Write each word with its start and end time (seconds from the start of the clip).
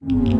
Welcome 0.00 0.36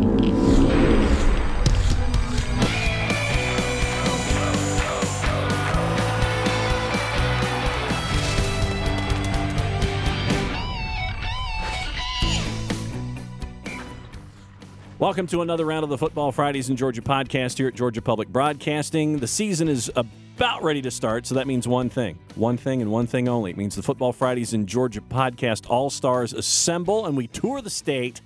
to 15.26 15.42
another 15.42 15.65
round 15.65 15.83
of 15.83 15.90
the 15.90 15.99
Football 15.99 16.31
Fridays 16.31 16.71
in 16.71 16.77
Georgia 16.77 17.03
podcast 17.03 17.59
here 17.59 17.67
at 17.67 17.75
Georgia 17.75 18.01
Public 18.01 18.29
Broadcasting. 18.29 19.19
The 19.19 19.27
season 19.27 19.69
is 19.69 19.91
about 19.97 20.63
ready 20.63 20.83
to 20.83 20.91
start, 20.93 21.27
so 21.27 21.35
that 21.35 21.49
means 21.49 21.67
one 21.67 21.91
thing. 21.91 22.21
One 22.37 22.57
thing 22.57 22.81
and 22.81 22.93
one 22.93 23.09
thing 23.09 23.29
only. 23.29 23.51
It 23.51 23.57
means 23.57 23.75
the 23.75 23.83
Football 23.83 24.13
Fridays 24.13 24.55
in 24.55 24.67
Georgia 24.69 25.01
podcast 25.01 25.69
All 25.69 25.91
Stars 25.91 26.33
assemble 26.33 27.07
and 27.07 27.17
we 27.17 27.27
tour 27.27 27.61
the 27.61 27.71
state 27.71 28.21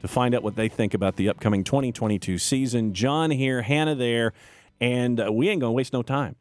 to 0.00 0.08
find 0.08 0.34
out 0.34 0.42
what 0.42 0.56
they 0.56 0.68
think 0.68 0.94
about 0.94 1.16
the 1.16 1.28
upcoming 1.28 1.64
2022 1.64 2.38
season. 2.38 2.94
Jon 2.94 3.30
here, 3.30 3.62
Hannah 3.62 3.94
there, 3.94 4.32
and 4.80 5.20
uh, 5.20 5.32
we 5.32 5.48
ain't 5.48 5.60
going 5.60 5.70
to 5.70 5.74
waste 5.76 5.92
no 5.92 6.02
time. 6.02 6.36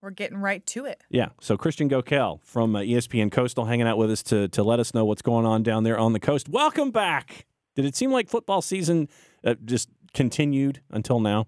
We're 0.00 0.10
getting 0.10 0.38
right 0.38 0.66
to 0.66 0.84
it. 0.84 1.04
Yeah. 1.10 1.28
So 1.40 1.56
Christian 1.56 1.88
Goeckel 1.88 2.42
from 2.42 2.74
uh, 2.74 2.80
ESPN 2.80 3.30
Coastal 3.30 3.66
hanging 3.66 3.86
out 3.86 3.98
with 3.98 4.10
us 4.10 4.22
to, 4.24 4.48
to 4.48 4.64
let 4.64 4.80
us 4.80 4.94
know 4.94 5.04
what's 5.04 5.22
going 5.22 5.46
on 5.46 5.62
down 5.62 5.84
there 5.84 5.96
on 5.96 6.12
the 6.12 6.18
coast. 6.18 6.48
Welcome 6.48 6.90
back. 6.90 7.46
Did 7.76 7.84
it 7.84 7.94
seem 7.94 8.10
like 8.10 8.28
football 8.28 8.62
season 8.62 9.08
uh, 9.44 9.54
just 9.64 9.88
continued 10.12 10.80
until 10.90 11.20
now? 11.20 11.46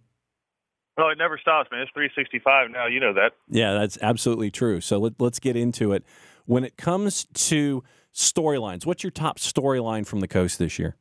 Well, 0.97 1.11
it 1.11 1.19
never 1.19 1.37
stops, 1.37 1.69
man. 1.73 1.81
It's 1.81 1.91
365 1.93 2.71
now. 2.71 2.87
You 2.87 3.01
know 3.01 3.13
that. 3.15 3.33
Yeah, 3.49 3.75
that's 3.75 3.99
absolutely 4.01 4.53
true. 4.53 4.81
So 4.81 4.99
let, 4.99 5.15
let's 5.19 5.41
get 5.41 5.57
into 5.57 5.93
it. 5.93 6.05
When 6.47 6.63
it 6.63 6.77
comes 6.77 7.27
to 7.35 7.83
storylines, 8.15 8.87
what's 8.87 9.03
your 9.03 9.11
top 9.11 9.41
storyline 9.41 10.07
from 10.07 10.21
the 10.21 10.29
coast 10.29 10.61
this 10.61 10.79
year? 10.79 10.97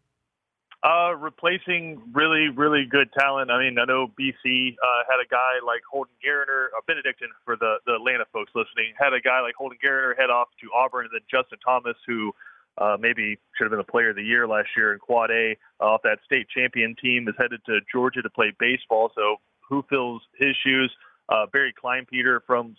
Uh, 0.83 1.15
replacing 1.15 2.01
really, 2.11 2.49
really 2.49 2.83
good 2.83 3.07
talent. 3.17 3.49
I 3.49 3.57
mean, 3.57 3.79
I 3.79 3.85
know 3.85 4.11
BC 4.19 4.75
uh, 4.75 5.03
had 5.08 5.23
a 5.23 5.30
guy 5.31 5.63
like 5.66 5.80
Holden 5.89 6.11
Geriner, 6.19 6.75
uh, 6.75 6.81
Benedictine 6.85 7.30
for 7.45 7.55
the, 7.55 7.77
the 7.85 7.94
Atlanta 7.95 8.25
folks 8.33 8.52
listening, 8.53 8.91
had 8.99 9.13
a 9.13 9.21
guy 9.21 9.39
like 9.39 9.55
Holden 9.55 9.77
Geriner 9.81 10.11
head 10.19 10.30
off 10.30 10.49
to 10.59 10.67
Auburn, 10.75 11.05
and 11.05 11.13
then 11.13 11.21
Justin 11.31 11.58
Thomas, 11.66 11.95
who 12.05 12.33
uh, 12.77 12.97
maybe 12.99 13.39
should 13.55 13.63
have 13.63 13.71
been 13.71 13.80
the 13.80 13.89
player 13.89 14.09
of 14.09 14.17
the 14.17 14.23
year 14.23 14.45
last 14.45 14.67
year 14.75 14.91
in 14.91 14.99
Quad 14.99 15.31
A 15.31 15.55
uh, 15.80 15.85
off 15.85 16.02
that 16.03 16.19
state 16.25 16.47
champion 16.49 16.97
team, 17.02 17.30
is 17.30 17.36
headed 17.38 17.61
to 17.67 17.80
Georgia 17.89 18.21
to 18.21 18.30
play 18.30 18.52
baseball. 18.59 19.09
So 19.15 19.38
who 19.69 19.86
fills 19.89 20.21
his 20.38 20.53
shoes? 20.65 20.91
Uh, 21.30 21.45
Barry 21.45 21.73
Kleinpeter 21.81 22.41
from 22.45 22.75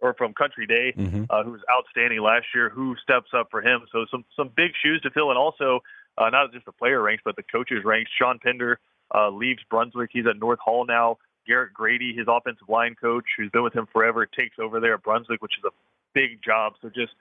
or 0.00 0.12
from 0.12 0.34
Country 0.34 0.66
Day, 0.66 0.92
mm-hmm. 0.94 1.24
uh, 1.30 1.42
who 1.42 1.52
was 1.52 1.62
outstanding 1.72 2.20
last 2.20 2.44
year. 2.54 2.68
Who 2.68 2.94
steps 3.02 3.30
up 3.34 3.48
for 3.50 3.62
him? 3.62 3.86
So 3.90 4.04
some 4.10 4.26
some 4.36 4.50
big 4.54 4.72
shoes 4.82 5.00
to 5.02 5.10
fill, 5.10 5.30
and 5.30 5.38
also 5.38 5.80
uh, 6.18 6.30
not 6.30 6.52
just 6.52 6.66
the 6.66 6.72
player 6.72 7.02
ranks, 7.02 7.22
but 7.24 7.36
the 7.36 7.42
coaches 7.42 7.84
ranks. 7.84 8.10
Sean 8.18 8.38
Pender 8.38 8.78
uh, 9.14 9.30
leaves 9.30 9.60
Brunswick. 9.70 10.10
He's 10.12 10.26
at 10.26 10.38
North 10.38 10.60
Hall 10.60 10.84
now. 10.86 11.18
Garrett 11.46 11.74
Grady, 11.74 12.14
his 12.16 12.26
offensive 12.28 12.68
line 12.68 12.94
coach, 13.00 13.24
who's 13.36 13.50
been 13.50 13.62
with 13.62 13.74
him 13.74 13.86
forever, 13.92 14.26
takes 14.26 14.56
over 14.58 14.80
there 14.80 14.94
at 14.94 15.02
Brunswick, 15.02 15.42
which 15.42 15.58
is 15.58 15.64
a 15.64 15.72
big 16.14 16.42
job. 16.42 16.74
So 16.80 16.88
just 16.88 17.12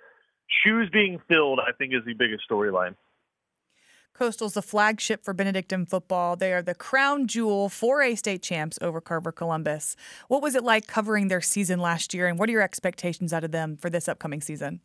shoes 0.64 0.90
being 0.92 1.20
filled, 1.28 1.60
I 1.60 1.72
think, 1.74 1.94
is 1.94 2.06
the 2.06 2.14
biggest 2.14 2.44
storyline. 2.50 2.96
Coastal's 4.14 4.54
the 4.54 4.62
flagship 4.62 5.24
for 5.24 5.34
Benedictine 5.34 5.88
football. 5.88 6.36
They 6.36 6.54
are 6.54 6.62
the 6.62 6.76
crown 6.76 7.26
jewel 7.28 7.68
4A 7.68 8.16
state 8.18 8.44
champs 8.44 8.78
over 8.80 9.02
Carver 9.02 9.32
Columbus. 9.32 9.96
What 10.28 10.44
was 10.44 10.54
it 10.54 10.64
like 10.64 10.86
covering 10.86 11.30
their 11.30 11.42
season 11.42 11.80
last 11.80 12.14
year, 12.14 12.28
and 12.28 12.38
what 12.38 12.48
are 12.48 12.52
your 12.52 12.62
expectations 12.62 13.34
out 13.34 13.44
of 13.44 13.52
them 13.52 13.76
for 13.76 13.90
this 13.90 14.08
upcoming 14.08 14.40
season? 14.40 14.82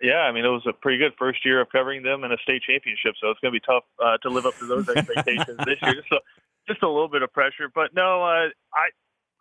Yeah, 0.00 0.20
I 0.20 0.32
mean, 0.32 0.44
it 0.44 0.48
was 0.48 0.64
a 0.66 0.72
pretty 0.72 0.98
good 0.98 1.12
first 1.18 1.44
year 1.44 1.60
of 1.60 1.68
covering 1.70 2.02
them 2.02 2.24
in 2.24 2.32
a 2.32 2.38
state 2.42 2.62
championship, 2.62 3.14
so 3.20 3.30
it's 3.30 3.40
going 3.40 3.52
to 3.52 3.60
be 3.60 3.64
tough 3.64 3.84
uh, 4.02 4.16
to 4.18 4.30
live 4.30 4.46
up 4.46 4.56
to 4.58 4.66
those 4.66 4.88
expectations 4.88 5.58
this 5.66 5.76
year. 5.82 6.02
So 6.08 6.18
just 6.66 6.82
a 6.82 6.88
little 6.88 7.08
bit 7.08 7.22
of 7.22 7.32
pressure, 7.32 7.70
but 7.74 7.94
no, 7.94 8.22
uh, 8.22 8.48
I 8.72 8.88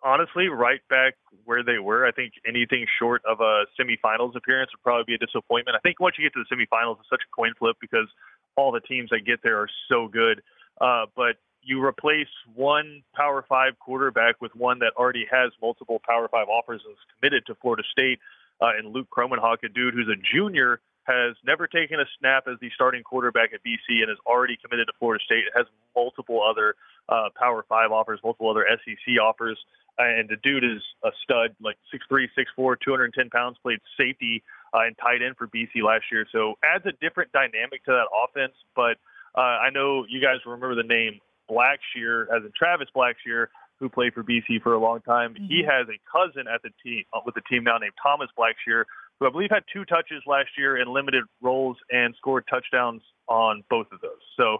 honestly 0.03 0.47
right 0.47 0.81
back 0.89 1.15
where 1.45 1.63
they 1.63 1.79
were. 1.79 2.05
I 2.05 2.11
think 2.11 2.33
anything 2.47 2.85
short 2.99 3.21
of 3.25 3.39
a 3.39 3.65
semifinals 3.79 4.35
appearance 4.35 4.71
would 4.73 4.83
probably 4.83 5.03
be 5.05 5.15
a 5.15 5.25
disappointment. 5.25 5.75
I 5.75 5.79
think 5.79 5.99
once 5.99 6.15
you 6.17 6.25
get 6.25 6.33
to 6.33 6.43
the 6.43 6.55
semifinals, 6.55 6.99
it's 6.99 7.09
such 7.09 7.21
a 7.21 7.35
coin 7.35 7.53
flip 7.57 7.77
because 7.81 8.07
all 8.55 8.71
the 8.71 8.81
teams 8.81 9.09
that 9.11 9.25
get 9.25 9.39
there 9.43 9.59
are 9.59 9.69
so 9.89 10.07
good. 10.07 10.41
Uh, 10.81 11.05
but 11.15 11.37
you 11.61 11.83
replace 11.83 12.27
one 12.55 13.03
Power 13.15 13.43
Five 13.47 13.77
quarterback 13.79 14.41
with 14.41 14.55
one 14.55 14.79
that 14.79 14.93
already 14.95 15.25
has 15.31 15.51
multiple 15.61 16.01
Power 16.05 16.27
Five 16.29 16.47
offers 16.47 16.81
and 16.85 16.93
is 16.93 16.99
committed 17.17 17.45
to 17.47 17.55
Florida 17.55 17.83
State, 17.91 18.19
uh, 18.61 18.71
and 18.77 18.93
Luke 18.93 19.07
Kromenhoek, 19.15 19.63
a 19.63 19.69
dude 19.69 19.93
who's 19.93 20.09
a 20.09 20.19
junior, 20.35 20.81
has 21.03 21.35
never 21.45 21.65
taken 21.65 21.99
a 21.99 22.05
snap 22.19 22.43
as 22.47 22.59
the 22.61 22.69
starting 22.75 23.01
quarterback 23.01 23.49
at 23.53 23.61
BC 23.63 24.03
and 24.03 24.11
is 24.11 24.17
already 24.27 24.57
committed 24.63 24.87
to 24.87 24.93
Florida 24.99 25.23
State. 25.23 25.45
It 25.47 25.53
has 25.55 25.65
multiple 25.95 26.43
other 26.43 26.75
uh, 27.07 27.29
Power 27.35 27.65
Five 27.67 27.91
offers, 27.91 28.19
multiple 28.23 28.49
other 28.49 28.65
SEC 28.85 29.17
offers 29.21 29.57
and 29.99 30.29
the 30.29 30.37
dude 30.37 30.63
is 30.63 30.81
a 31.03 31.09
stud, 31.23 31.55
like 31.61 31.77
6'3", 31.93 32.27
6'4", 32.57 32.75
210 32.83 33.29
pounds, 33.29 33.57
played 33.61 33.79
safety 33.97 34.41
uh, 34.73 34.87
and 34.87 34.97
tight 34.97 35.21
end 35.21 35.35
for 35.37 35.47
BC 35.47 35.83
last 35.83 36.05
year. 36.11 36.25
So 36.31 36.55
adds 36.63 36.85
a 36.85 36.93
different 37.03 37.31
dynamic 37.33 37.83
to 37.85 37.91
that 37.91 38.07
offense. 38.15 38.53
But 38.75 38.97
uh, 39.35 39.59
I 39.59 39.69
know 39.69 40.05
you 40.07 40.21
guys 40.21 40.37
remember 40.45 40.73
the 40.73 40.87
name 40.87 41.19
Blackshear, 41.51 42.23
as 42.33 42.43
in 42.45 42.51
Travis 42.57 42.87
Blackshear, 42.95 43.47
who 43.79 43.89
played 43.89 44.13
for 44.13 44.23
BC 44.23 44.61
for 44.61 44.73
a 44.73 44.79
long 44.79 45.01
time. 45.01 45.33
Mm-hmm. 45.33 45.45
He 45.45 45.63
has 45.67 45.87
a 45.87 45.99
cousin 46.09 46.45
at 46.53 46.61
the 46.61 46.69
team 46.83 47.03
uh, 47.13 47.19
with 47.25 47.35
the 47.35 47.41
team 47.49 47.63
now 47.63 47.77
named 47.77 47.93
Thomas 48.01 48.29
Blackshear, 48.37 48.83
who 49.19 49.27
I 49.27 49.31
believe 49.31 49.49
had 49.51 49.63
two 49.71 49.85
touches 49.85 50.23
last 50.27 50.49
year 50.57 50.77
in 50.77 50.93
limited 50.93 51.23
roles 51.41 51.77
and 51.91 52.13
scored 52.17 52.45
touchdowns 52.49 53.01
on 53.27 53.63
both 53.69 53.87
of 53.91 54.01
those. 54.01 54.21
So 54.37 54.57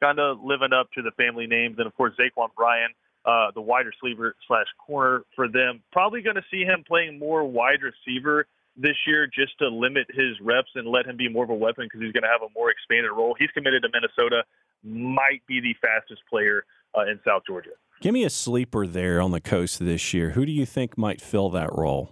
kind 0.00 0.18
of 0.18 0.42
living 0.42 0.72
up 0.72 0.90
to 0.94 1.02
the 1.02 1.12
family 1.12 1.46
names. 1.46 1.76
And 1.78 1.86
of 1.86 1.94
course, 1.94 2.12
Zaquan 2.18 2.48
Bryan 2.56 2.90
uh, 3.24 3.50
the 3.54 3.60
wide 3.60 3.86
receiver 3.86 4.34
slash 4.48 4.66
corner 4.84 5.22
for 5.34 5.48
them. 5.48 5.82
Probably 5.92 6.22
going 6.22 6.36
to 6.36 6.44
see 6.50 6.62
him 6.62 6.84
playing 6.86 7.18
more 7.18 7.44
wide 7.44 7.80
receiver 7.82 8.46
this 8.76 8.96
year 9.06 9.26
just 9.26 9.56
to 9.58 9.68
limit 9.68 10.06
his 10.10 10.40
reps 10.40 10.70
and 10.74 10.88
let 10.88 11.06
him 11.06 11.16
be 11.16 11.28
more 11.28 11.44
of 11.44 11.50
a 11.50 11.54
weapon 11.54 11.84
because 11.84 12.00
he's 12.00 12.12
going 12.12 12.24
to 12.24 12.28
have 12.28 12.42
a 12.42 12.52
more 12.54 12.70
expanded 12.70 13.10
role. 13.12 13.36
He's 13.38 13.50
committed 13.50 13.82
to 13.82 13.88
Minnesota, 13.92 14.44
might 14.82 15.42
be 15.46 15.60
the 15.60 15.74
fastest 15.80 16.22
player 16.28 16.64
uh, 16.96 17.02
in 17.02 17.20
South 17.24 17.42
Georgia. 17.46 17.76
Give 18.02 18.12
me 18.12 18.24
a 18.24 18.30
sleeper 18.30 18.84
there 18.84 19.20
on 19.22 19.30
the 19.30 19.40
coast 19.40 19.78
this 19.78 20.12
year. 20.12 20.30
Who 20.30 20.44
do 20.44 20.50
you 20.50 20.66
think 20.66 20.98
might 20.98 21.20
fill 21.20 21.50
that 21.50 21.70
role? 21.72 22.10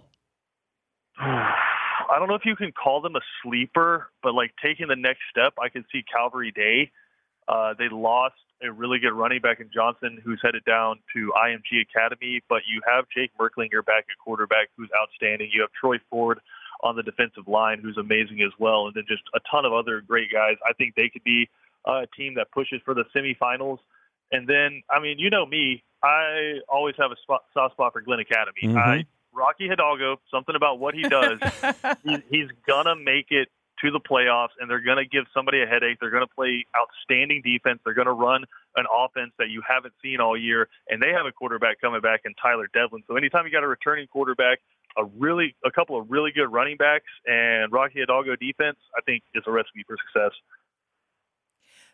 I 1.19 2.15
don't 2.17 2.29
know 2.29 2.35
if 2.35 2.45
you 2.45 2.55
can 2.55 2.71
call 2.71 3.01
them 3.01 3.17
a 3.17 3.21
sleeper, 3.43 4.07
but 4.23 4.33
like 4.33 4.51
taking 4.63 4.87
the 4.87 4.95
next 4.95 5.19
step, 5.29 5.53
I 5.61 5.67
can 5.67 5.83
see 5.91 6.01
Calvary 6.09 6.53
Day. 6.55 6.91
Uh, 7.45 7.73
they 7.77 7.89
lost 7.91 8.35
a 8.63 8.71
really 8.71 8.99
good 8.99 9.11
running 9.11 9.41
back 9.41 9.59
in 9.59 9.69
Johnson 9.73 10.17
who's 10.23 10.39
headed 10.41 10.63
down 10.63 10.99
to 11.13 11.33
IMG 11.35 11.81
Academy, 11.81 12.41
but 12.47 12.61
you 12.71 12.79
have 12.89 13.03
Jake 13.13 13.31
Merklinger 13.37 13.85
back 13.85 14.05
at 14.09 14.17
quarterback 14.23 14.69
who's 14.77 14.89
outstanding. 14.97 15.49
You 15.51 15.59
have 15.59 15.71
Troy 15.77 15.97
Ford 16.09 16.39
on 16.83 16.95
the 16.95 17.03
defensive 17.03 17.49
line 17.49 17.79
who's 17.83 17.97
amazing 17.97 18.41
as 18.43 18.53
well, 18.57 18.85
and 18.85 18.95
then 18.95 19.03
just 19.09 19.23
a 19.35 19.41
ton 19.51 19.65
of 19.65 19.73
other 19.73 19.99
great 19.99 20.31
guys. 20.31 20.55
I 20.65 20.71
think 20.71 20.95
they 20.95 21.09
could 21.09 21.25
be 21.25 21.49
a 21.85 22.07
team 22.15 22.35
that 22.35 22.49
pushes 22.51 22.79
for 22.85 22.93
the 22.93 23.03
semifinals. 23.13 23.79
And 24.31 24.47
then, 24.47 24.83
I 24.89 24.99
mean, 24.99 25.19
you 25.19 25.29
know 25.29 25.45
me, 25.45 25.83
I 26.03 26.59
always 26.69 26.95
have 26.97 27.11
a 27.11 27.15
spot, 27.21 27.43
soft 27.53 27.75
spot 27.75 27.93
for 27.93 28.01
Glynn 28.01 28.19
Academy. 28.19 28.61
Mm-hmm. 28.63 28.77
I 28.77 29.05
Rocky 29.33 29.69
Hidalgo, 29.69 30.17
something 30.29 30.55
about 30.55 30.79
what 30.79 30.93
he 30.93 31.03
does, 31.03 31.39
he, 32.03 32.17
he's 32.29 32.49
gonna 32.67 32.95
make 32.95 33.27
it 33.29 33.47
to 33.81 33.91
the 33.91 33.99
playoffs 33.99 34.53
and 34.59 34.69
they're 34.69 34.83
going 34.83 34.97
to 34.97 35.05
give 35.05 35.25
somebody 35.33 35.61
a 35.61 35.65
headache. 35.65 35.97
They're 35.99 36.11
going 36.11 36.25
to 36.25 36.33
play 36.33 36.65
outstanding 36.77 37.41
defense. 37.41 37.79
They're 37.83 37.95
going 37.97 38.07
to 38.07 38.13
run 38.13 38.45
an 38.75 38.85
offense 38.85 39.33
that 39.39 39.49
you 39.49 39.61
haven't 39.67 39.93
seen 40.03 40.21
all 40.21 40.37
year. 40.37 40.69
And 40.87 41.01
they 41.01 41.09
have 41.09 41.25
a 41.25 41.31
quarterback 41.31 41.81
coming 41.81 42.01
back 42.01 42.21
in 42.25 42.33
Tyler 42.41 42.69
Devlin. 42.73 43.03
So 43.07 43.17
anytime 43.17 43.45
you 43.45 43.51
got 43.51 43.63
a 43.63 43.67
returning 43.67 44.07
quarterback, 44.07 44.59
a 44.97 45.05
really 45.17 45.55
a 45.65 45.71
couple 45.71 45.99
of 45.99 46.11
really 46.11 46.31
good 46.31 46.51
running 46.51 46.77
backs 46.77 47.09
and 47.25 47.71
Rocky 47.71 47.99
Hidalgo 47.99 48.35
defense, 48.35 48.77
I 48.95 49.01
think 49.01 49.23
is 49.33 49.43
a 49.47 49.51
recipe 49.51 49.83
for 49.87 49.97
success. 49.97 50.31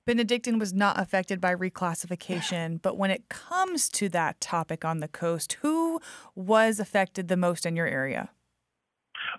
Benedictine 0.08 0.58
was 0.58 0.74
not 0.74 0.98
affected 0.98 1.42
by 1.42 1.54
reclassification, 1.54 2.82
but 2.82 2.96
when 2.98 3.12
it 3.12 3.28
comes 3.28 3.90
to 3.90 4.08
that 4.08 4.40
topic 4.40 4.86
on 4.86 5.02
the 5.02 5.10
coast, 5.10 5.58
who 5.62 6.00
was 6.34 6.80
affected 6.80 7.28
the 7.28 7.36
most 7.36 7.66
in 7.66 7.76
your 7.76 7.88
area? 7.88 8.30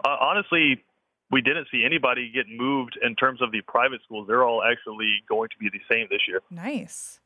Uh, 0.05 0.17
honestly, 0.21 0.85
we 1.31 1.41
didn't 1.41 1.69
see 1.73 1.85
anybody 1.87 2.31
get 2.31 2.45
moved 2.55 2.99
in 3.03 3.15
terms 3.15 3.41
of 3.41 3.51
the 3.51 3.63
private 3.63 4.03
schools. 4.05 4.27
They're 4.29 4.45
all 4.45 4.63
actually 4.63 5.23
going 5.27 5.49
to 5.49 5.57
be 5.59 5.71
the 5.71 5.81
same 5.91 6.07
this 6.11 6.21
year. 6.29 6.43
Nice. 6.51 7.19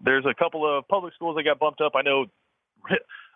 There's 0.00 0.24
a 0.24 0.32
couple 0.32 0.66
of 0.66 0.88
public 0.88 1.12
schools 1.12 1.36
that 1.36 1.42
got 1.42 1.58
bumped 1.58 1.82
up. 1.82 1.92
I 1.94 2.00
know 2.00 2.24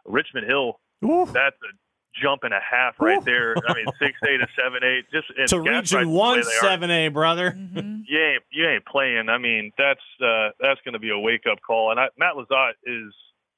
Richmond 0.06 0.46
Hill. 0.46 0.80
Ooh. 1.04 1.26
That's 1.26 1.56
a 1.56 1.76
jump 2.20 2.44
and 2.44 2.54
a 2.54 2.60
half 2.60 2.94
right 3.00 3.18
Ooh. 3.18 3.24
there. 3.24 3.54
I 3.68 3.74
mean, 3.74 3.86
six 3.98 4.18
A 4.22 4.38
to 4.38 4.46
seven 4.62 4.82
A. 4.82 5.02
Just 5.12 5.50
to 5.50 5.60
Region 5.60 6.10
One 6.10 6.42
seven 6.60 6.90
A, 6.90 7.08
brother. 7.08 7.52
Mm-hmm. 7.52 7.94
You 8.08 8.22
ain't 8.22 8.42
you 8.52 8.68
ain't 8.68 8.86
playing. 8.86 9.28
I 9.28 9.36
mean, 9.36 9.72
that's 9.76 10.00
uh, 10.22 10.50
that's 10.60 10.80
going 10.84 10.92
to 10.92 11.00
be 11.00 11.10
a 11.10 11.18
wake 11.18 11.42
up 11.50 11.58
call. 11.66 11.90
And 11.90 11.98
I, 11.98 12.06
Matt 12.16 12.34
LeZotte 12.34 12.78
is 12.84 13.12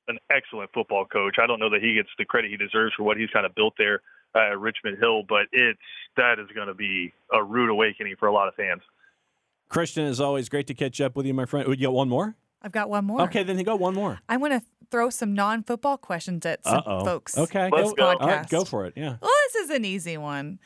an 0.09 0.19
excellent 0.31 0.71
football 0.73 1.05
coach. 1.05 1.37
I 1.39 1.47
don't 1.47 1.61
know 1.61 1.69
that 1.69 1.83
he 1.83 1.93
gets 1.93 2.09
the 2.17 2.25
credit 2.25 2.51
he 2.51 2.57
deserves 2.57 2.95
for 2.97 3.03
what 3.03 3.19
he's 3.19 3.29
kind 3.29 3.45
of 3.45 3.55
built 3.55 3.75
there 3.77 4.01
uh, 4.35 4.57
Richmond 4.57 4.99
Hill, 4.99 5.23
but 5.29 5.47
it's 5.53 5.79
that 6.17 6.39
is 6.39 6.49
going 6.55 6.69
to 6.69 6.75
be 6.75 7.13
a 7.33 7.43
rude 7.43 7.71
awakening 7.71 8.17
for 8.19 8.29
a 8.29 8.33
lot 8.33 8.49
of 8.49 8.55
fans. 8.55 8.83
Christian, 9.69 10.05
as 10.05 10.21
always, 10.21 10.49
great 10.49 10.67
to 10.69 10.75
catch 10.75 11.01
up 11.01 11.15
with 11.15 11.27
you, 11.27 11.35
my 11.35 11.45
friend. 11.45 11.69
Would 11.69 11.81
you 11.81 11.89
got 11.89 11.95
one 11.95 12.09
more? 12.09 12.37
I've 12.63 12.73
got 12.73 12.91
one 12.91 13.05
more. 13.05 13.23
Okay, 13.23 13.43
then 13.43 13.59
you 13.59 13.65
go 13.65 13.77
one 13.77 13.95
more. 13.95 14.19
I 14.29 14.37
want 14.37 14.53
to 14.53 14.63
throw 14.91 15.11
some 15.11 15.35
non-football 15.35 15.99
questions 15.99 16.45
at 16.47 16.65
some 16.65 16.79
Uh-oh. 16.79 17.05
folks. 17.05 17.37
Okay, 17.37 17.69
Let's 17.73 17.91
go, 17.91 17.95
go. 17.95 18.17
All 18.19 18.29
right, 18.29 18.49
go 18.49 18.65
for 18.65 18.87
it. 18.87 18.95
Yeah. 18.97 19.17
Well, 19.21 19.31
this 19.53 19.65
is 19.65 19.71
an 19.71 19.85
easy 19.85 20.17
one. 20.17 20.59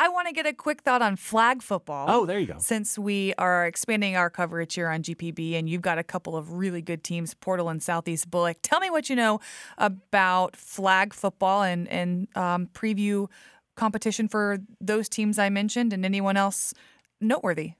I 0.00 0.08
want 0.10 0.28
to 0.28 0.32
get 0.32 0.46
a 0.46 0.52
quick 0.52 0.82
thought 0.82 1.02
on 1.02 1.16
flag 1.16 1.60
football. 1.60 2.06
Oh, 2.08 2.24
there 2.24 2.38
you 2.38 2.46
go. 2.46 2.56
Since 2.58 2.98
we 2.98 3.34
are 3.36 3.66
expanding 3.66 4.14
our 4.14 4.30
coverage 4.30 4.74
here 4.74 4.88
on 4.88 5.02
GPB 5.02 5.54
and 5.58 5.68
you've 5.68 5.82
got 5.82 5.98
a 5.98 6.04
couple 6.04 6.36
of 6.36 6.52
really 6.52 6.82
good 6.82 7.02
teams, 7.02 7.34
Portal 7.34 7.68
and 7.68 7.82
Southeast 7.82 8.30
Bulloch, 8.30 8.58
tell 8.62 8.78
me 8.78 8.90
what 8.90 9.10
you 9.10 9.16
know 9.16 9.40
about 9.76 10.54
flag 10.54 11.12
football 11.12 11.62
and, 11.62 11.88
and 11.88 12.28
um, 12.36 12.68
preview 12.72 13.28
competition 13.76 14.28
for 14.28 14.58
those 14.80 15.08
teams 15.08 15.36
I 15.36 15.48
mentioned 15.48 15.92
and 15.92 16.04
anyone 16.04 16.36
else 16.36 16.74
noteworthy. 17.20 17.72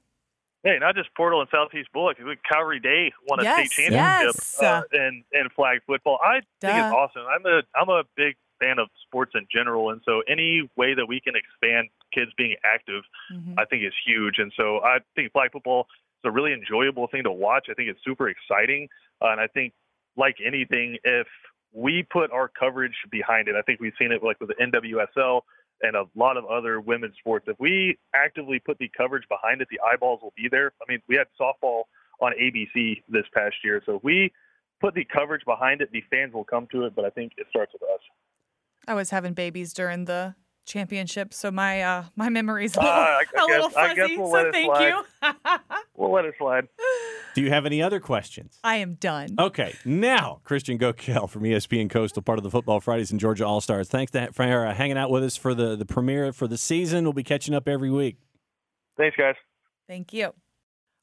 Hey, 0.63 0.77
not 0.79 0.95
just 0.95 1.09
Portal 1.15 1.39
and 1.39 1.49
Southeast 1.51 1.89
Bulloch. 1.93 2.17
Calvary 2.49 2.79
Day 2.79 3.13
won 3.27 3.39
a 3.39 3.43
Yes, 3.43 3.71
state 3.71 3.89
championship 3.91 4.35
yes. 4.35 4.61
uh, 4.61 4.81
in 4.93 5.23
in 5.31 5.49
flag 5.55 5.79
football. 5.87 6.19
I 6.23 6.41
think 6.59 6.75
it's 6.77 6.93
awesome. 6.93 7.21
I'm 7.27 7.45
a 7.45 7.61
I'm 7.75 7.89
a 7.89 8.03
big 8.17 8.35
fan 8.59 8.77
of 8.77 8.89
sports 9.07 9.31
in 9.35 9.47
general, 9.49 9.89
and 9.91 10.01
so 10.03 10.21
any 10.27 10.69
way 10.75 10.93
that 10.93 11.05
we 11.07 11.21
can 11.21 11.33
expand 11.35 11.87
kids 12.13 12.31
being 12.37 12.57
active, 12.65 13.03
Mhm. 13.33 13.55
I 13.57 13.63
think 13.65 13.83
is 13.83 13.93
huge. 14.05 14.37
And 14.37 14.51
so 14.57 14.83
I 14.83 14.99
think 15.15 15.31
flag 15.31 15.53
football 15.53 15.87
is 16.23 16.27
a 16.27 16.31
really 16.31 16.51
enjoyable 16.51 17.07
thing 17.07 17.23
to 17.23 17.31
watch. 17.31 17.67
I 17.69 17.73
think 17.73 17.89
it's 17.89 18.03
super 18.03 18.27
exciting, 18.27 18.89
uh, 19.21 19.27
and 19.29 19.39
I 19.39 19.47
think 19.47 19.73
like 20.17 20.41
anything, 20.43 20.97
if 21.05 21.27
we 21.71 22.03
put 22.03 22.31
our 22.31 22.49
coverage 22.49 22.97
behind 23.09 23.47
it, 23.47 23.55
I 23.55 23.61
think 23.61 23.79
we've 23.79 23.93
seen 23.97 24.11
it 24.11 24.21
like 24.23 24.41
with 24.41 24.49
the 24.49 24.55
NWSL 24.61 25.45
and 25.81 25.95
a 25.95 26.05
lot 26.15 26.37
of 26.37 26.45
other 26.45 26.79
women's 26.81 27.15
sports. 27.17 27.45
If 27.47 27.57
we 27.59 27.97
actively 28.13 28.59
put 28.59 28.77
the 28.79 28.89
coverage 28.95 29.27
behind 29.29 29.61
it, 29.61 29.67
the 29.71 29.79
eyeballs 29.81 30.21
will 30.21 30.33
be 30.35 30.47
there. 30.49 30.73
I 30.81 30.91
mean, 30.91 31.01
we 31.07 31.15
had 31.15 31.27
softball 31.39 31.83
on 32.21 32.33
ABC 32.33 33.03
this 33.07 33.25
past 33.33 33.55
year, 33.63 33.81
so 33.85 33.95
if 33.95 34.03
we 34.03 34.31
put 34.81 34.93
the 34.93 35.05
coverage 35.05 35.45
behind 35.45 35.81
it, 35.81 35.91
the 35.91 36.03
fans 36.09 36.33
will 36.33 36.43
come 36.43 36.67
to 36.71 36.85
it. 36.85 36.95
But 36.95 37.05
I 37.05 37.09
think 37.09 37.33
it 37.37 37.47
starts 37.49 37.73
with 37.73 37.83
us. 37.83 38.01
I 38.87 38.93
was 38.93 39.09
having 39.09 39.33
babies 39.33 39.73
during 39.73 40.05
the 40.05 40.35
championship, 40.65 41.33
so 41.33 41.49
my 41.51 41.81
uh, 41.81 42.03
my 42.15 42.29
memory's 42.29 42.75
a 42.77 42.79
little, 42.79 42.93
I- 42.93 43.23
I 43.37 43.41
a 43.41 43.45
little 43.45 43.67
guess- 43.69 43.77
I 43.77 43.87
fuzzy. 43.89 43.95
guess 43.95 44.09
we'll 44.17 44.31
so 44.31 44.51
thank 44.51 44.65
slide. 44.75 44.87
you. 44.87 45.03
We'll 45.97 46.11
let 46.13 46.23
it 46.25 46.35
slide. 46.37 46.67
Do 47.35 47.41
you 47.41 47.49
have 47.49 47.65
any 47.65 47.81
other 47.81 47.99
questions? 47.99 48.57
I 48.63 48.77
am 48.77 48.93
done. 48.95 49.35
Okay, 49.37 49.73
now 49.83 50.39
Christian 50.45 50.77
Goeckel 50.79 51.29
from 51.29 51.43
ESPN 51.43 51.89
Coastal, 51.89 52.21
part 52.23 52.39
of 52.39 52.43
the 52.43 52.49
Football 52.49 52.79
Fridays 52.79 53.11
and 53.11 53.19
Georgia 53.19 53.45
All 53.45 53.59
Stars. 53.59 53.89
Thanks 53.89 54.13
to, 54.13 54.31
for 54.31 54.43
uh, 54.65 54.73
hanging 54.73 54.97
out 54.97 55.09
with 55.11 55.23
us 55.25 55.35
for 55.35 55.53
the, 55.53 55.75
the 55.75 55.85
premiere 55.85 56.31
for 56.31 56.47
the 56.47 56.57
season. 56.57 57.03
We'll 57.03 57.11
be 57.13 57.23
catching 57.23 57.53
up 57.53 57.67
every 57.67 57.91
week. 57.91 58.15
Thanks, 58.97 59.17
guys. 59.17 59.35
Thank 59.89 60.13
you. 60.13 60.33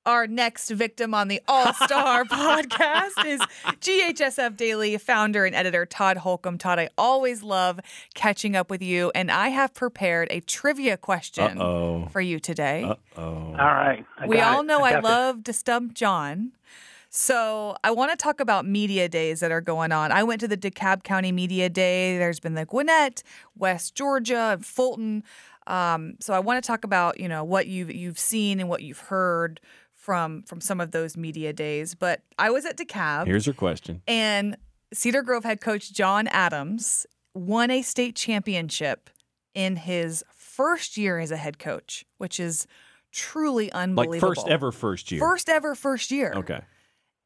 Our 0.06 0.28
next 0.28 0.70
victim 0.70 1.14
on 1.14 1.26
the 1.26 1.42
All 1.48 1.74
Star 1.74 2.24
podcast 2.26 3.26
is 3.26 3.40
GHSF 3.80 4.56
Daily 4.56 4.96
founder 4.98 5.44
and 5.44 5.52
editor 5.52 5.84
Todd 5.84 6.18
Holcomb. 6.18 6.58
Todd, 6.58 6.78
I 6.78 6.90
always 6.96 7.42
love 7.42 7.80
catching 8.14 8.54
up 8.54 8.70
with 8.70 8.82
you, 8.82 9.10
and 9.16 9.32
I 9.32 9.48
have 9.48 9.74
prepared 9.74 10.28
a 10.30 10.38
trivia 10.40 10.96
question 10.96 11.60
Uh-oh. 11.60 12.06
for 12.12 12.20
you 12.20 12.38
today. 12.38 12.84
Uh-oh. 12.84 13.20
All 13.24 13.54
right. 13.56 14.06
I 14.16 14.28
we 14.28 14.38
all 14.38 14.60
it. 14.60 14.66
know 14.66 14.82
I, 14.82 14.92
got 14.92 15.02
this. 15.02 15.10
love 15.10 15.44
to 15.44 15.52
stump 15.52 15.94
Jon. 15.94 16.52
So 17.10 17.76
I 17.82 17.90
want 17.90 18.12
to 18.12 18.16
talk 18.16 18.38
about 18.38 18.64
media 18.64 19.08
days 19.08 19.40
that 19.40 19.50
are 19.50 19.60
going 19.60 19.90
on. 19.90 20.12
I 20.12 20.22
went 20.22 20.40
to 20.42 20.48
the 20.48 20.56
DeKalb 20.56 21.02
County 21.02 21.32
Media 21.32 21.68
Day. 21.68 22.16
There's 22.16 22.38
been 22.38 22.54
the 22.54 22.64
Gwinnett, 22.64 23.24
West 23.56 23.96
Georgia, 23.96 24.50
and 24.52 24.64
Fulton. 24.64 25.24
Um, 25.66 26.14
so 26.20 26.32
I 26.32 26.38
want 26.38 26.62
to 26.62 26.66
talk 26.66 26.84
about 26.84 27.18
you 27.18 27.28
know 27.28 27.42
what 27.42 27.66
you've 27.66 27.90
you've 27.92 28.20
seen 28.20 28.60
and 28.60 28.68
what 28.68 28.82
you've 28.82 29.00
heard 29.00 29.60
from 30.06 30.44
from 30.44 30.60
some 30.60 30.80
of 30.80 30.92
those 30.92 31.16
media 31.16 31.52
days. 31.52 31.96
But 31.96 32.22
I 32.38 32.50
was 32.50 32.64
at 32.64 32.78
DeKalb. 32.78 33.26
Here's 33.26 33.44
your 33.44 33.54
question. 33.54 34.02
And 34.06 34.56
Cedar 34.94 35.22
Grove 35.22 35.42
head 35.42 35.60
coach 35.60 35.92
John 35.92 36.28
Adams 36.28 37.06
won 37.34 37.72
a 37.72 37.82
state 37.82 38.14
championship 38.14 39.10
in 39.52 39.74
his 39.74 40.22
first 40.32 40.96
year 40.96 41.18
as 41.18 41.32
a 41.32 41.36
head 41.36 41.58
coach, 41.58 42.04
which 42.18 42.38
is 42.38 42.68
truly 43.10 43.70
unbelievable. 43.72 44.28
Like 44.28 44.36
first 44.36 44.48
ever 44.48 44.70
first 44.70 45.10
year. 45.10 45.18
First 45.18 45.48
ever 45.48 45.74
first 45.74 46.12
year. 46.12 46.32
Okay. 46.36 46.60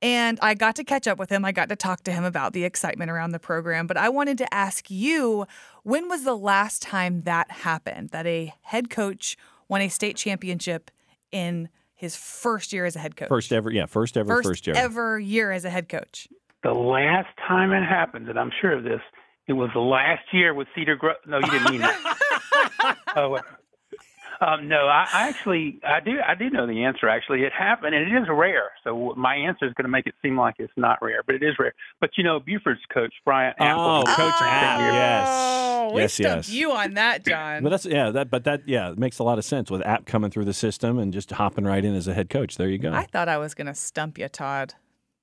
And 0.00 0.38
I 0.41 0.55
got 0.55 0.76
to 0.76 0.85
catch 0.85 1.06
up 1.06 1.19
with 1.19 1.29
him. 1.29 1.44
I 1.44 1.53
got 1.53 1.69
to 1.69 1.76
talk 1.76 2.03
to 2.05 2.12
him 2.12 2.25
about 2.25 2.55
the 2.55 2.65
excitement 2.65 3.11
around 3.11 3.33
the 3.33 3.38
program. 3.38 3.87
But 3.87 3.99
I 3.99 4.09
wanted 4.09 4.38
to 4.38 4.55
ask 4.55 4.91
you 4.91 5.47
when 5.83 6.09
was 6.09 6.25
the 6.25 6.35
last 6.35 6.81
time 6.81 7.25
that 7.25 7.50
happened 7.50 8.09
that 8.09 8.26
a 8.26 8.55
head 8.62 8.88
coach 8.88 9.37
won 9.69 9.83
a 9.83 9.88
state 9.88 10.17
championship 10.17 10.91
in 11.31 11.69
his 12.00 12.17
first 12.17 12.73
year 12.73 12.87
as 12.87 12.97
a 12.97 12.99
head 12.99 13.14
coach? 13.14 13.29
First 13.29 13.52
ever, 13.52 13.70
yeah, 13.70 13.85
first 13.85 14.17
ever 14.17 14.37
First 14.37 14.49
first 14.49 14.67
year. 14.67 14.75
ever 14.75 15.20
year 15.20 15.52
as 15.52 15.67
a 15.67 15.70
head 15.70 15.91
coach. 15.91 16.26
The 16.62 16.73
last 16.73 17.29
time 17.47 17.73
it 17.73 17.87
happened, 17.87 18.26
and 18.31 18.38
I'm 18.38 18.50
sure 18.58 18.73
of 18.73 18.85
this, 18.85 19.00
it 19.47 19.52
was 19.52 19.69
the 19.75 19.81
last 19.81 20.23
year 20.32 20.55
with 20.55 20.67
Cedar 20.75 20.97
Grove. 20.97 21.17
No, 21.26 21.38
you 21.38 21.50
didn't 21.50 21.70
mean 21.70 21.81
that. 21.82 22.97
oh, 23.17 23.29
wait. 23.29 23.43
Um, 24.41 24.69
no, 24.69 24.87
I, 24.87 25.07
I 25.13 25.29
actually, 25.29 25.81
I 25.87 26.01
do, 26.01 26.17
I 26.27 26.35
do 26.35 26.49
know 26.49 26.67
the 26.67 26.85
answer. 26.85 27.09
Actually, 27.09 27.43
it 27.43 27.53
happened, 27.53 27.95
and 27.95 28.11
it 28.11 28.17
is 28.23 28.27
rare. 28.31 28.71
So 28.85 29.13
my 29.15 29.35
answer 29.37 29.67
is 29.67 29.75
going 29.75 29.85
to 29.85 29.91
make 29.91 30.07
it 30.07 30.15
seem 30.23 30.39
like 30.39 30.55
it's 30.59 30.73
not 30.79 30.99
rare, 31.03 31.23
but 31.25 31.35
it 31.35 31.43
is 31.43 31.59
rare. 31.59 31.75
But 32.01 32.11
you 32.17 32.25
know, 32.25 32.41
Buford's 32.41 32.81
coach 32.93 33.13
Brian 33.25 33.53
Apple. 33.59 33.83
Oh, 33.83 34.03
Coach 34.07 34.35
spent 34.35 34.51
App, 34.51 34.79
ten 34.79 34.95
yes. 34.95 35.29
Oh, 35.31 35.93
we 35.93 36.01
Yes, 36.01 36.19
yes. 36.19 36.49
you 36.49 36.73
on 36.73 36.95
that, 36.95 37.25
Jon. 37.27 37.63
But 37.63 37.69
that's 37.69 37.85
yeah, 37.85 38.11
that 38.11 38.31
but 38.31 38.45
that 38.45 38.63
yeah, 38.67 38.93
it 38.93 38.99
makes 38.99 39.19
a 39.19 39.25
lot 39.25 39.37
of 39.37 39.45
sense 39.45 39.71
with 39.71 39.83
App 39.87 40.07
coming 40.07 40.31
through 40.31 40.47
the 40.47 40.55
system 40.55 40.99
and 40.99 41.13
just 41.13 41.31
hopping 41.33 41.65
right 41.65 41.85
in 41.85 41.95
as 41.95 42.09
a 42.09 42.15
head 42.15 42.31
coach. 42.31 42.57
There 42.57 42.69
you 42.69 42.79
go. 42.79 42.93
I 42.93 43.05
thought 43.05 43.29
I 43.29 43.37
was 43.37 43.53
going 43.53 43.67
to 43.67 43.75
stump 43.75 44.19
you, 44.19 44.29
Todd. 44.29 44.75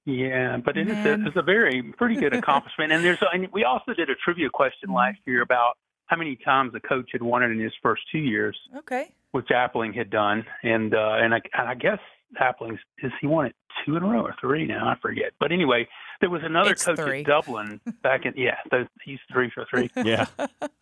Yeah, 0.06 0.58
but 0.64 0.78
it 0.78 0.88
is 0.88 1.06
a, 1.06 1.14
it's 1.26 1.36
a 1.36 1.42
very 1.42 1.84
pretty 1.84 2.16
good 2.16 2.34
accomplishment. 2.34 2.94
and 2.94 3.04
there's 3.04 3.18
and 3.34 3.48
we 3.52 3.64
also 3.66 3.94
did 3.94 4.10
a 4.10 4.16
trivia 4.16 4.50
question 4.50 4.94
last 4.94 5.18
year 5.26 5.42
about 5.42 5.78
how 6.08 6.18
many 6.18 6.36
times 6.38 6.74
a 6.76 6.80
coach 6.80 7.10
had 7.12 7.22
won 7.22 7.44
it 7.44 7.52
in 7.52 7.60
his 7.60 7.74
first 7.82 8.02
two 8.12 8.20
years, 8.20 8.58
Okay. 8.78 9.12
which 9.32 9.48
Appling 9.48 9.96
had 9.96 10.10
done, 10.10 10.46
and 10.64 10.94
uh, 10.96 11.16
and 11.20 11.34
I, 11.34 11.42
and 11.54 11.68
I 11.70 11.76
guess 11.76 12.00
Appling's 12.42 12.80
is 13.04 13.12
he 13.22 13.28
won 13.28 13.46
it 13.48 13.56
two 13.86 13.96
in 13.96 14.02
a 14.04 14.08
row 14.08 14.22
or 14.24 14.36
three 14.42 14.66
now 14.66 14.88
I 14.88 14.96
forget. 15.02 15.32
But 15.40 15.52
anyway, 15.52 15.88
there 16.20 16.30
was 16.32 16.42
another 16.44 16.72
It's 16.72 16.84
coach 16.84 16.98
three. 16.98 17.20
at 17.22 17.28
Dublin 17.28 17.80
back 18.04 18.26
in 18.26 18.34
yeah, 18.36 18.56
those, 18.72 18.88
he's 19.06 19.20
three 19.32 19.52
for 19.54 19.66
three. 19.70 19.90
yeah. 20.04 20.26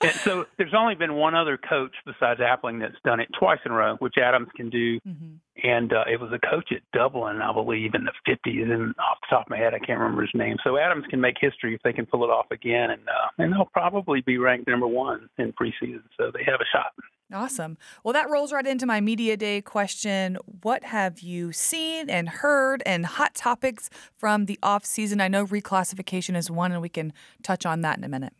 and 0.01 0.11
so 0.23 0.45
there's 0.57 0.73
only 0.73 0.95
been 0.95 1.15
one 1.15 1.35
other 1.35 1.57
coach 1.57 1.91
besides 2.05 2.39
Appling 2.39 2.79
that's 2.79 2.95
done 3.03 3.19
it 3.19 3.27
twice 3.37 3.59
in 3.65 3.71
a 3.71 3.75
row, 3.75 3.95
which 3.97 4.15
Adams 4.17 4.47
can 4.55 4.69
do 4.69 4.99
hmm 4.99 5.33
and 5.63 5.93
uh, 5.93 6.03
it 6.11 6.19
was 6.19 6.31
a 6.33 6.39
coach 6.39 6.71
at 6.71 6.81
Dublin, 6.91 7.41
I 7.41 7.53
believe, 7.53 7.93
in 7.93 8.05
the 8.05 8.11
50s. 8.27 8.71
And 8.71 8.93
off 8.99 9.17
the 9.21 9.27
top 9.29 9.45
of 9.45 9.49
my 9.49 9.57
head, 9.57 9.73
I 9.73 9.79
can't 9.79 9.99
remember 9.99 10.23
his 10.23 10.31
name. 10.33 10.57
So 10.63 10.77
Adams 10.77 11.05
can 11.09 11.21
make 11.21 11.35
history 11.39 11.73
if 11.73 11.81
they 11.83 11.93
can 11.93 12.05
pull 12.05 12.23
it 12.23 12.29
off 12.29 12.47
again, 12.51 12.91
and 12.91 13.01
uh, 13.07 13.27
and 13.37 13.53
they'll 13.53 13.69
probably 13.71 14.21
be 14.21 14.37
ranked 14.37 14.67
number 14.67 14.87
one 14.87 15.29
in 15.37 15.53
preseason. 15.53 16.03
So 16.17 16.31
they 16.33 16.43
have 16.43 16.59
a 16.59 16.69
shot. 16.71 16.93
Awesome. 17.33 17.77
Well, 18.03 18.13
that 18.13 18.29
rolls 18.29 18.53
right 18.53 18.67
into 18.67 18.85
my 18.85 19.01
media 19.01 19.35
day 19.35 19.61
question. 19.61 20.37
What 20.61 20.83
have 20.83 21.21
you 21.21 21.51
seen 21.51 22.09
and 22.09 22.29
heard 22.29 22.83
and 22.85 23.05
hot 23.05 23.33
topics 23.33 23.89
from 24.15 24.45
the 24.45 24.59
off 24.61 24.85
season? 24.85 25.19
I 25.21 25.27
know 25.27 25.45
reclassification 25.45 26.35
is 26.35 26.51
one, 26.51 26.71
and 26.71 26.81
we 26.81 26.89
can 26.89 27.13
touch 27.41 27.65
on 27.65 27.81
that 27.81 27.97
in 27.97 28.03
a 28.03 28.09
minute. 28.09 28.33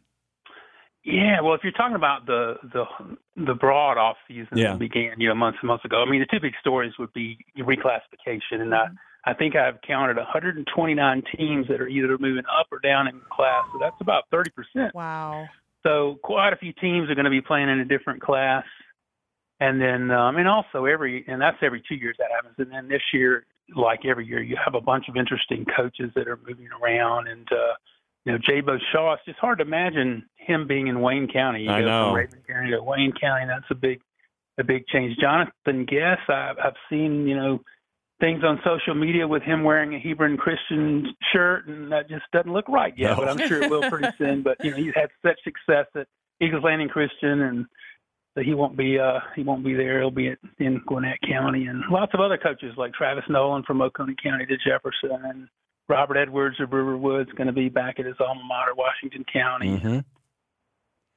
Yeah, 1.06 1.42
well, 1.42 1.54
if 1.54 1.62
you're 1.64 1.72
talking 1.72 1.96
about 1.96 2.26
the 2.26 2.56
the 2.74 2.86
the 3.38 3.54
broad 3.54 3.98
off 3.98 4.18
season 4.28 4.58
Yeah. 4.58 4.72
that 4.72 4.80
began, 4.80 5.14
you 5.20 5.30
know, 5.30 5.36
months 5.36 5.60
and 5.62 5.68
months 5.68 5.86
ago, 5.86 6.04
I 6.06 6.10
mean, 6.10 6.20
the 6.20 6.26
two 6.26 6.42
big 6.42 6.54
stories 6.60 6.94
would 6.98 7.14
be 7.14 7.38
reclassification, 7.60 8.60
and 8.62 8.74
I 8.74 8.88
I 9.24 9.34
think 9.36 9.56
I've 9.56 9.80
counted 9.82 10.18
129 10.18 11.24
teams 11.38 11.68
that 11.68 11.80
are 11.80 11.88
either 11.88 12.18
moving 12.18 12.46
up 12.60 12.68
or 12.72 12.80
down 12.80 13.08
in 13.08 13.22
class. 13.32 13.64
So 13.72 13.80
that's 13.80 13.96
about 14.02 14.24
30 14.32 14.50
percent. 14.52 14.96
Wow. 14.96 15.46
So 15.84 16.18
quite 16.24 16.54
a 16.54 16.58
few 16.58 16.74
teams 16.74 17.10
are 17.12 17.16
going 17.16 17.26
to 17.26 17.32
be 17.32 17.42
playing 17.42 17.70
in 17.70 17.80
a 17.80 17.86
different 17.86 18.24
class, 18.24 18.66
and 19.60 19.80
then 19.80 20.10
um, 20.10 20.38
and 20.38 20.48
also 20.48 20.86
every 20.86 21.24
and 21.28 21.40
that's 21.40 21.58
every 21.62 21.84
two 21.88 21.96
years 21.96 22.16
that 22.18 22.30
happens. 22.32 22.56
And 22.58 22.72
then 22.72 22.88
this 22.88 23.04
year, 23.14 23.46
like 23.76 24.06
every 24.06 24.26
year, 24.26 24.42
you 24.42 24.58
have 24.64 24.74
a 24.74 24.82
bunch 24.82 25.08
of 25.08 25.16
interesting 25.16 25.66
coaches 25.78 26.12
that 26.16 26.28
are 26.28 26.40
moving 26.48 26.70
around, 26.82 27.28
and 27.28 27.48
uh, 27.52 27.76
you 28.26 28.32
know 28.32 28.38
Jaybo 28.40 28.78
Shaw. 28.92 29.14
It's 29.14 29.26
just 29.26 29.40
hard 29.40 29.60
to 29.60 29.64
imagine 29.66 30.26
him 30.36 30.68
being 30.68 30.88
in 30.88 31.02
Wayne 31.02 31.28
County. 31.32 31.64
You 31.64 31.72
I 31.72 31.82
go 31.82 31.86
know. 31.86 32.14
from 32.14 32.26
Rabun 32.26 32.48
County 32.48 32.72
to 32.72 32.84
Wayne 32.84 33.14
County. 33.20 33.46
That's 33.48 33.66
a 33.70 33.76
big 33.76 34.02
a 34.58 34.64
big 34.64 34.88
change. 34.88 35.18
Jonathan 35.18 35.86
Gess, 35.86 36.20
I've, 36.28 36.58
I've 36.64 36.76
seen 36.90 37.28
you 37.28 37.36
know 37.36 37.60
things 38.20 38.44
on 38.44 38.60
social 38.64 38.96
media 38.96 39.28
with 39.28 39.44
him 39.44 39.64
wearing 39.64 39.94
a 39.94 40.00
Hebron 40.00 40.38
Christian 40.38 41.08
shirt, 41.34 41.68
and 41.68 41.92
that 41.92 42.10
just 42.10 42.24
doesn't 42.32 42.52
look 42.52 42.68
right 42.70 42.94
yet. 42.98 43.12
No. 43.12 43.16
But 43.18 43.30
I'm 43.30 43.48
sure 43.48 43.62
it 43.62 43.70
will 43.70 43.90
pretty 43.90 44.08
soon. 44.18 44.42
But 44.42 44.64
you 44.64 44.72
know, 44.72 44.78
he's 44.78 44.94
had 44.96 45.10
such 45.26 45.38
success 45.44 45.88
at 45.96 46.08
Eagles 46.42 46.64
Landing 46.64 46.90
Christian, 46.90 47.42
and 47.42 47.66
so 48.34 48.42
he 48.44 48.54
won't 48.54 48.78
be 48.78 49.00
uh 49.00 49.20
he 49.36 49.44
won't 49.44 49.64
be 49.64 49.74
there. 49.74 50.00
He'll 50.00 50.12
be 50.12 50.30
at, 50.30 50.40
in 50.60 50.82
Gwinnett 50.88 51.20
County, 51.28 51.68
and 51.68 51.84
lots 51.92 52.14
of 52.14 52.20
other 52.20 52.38
coaches 52.38 52.74
like 52.78 52.94
Travis 52.94 53.26
Noland 53.30 53.66
from 53.66 53.82
Oconee 53.82 54.16
County 54.22 54.46
to 54.46 54.58
Jefferson, 54.58 55.26
and 55.26 55.48
Robert 55.88 56.18
Edwards 56.18 56.60
of 56.60 56.72
River 56.74 56.98
Woods 56.98 57.30
going 57.34 57.48
to 57.48 57.54
be 57.54 57.70
back 57.70 58.00
at 58.00 58.06
his 58.06 58.16
alma 58.20 58.42
mater, 58.44 58.74
Washington 58.76 59.24
County. 59.32 59.78
hmm 59.78 60.00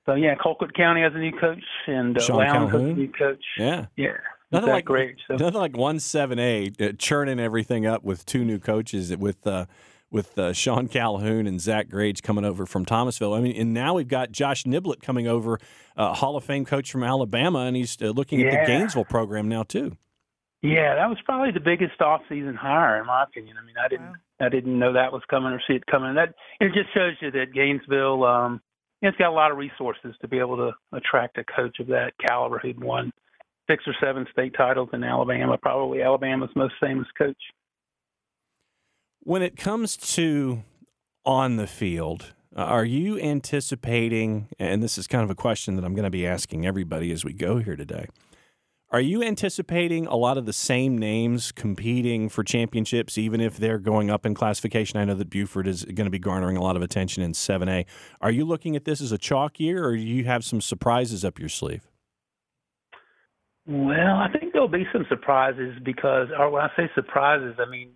So 0.07 0.15
yeah, 0.15 0.35
Colquitt 0.35 0.75
County 0.75 1.03
has 1.03 1.13
a 1.15 1.19
new 1.19 1.33
coach, 1.33 1.65
and 1.87 2.19
uh, 2.19 2.35
Lowndes 2.35 2.73
has 2.73 2.81
a 2.81 2.85
new 2.95 3.09
coach. 3.13 3.45
Yeah. 3.59 3.87
Yeah, 3.97 4.13
Nothing 4.51 4.67
that 4.69 4.73
like 4.73 4.85
great. 4.85 5.17
So. 5.27 5.37
nothing 5.37 5.61
like 5.61 5.77
one 5.77 6.01
seven 6.01 6.39
A 6.39 6.71
uh, 6.81 6.93
churning 6.99 7.39
everything 7.41 7.87
up 7.87 8.03
with 8.05 8.25
two 8.27 8.45
new 8.45 8.59
coaches 8.59 9.15
with 9.17 9.47
uh, 9.47 9.67
with 10.11 10.39
uh, 10.39 10.55
Sean 10.55 10.89
Calhoun 10.89 11.47
and 11.47 11.61
Zach 11.61 11.89
Grage 11.89 12.23
coming 12.23 12.45
over 12.47 12.65
from 12.65 12.87
Thomasville. 12.87 13.35
I 13.35 13.41
mean, 13.41 13.55
and 13.57 13.75
now 13.75 13.93
we've 13.95 14.09
got 14.09 14.33
Josh 14.33 14.65
Niblett 14.65 15.03
coming 15.03 15.29
over, 15.29 15.59
uh, 15.99 16.15
Hall 16.15 16.35
of 16.37 16.45
Fame 16.45 16.65
coach 16.65 16.91
from 16.91 17.05
Alabama, 17.05 17.61
and 17.61 17.77
he's 17.77 17.97
uh, 18.01 18.07
looking 18.07 18.43
at 18.43 18.51
the 18.51 18.67
Gainesville 18.67 19.05
program 19.05 19.49
now 19.49 19.65
too. 19.65 19.99
Yeah, 20.63 20.95
that 20.95 21.09
was 21.11 21.19
probably 21.27 21.53
the 21.53 21.61
biggest 21.61 22.01
off-season 22.01 22.55
hire, 22.55 22.99
in 22.99 23.07
my 23.07 23.23
opinion. 23.23 23.57
I 23.63 23.65
mean, 23.67 23.77
I 23.83 23.87
didn't, 23.89 24.07
Wow. 24.07 24.15
I 24.41 24.49
didn't 24.49 24.79
know 24.79 24.93
that 24.93 25.13
was 25.13 25.23
coming 25.29 25.53
or 25.53 25.61
see 25.67 25.75
it 25.75 25.87
coming. 25.87 26.15
That 26.15 26.35
it 26.61 26.73
just 26.73 26.95
shows 26.95 27.15
you 27.21 27.31
that 27.33 27.53
Gainesville, 27.55 28.25
um, 28.25 28.61
it's 29.03 29.17
got 29.17 29.31
a 29.31 29.33
lot 29.33 29.51
of 29.51 29.59
resources 29.59 30.15
to 30.21 30.29
be 30.29 30.39
able 30.39 30.57
to 30.57 30.73
attract 30.93 31.39
a 31.39 31.45
coach 31.45 31.79
of 31.81 31.89
that 31.89 32.13
caliber 32.27 32.59
who'd 32.59 32.83
won 32.83 33.13
six 33.71 33.85
or 33.87 33.95
seven 34.03 34.27
state 34.33 34.55
titles 34.57 34.89
in 34.93 35.05
Alabama, 35.05 35.59
probably 35.59 36.03
Alabama's 36.03 36.51
most 36.57 36.75
famous 36.81 37.07
coach. 37.17 37.37
When 39.21 39.43
it 39.43 39.57
comes 39.57 39.97
to 40.15 40.63
on 41.25 41.57
the 41.57 41.67
field, 41.67 42.33
uh, 42.57 42.63
are 42.63 42.85
you 42.85 43.21
anticipating, 43.21 44.49
and 44.59 44.83
this 44.83 44.97
is 44.97 45.07
kind 45.07 45.23
of 45.23 45.31
a 45.31 45.35
question 45.35 45.77
that 45.77 45.85
I'm 45.85 45.95
going 45.95 46.05
to 46.05 46.11
be 46.11 46.27
asking 46.27 46.65
everybody 46.67 47.13
as 47.13 47.25
we 47.25 47.33
go 47.33 47.59
here 47.59 47.77
today, 47.77 48.07
are 48.91 49.01
you 49.01 49.23
anticipating 49.23 50.07
a 50.07 50.17
lot 50.17 50.39
of 50.39 50.47
the 50.47 50.53
same 50.53 50.97
names 50.97 51.53
competing 51.53 52.31
for 52.31 52.43
championships, 52.43 53.19
even 53.19 53.41
if 53.41 53.59
they're 53.59 53.79
going 53.79 54.11
up 54.11 54.25
in 54.25 54.35
classification? 54.35 54.99
I 54.99 55.05
know 55.05 55.15
that 55.15 55.29
Buford 55.29 55.67
is 55.67 55.85
going 55.85 56.07
to 56.07 56.11
be 56.11 56.19
garnering 56.19 56.57
a 56.57 56.63
lot 56.63 56.75
of 56.75 56.81
attention 56.81 57.23
in 57.23 57.33
7A. 57.33 57.85
Are 58.23 58.31
you 58.31 58.47
looking 58.47 58.77
at 58.77 58.87
this 58.87 59.03
as 59.03 59.13
a 59.13 59.19
chalk 59.19 59.61
year, 59.61 59.85
or 59.85 59.95
do 59.95 60.03
you 60.03 60.25
have 60.25 60.43
some 60.43 60.63
surprises 60.63 61.23
up 61.23 61.39
your 61.39 61.51
sleeve? 61.51 61.87
Well, 63.67 64.17
I 64.17 64.29
think 64.33 64.55
there'll 64.55 64.69
be 64.69 64.87
some 64.91 65.05
surprises 65.11 65.77
because, 65.85 66.29
or 66.39 66.49
when 66.49 66.63
I 66.63 66.71
say 66.75 66.89
surprises, 66.95 67.57
I 67.59 67.69
mean, 67.71 67.91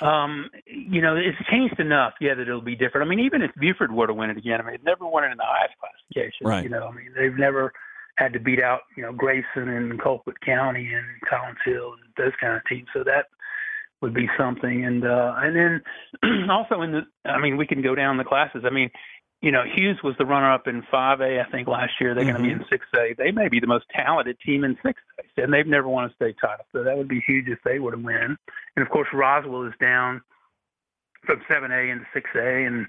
um, 0.00 0.50
you 0.66 1.00
know, 1.00 1.14
it's 1.14 1.38
changed 1.48 1.78
enough, 1.78 2.14
yeah, 2.20 2.34
that 2.34 2.42
it'll 2.42 2.60
be 2.60 2.74
different. 2.74 3.06
I 3.06 3.08
mean, 3.08 3.24
even 3.24 3.42
if 3.42 3.52
Buford 3.54 3.92
were 3.92 4.08
to 4.08 4.14
win 4.14 4.30
it 4.30 4.36
again, 4.36 4.60
I 4.60 4.64
mean, 4.64 4.72
they've 4.72 4.84
never 4.84 5.06
won 5.06 5.22
it 5.22 5.30
in 5.30 5.36
the 5.36 5.44
highest 5.46 5.74
classification. 5.78 6.48
Right. 6.48 6.64
You 6.64 6.70
know, 6.70 6.88
I 6.88 6.90
mean, 6.90 7.12
they've 7.16 7.38
never 7.38 7.72
had 8.18 8.32
to 8.32 8.40
beat 8.40 8.60
out, 8.60 8.80
you 8.96 9.02
know, 9.02 9.12
Grayson 9.12 9.68
and 9.68 9.98
Colquitt 10.00 10.40
County 10.44 10.92
and 10.92 11.06
Collins 11.28 11.58
Hill 11.64 11.92
and 11.92 12.02
those 12.16 12.32
kind 12.40 12.56
of 12.56 12.62
teams. 12.68 12.88
So 12.92 13.04
that 13.04 13.26
would 14.02 14.12
be 14.12 14.28
something. 14.36 14.84
And 14.84 15.04
uh, 15.06 15.34
and 15.38 15.56
then 15.56 16.48
also 16.50 16.82
in 16.82 16.92
the, 16.92 17.02
I 17.24 17.38
mean, 17.38 17.56
we 17.56 17.66
can 17.66 17.80
go 17.80 17.94
down 17.94 18.16
the 18.16 18.24
classes. 18.24 18.64
I 18.66 18.70
mean, 18.70 18.90
you 19.40 19.52
know, 19.52 19.62
Hughes 19.62 20.00
was 20.02 20.16
the 20.18 20.26
runner-up 20.26 20.66
in 20.66 20.82
5A, 20.92 21.46
I 21.46 21.48
think, 21.52 21.68
last 21.68 21.92
year. 22.00 22.12
They're 22.12 22.24
going 22.24 22.36
to 22.36 22.42
be 22.42 22.50
in 22.50 22.64
6A. 22.64 23.16
They 23.16 23.30
may 23.30 23.48
be 23.48 23.60
the 23.60 23.68
most 23.68 23.84
talented 23.94 24.36
team 24.44 24.64
in 24.64 24.74
6A, 24.84 24.94
and 25.36 25.54
they've 25.54 25.64
never 25.64 25.86
won 25.86 26.06
a 26.06 26.14
state 26.14 26.34
title. 26.40 26.64
So 26.72 26.82
that 26.82 26.96
would 26.96 27.06
be 27.06 27.22
huge 27.24 27.46
if 27.46 27.60
they 27.64 27.78
were 27.78 27.92
to 27.92 27.98
win. 27.98 28.36
And 28.74 28.84
of 28.84 28.90
course, 28.90 29.06
Roswell 29.12 29.62
is 29.62 29.74
down 29.80 30.22
from 31.24 31.40
7A 31.48 31.92
into 31.92 32.04
6A, 32.16 32.66
and 32.66 32.86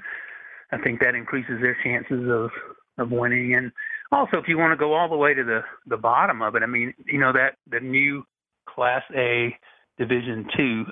I 0.71 0.79
think 0.79 1.01
that 1.01 1.13
increases 1.13 1.61
their 1.61 1.77
chances 1.83 2.27
of 2.27 2.49
of 2.97 3.11
winning. 3.11 3.53
And 3.53 3.71
also, 4.11 4.37
if 4.37 4.47
you 4.47 4.57
want 4.57 4.71
to 4.71 4.77
go 4.77 4.93
all 4.93 5.09
the 5.09 5.17
way 5.17 5.33
to 5.33 5.43
the 5.43 5.61
the 5.85 5.97
bottom 5.97 6.41
of 6.41 6.55
it, 6.55 6.63
I 6.63 6.67
mean, 6.67 6.93
you 7.05 7.19
know 7.19 7.33
that 7.33 7.55
the 7.69 7.79
new 7.79 8.23
Class 8.67 9.03
A 9.15 9.55
Division 9.97 10.47
Two 10.55 10.85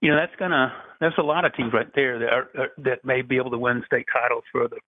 you 0.00 0.10
know 0.10 0.16
that's 0.16 0.34
gonna 0.38 0.72
there's 1.00 1.14
a 1.18 1.22
lot 1.22 1.44
of 1.44 1.54
teams 1.54 1.72
right 1.72 1.88
there 1.94 2.18
that 2.18 2.28
are, 2.28 2.48
are 2.58 2.68
that 2.78 3.04
may 3.04 3.22
be 3.22 3.36
able 3.36 3.50
to 3.50 3.58
win 3.58 3.82
state 3.86 4.06
titles 4.12 4.44
for 4.50 4.68
the 4.68 4.78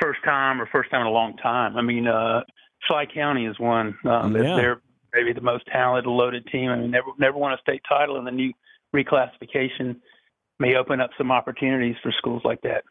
first 0.00 0.20
time 0.24 0.60
or 0.60 0.66
first 0.66 0.90
time 0.90 1.00
in 1.02 1.06
a 1.06 1.10
long 1.10 1.36
time. 1.36 1.76
I 1.76 1.82
mean, 1.82 2.06
uh 2.06 2.42
Schley 2.86 3.06
County 3.12 3.46
is 3.46 3.58
one. 3.58 3.96
Um, 4.04 4.36
Yeah. 4.36 4.56
They're 4.56 4.80
maybe 5.12 5.32
the 5.32 5.40
most 5.40 5.66
talented, 5.66 6.08
loaded 6.08 6.46
team. 6.46 6.70
I 6.70 6.76
mean, 6.76 6.90
never 6.90 7.08
never 7.18 7.38
won 7.38 7.52
a 7.52 7.58
state 7.58 7.82
title, 7.88 8.18
and 8.18 8.26
the 8.26 8.30
new 8.32 8.52
reclassification 8.94 9.96
may 10.58 10.74
open 10.74 11.00
up 11.00 11.10
some 11.16 11.30
opportunities 11.30 11.96
for 12.02 12.12
schools 12.12 12.42
like 12.44 12.60
that. 12.62 12.84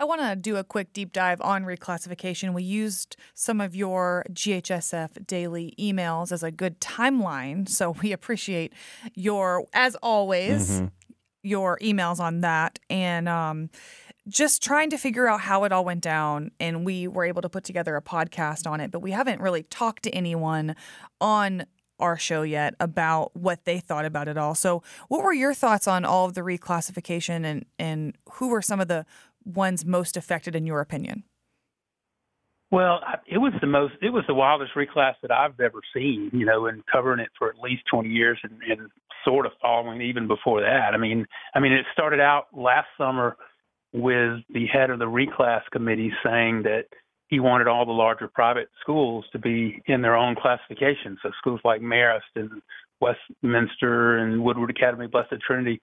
I 0.00 0.04
want 0.04 0.20
to 0.20 0.36
do 0.36 0.56
a 0.56 0.64
quick 0.64 0.92
deep 0.92 1.12
dive 1.12 1.40
on 1.40 1.64
reclassification. 1.64 2.54
We 2.54 2.62
used 2.62 3.16
some 3.34 3.60
of 3.60 3.74
your 3.74 4.24
GHSF 4.32 5.26
daily 5.26 5.74
emails 5.78 6.30
as 6.30 6.42
a 6.42 6.50
good 6.52 6.80
timeline, 6.80 7.68
so 7.68 7.90
we 8.02 8.12
appreciate 8.12 8.72
your, 9.14 9.66
as 9.72 9.94
always, 9.96 10.70
Mm-hmm. 10.70 10.86
your 11.42 11.78
emails 11.78 12.20
on 12.20 12.40
that, 12.42 12.78
and 12.90 13.28
um, 13.28 13.70
just 14.28 14.62
trying 14.62 14.90
to 14.90 14.98
figure 14.98 15.26
out 15.26 15.40
how 15.40 15.64
it 15.64 15.72
all 15.72 15.84
went 15.84 16.02
down. 16.02 16.50
And 16.60 16.84
we 16.84 17.08
were 17.08 17.24
able 17.24 17.42
to 17.42 17.48
put 17.48 17.64
together 17.64 17.96
a 17.96 18.02
podcast 18.02 18.70
on 18.70 18.80
it, 18.80 18.90
but 18.90 19.00
we 19.00 19.10
haven't 19.12 19.40
really 19.40 19.62
talked 19.64 20.02
to 20.04 20.10
anyone 20.10 20.76
on 21.20 21.64
our 22.00 22.16
show 22.16 22.42
yet 22.42 22.74
about 22.78 23.34
what 23.36 23.64
they 23.64 23.80
thought 23.80 24.04
about 24.04 24.28
it 24.28 24.36
all. 24.38 24.54
So, 24.54 24.84
what 25.08 25.24
were 25.24 25.32
your 25.32 25.52
thoughts 25.54 25.88
on 25.88 26.04
all 26.04 26.26
of 26.26 26.34
the 26.34 26.42
reclassification, 26.42 27.44
and 27.44 27.64
and 27.78 28.16
who 28.34 28.48
were 28.50 28.62
some 28.62 28.78
of 28.80 28.86
the 28.86 29.04
ones 29.48 29.84
most 29.84 30.16
affected 30.16 30.54
in 30.54 30.66
your 30.66 30.80
opinion? 30.80 31.24
Well, 32.70 33.00
it 33.26 33.38
was 33.38 33.54
the 33.60 33.66
most, 33.66 33.94
it 34.02 34.10
was 34.10 34.24
the 34.26 34.34
wildest 34.34 34.72
reclass 34.76 35.14
that 35.22 35.30
I've 35.30 35.58
ever 35.58 35.80
seen, 35.94 36.30
you 36.34 36.44
know, 36.44 36.66
and 36.66 36.84
covering 36.92 37.20
it 37.20 37.30
for 37.38 37.48
at 37.48 37.58
least 37.58 37.82
20 37.90 38.10
years 38.10 38.38
and, 38.42 38.60
and 38.68 38.90
sort 39.24 39.46
of 39.46 39.52
following 39.60 40.02
even 40.02 40.26
before 40.26 40.60
that. 40.60 40.92
I 40.92 40.98
mean, 40.98 41.26
I 41.54 41.60
mean, 41.60 41.72
it 41.72 41.86
started 41.92 42.20
out 42.20 42.46
last 42.52 42.88
summer 42.98 43.36
with 43.94 44.40
the 44.52 44.66
head 44.66 44.90
of 44.90 44.98
the 44.98 45.06
reclass 45.06 45.62
committee 45.72 46.12
saying 46.22 46.64
that 46.64 46.84
he 47.28 47.40
wanted 47.40 47.68
all 47.68 47.86
the 47.86 47.92
larger 47.92 48.28
private 48.28 48.68
schools 48.80 49.24
to 49.32 49.38
be 49.38 49.82
in 49.86 50.02
their 50.02 50.16
own 50.16 50.34
classification. 50.34 51.16
So 51.22 51.30
schools 51.38 51.60
like 51.64 51.80
Marist 51.80 52.20
and 52.36 52.50
Westminster 53.00 54.18
and 54.18 54.42
Woodward 54.42 54.70
Academy, 54.70 55.06
Blessed 55.06 55.36
Trinity, 55.46 55.80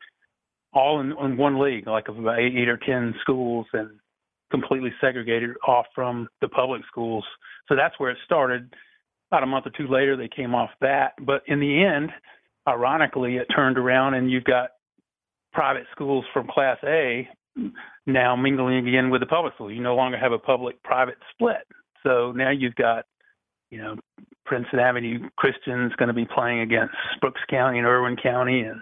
all 0.75 0.99
in, 0.99 1.13
in 1.23 1.37
one 1.37 1.59
league, 1.59 1.87
like 1.87 2.07
of 2.09 2.19
about 2.19 2.39
eight, 2.39 2.67
or 2.67 2.77
10 2.77 3.15
schools 3.21 3.65
and 3.73 3.89
completely 4.51 4.91
segregated 5.01 5.51
off 5.67 5.85
from 5.95 6.27
the 6.41 6.47
public 6.49 6.81
schools. 6.87 7.23
So 7.67 7.75
that's 7.75 7.95
where 7.97 8.11
it 8.11 8.17
started. 8.25 8.73
About 9.31 9.43
a 9.43 9.47
month 9.47 9.65
or 9.65 9.71
two 9.71 9.87
later, 9.87 10.15
they 10.15 10.27
came 10.27 10.53
off 10.53 10.69
that. 10.81 11.13
But 11.19 11.41
in 11.47 11.59
the 11.59 11.83
end, 11.83 12.11
ironically, 12.67 13.37
it 13.37 13.47
turned 13.55 13.77
around 13.77 14.13
and 14.13 14.29
you've 14.29 14.43
got 14.43 14.71
private 15.53 15.85
schools 15.93 16.25
from 16.33 16.47
Class 16.47 16.77
A 16.83 17.27
now 18.05 18.35
mingling 18.35 18.87
again 18.87 19.09
with 19.09 19.21
the 19.21 19.25
public 19.25 19.53
schools. 19.55 19.71
You 19.73 19.81
no 19.81 19.95
longer 19.95 20.17
have 20.17 20.33
a 20.33 20.37
public 20.37 20.81
private 20.83 21.17
split. 21.31 21.65
So 22.03 22.33
now 22.33 22.51
you've 22.51 22.75
got, 22.75 23.05
you 23.71 23.79
know, 23.79 23.95
Princeton 24.45 24.79
Avenue 24.79 25.29
Christian's 25.37 25.93
going 25.95 26.09
to 26.09 26.13
be 26.13 26.25
playing 26.25 26.59
against 26.59 26.93
Brooks 27.21 27.41
County 27.49 27.79
and 27.79 27.87
Irwin 27.87 28.15
County, 28.21 28.61
and 28.61 28.79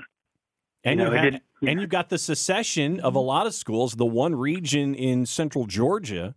And 0.84 1.00
you 1.00 1.06
you 1.06 1.12
know, 1.12 1.16
it 1.16 1.34
had, 1.34 1.42
and 1.66 1.80
you've 1.80 1.90
got 1.90 2.10
the 2.10 2.18
secession 2.18 3.00
of 3.00 3.16
a 3.16 3.20
lot 3.20 3.48
of 3.48 3.54
schools, 3.54 3.94
the 3.94 4.06
one 4.06 4.36
region 4.36 4.94
in 4.96 5.26
central 5.26 5.66
Georgia 5.66 6.36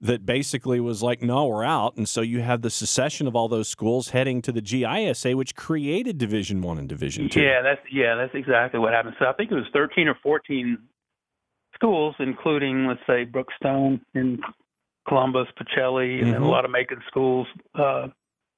that 0.00 0.24
basically 0.24 0.78
was 0.78 1.02
like, 1.02 1.22
no, 1.22 1.46
we're 1.46 1.64
out. 1.64 1.96
And 1.96 2.08
so 2.08 2.20
you 2.20 2.40
have 2.40 2.62
the 2.62 2.70
secession 2.70 3.26
of 3.26 3.34
all 3.34 3.48
those 3.48 3.68
schools 3.68 4.10
heading 4.10 4.40
to 4.42 4.52
the 4.52 4.62
GISA, 4.62 5.34
which 5.34 5.56
created 5.56 6.18
Division 6.18 6.62
One 6.62 6.78
and 6.78 6.88
Division 6.88 7.28
Two. 7.28 7.40
Yeah, 7.40 7.62
that's 7.62 7.80
yeah, 7.92 8.14
that's 8.14 8.34
exactly 8.34 8.78
what 8.78 8.92
happened. 8.92 9.16
So 9.18 9.26
I 9.26 9.32
think 9.32 9.50
it 9.50 9.54
was 9.54 9.66
13 9.72 10.08
or 10.08 10.16
14 10.22 10.78
schools, 11.74 12.14
including 12.20 12.86
let's 12.86 13.00
say 13.06 13.24
Brookstone 13.24 14.00
in 14.14 14.38
Columbus, 15.08 15.48
Pacelli, 15.58 16.22
and 16.22 16.34
then 16.34 16.42
a 16.42 16.48
lot 16.48 16.64
of 16.64 16.70
Macon 16.70 17.02
schools, 17.08 17.46
uh, 17.74 18.08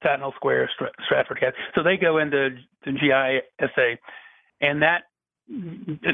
Tattnall 0.03 0.35
Square, 0.35 0.69
Stratford. 1.05 1.39
So 1.73 1.81
they 1.81 1.97
go 1.97 2.19
into 2.19 2.49
the 2.85 2.91
GISA, 2.91 3.97
and 4.61 4.81
that. 4.81 5.03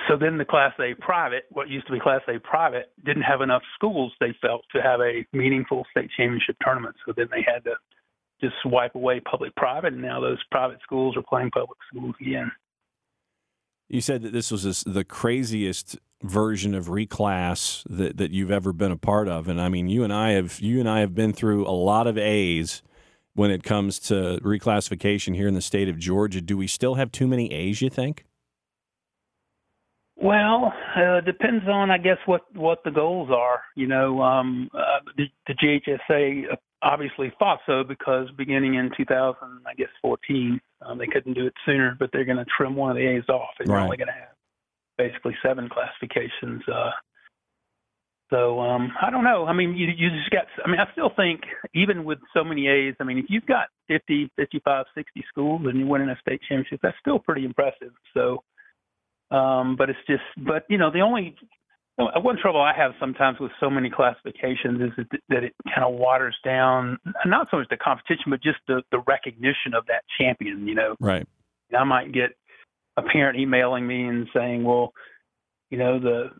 So 0.07 0.17
then 0.19 0.37
the 0.37 0.45
Class 0.45 0.73
A 0.79 0.95
private, 0.95 1.43
what 1.51 1.69
used 1.69 1.85
to 1.87 1.93
be 1.93 1.99
Class 1.99 2.21
A 2.27 2.39
private, 2.39 2.91
didn't 3.05 3.23
have 3.23 3.41
enough 3.41 3.61
schools. 3.75 4.11
They 4.19 4.35
felt 4.41 4.63
to 4.73 4.81
have 4.81 4.99
a 4.99 5.25
meaningful 5.31 5.85
state 5.91 6.09
championship 6.17 6.55
tournament. 6.63 6.95
So 7.05 7.13
then 7.15 7.27
they 7.29 7.45
had 7.45 7.63
to 7.65 7.75
just 8.41 8.55
wipe 8.65 8.95
away 8.95 9.19
public 9.19 9.55
private, 9.55 9.93
and 9.93 10.01
now 10.01 10.19
those 10.19 10.39
private 10.51 10.79
schools 10.83 11.15
are 11.17 11.23
playing 11.23 11.51
public 11.51 11.77
schools 11.89 12.15
again. 12.21 12.51
You 13.89 14.01
said 14.01 14.21
that 14.23 14.33
this 14.33 14.51
was 14.51 14.63
this, 14.63 14.83
the 14.83 15.03
craziest 15.03 15.97
version 16.23 16.73
of 16.73 16.87
reclass 16.87 17.83
that, 17.89 18.17
that 18.17 18.31
you've 18.31 18.51
ever 18.51 18.73
been 18.73 18.91
a 18.91 18.97
part 18.97 19.27
of, 19.27 19.47
and 19.47 19.61
I 19.61 19.69
mean, 19.69 19.87
you 19.87 20.03
and 20.03 20.11
I 20.11 20.31
have 20.31 20.59
you 20.59 20.79
and 20.79 20.89
I 20.89 20.99
have 20.99 21.15
been 21.15 21.31
through 21.31 21.65
a 21.67 21.71
lot 21.71 22.07
of 22.07 22.17
A's 22.17 22.81
when 23.33 23.51
it 23.51 23.63
comes 23.63 23.99
to 23.99 24.39
reclassification 24.43 25.35
here 25.35 25.47
in 25.47 25.53
the 25.53 25.61
state 25.61 25.87
of 25.89 25.97
Georgia. 25.97 26.41
Do 26.41 26.57
we 26.57 26.67
still 26.67 26.95
have 26.95 27.11
too 27.11 27.27
many 27.27 27.51
A's? 27.53 27.81
You 27.81 27.89
think? 27.89 28.25
Well, 30.19 30.73
uh, 30.95 31.21
depends 31.21 31.65
on, 31.67 31.91
I 31.91 31.99
guess, 31.99 32.17
what 32.25 32.41
what 32.55 32.83
the 32.83 32.91
goals 32.91 33.29
are. 33.31 33.61
You 33.75 33.87
know, 33.87 34.21
um, 34.21 34.69
uh, 34.73 34.99
the, 35.15 35.25
the 35.47 35.53
GHSA 35.53 36.57
obviously 36.81 37.31
thought 37.37 37.59
so 37.65 37.83
because 37.83 38.27
beginning 38.37 38.75
in 38.75 38.91
2000, 38.97 39.37
I 39.67 39.73
guess 39.75 39.89
14, 40.01 40.59
um, 40.85 40.97
they 40.97 41.07
couldn't 41.07 41.33
do 41.33 41.45
it 41.45 41.53
sooner, 41.65 41.95
but 41.99 42.09
they're 42.11 42.25
going 42.25 42.37
to 42.37 42.45
trim 42.57 42.75
one 42.75 42.91
of 42.91 42.97
the 42.97 43.05
A's 43.07 43.29
off, 43.29 43.49
and 43.59 43.69
Right. 43.69 43.75
you're 43.75 43.83
only 43.85 43.97
going 43.97 44.07
to 44.07 44.13
have 44.13 44.35
basically 44.97 45.35
seven 45.43 45.69
classifications. 45.69 46.63
Uh, 46.67 46.91
So 48.29 48.59
um, 48.59 48.91
I 49.01 49.09
don't 49.09 49.23
know. 49.23 49.45
I 49.45 49.53
mean, 49.53 49.77
you 49.77 49.87
you 49.95 50.09
just 50.09 50.31
got. 50.31 50.45
I 50.65 50.69
mean, 50.69 50.79
I 50.79 50.91
still 50.91 51.11
think 51.15 51.41
even 51.73 52.03
with 52.03 52.19
so 52.33 52.43
many 52.43 52.67
A's, 52.67 52.95
I 52.99 53.03
mean, 53.03 53.19
if 53.19 53.25
you've 53.29 53.45
got 53.45 53.67
50, 53.87 54.31
55, 54.35 54.85
60 54.95 55.23
schools 55.29 55.61
and 55.65 55.79
you're 55.79 55.87
winning 55.87 56.09
a 56.09 56.17
state 56.19 56.41
championship, 56.49 56.79
that's 56.81 56.97
still 56.99 57.19
pretty 57.19 57.45
impressive. 57.45 57.93
So, 58.13 58.43
um, 59.31 59.75
but 59.77 59.89
it's 59.89 59.99
just, 60.07 60.23
but 60.37 60.63
you 60.69 60.77
know, 60.77 60.91
the 60.91 61.01
only 61.01 61.35
one 61.97 62.37
trouble 62.37 62.61
I 62.61 62.73
have 62.77 62.91
sometimes 62.99 63.39
with 63.39 63.51
so 63.59 63.69
many 63.69 63.89
classifications 63.89 64.81
is 64.81 65.05
that, 65.29 65.43
it 65.43 65.53
kind 65.65 65.83
of 65.83 65.95
waters 65.95 66.35
down 66.45 66.99
not 67.25 67.47
so 67.49 67.57
much 67.57 67.67
the 67.69 67.77
competition, 67.77 68.25
but 68.29 68.41
just 68.41 68.59
the 68.67 68.83
the 68.91 68.99
recognition 69.07 69.73
of 69.75 69.85
that 69.87 70.03
champion. 70.19 70.67
You 70.67 70.75
know, 70.75 70.95
Right. 70.99 71.27
I 71.77 71.83
might 71.83 72.11
get 72.11 72.31
a 72.97 73.01
parent 73.01 73.39
emailing 73.39 73.87
me 73.87 74.03
and 74.05 74.27
saying, 74.33 74.63
"Well, 74.63 74.93
you 75.71 75.77
know, 75.77 75.99
the 75.99 76.31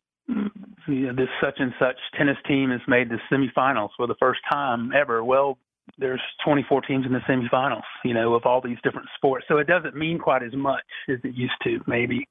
you 0.88 1.08
know, 1.08 1.14
this 1.14 1.30
such 1.42 1.56
and 1.60 1.74
such 1.80 1.98
tennis 2.18 2.38
team 2.48 2.70
has 2.70 2.82
made 2.88 3.10
the 3.10 3.20
semifinals 3.32 3.90
for 3.98 4.06
the 4.08 4.16
first 4.20 4.42
time 4.50 4.92
ever." 4.94 5.24
Well, 5.24 5.58
there's 5.98 6.22
24 6.46 6.82
teams 6.82 7.06
in 7.06 7.14
the 7.14 7.20
semifinals, 7.20 7.84
you 8.04 8.14
know, 8.14 8.36
of 8.36 8.46
all 8.46 8.62
these 8.62 8.78
different 8.84 9.08
sports, 9.16 9.46
so 9.48 9.58
it 9.58 9.68
doesn't 9.68 9.96
mean 9.96 10.20
quite 10.20 10.44
as 10.44 10.54
much 10.54 10.84
as 11.10 11.18
it 11.24 11.34
used 11.34 11.56
to, 11.64 11.80
maybe, 11.88 12.28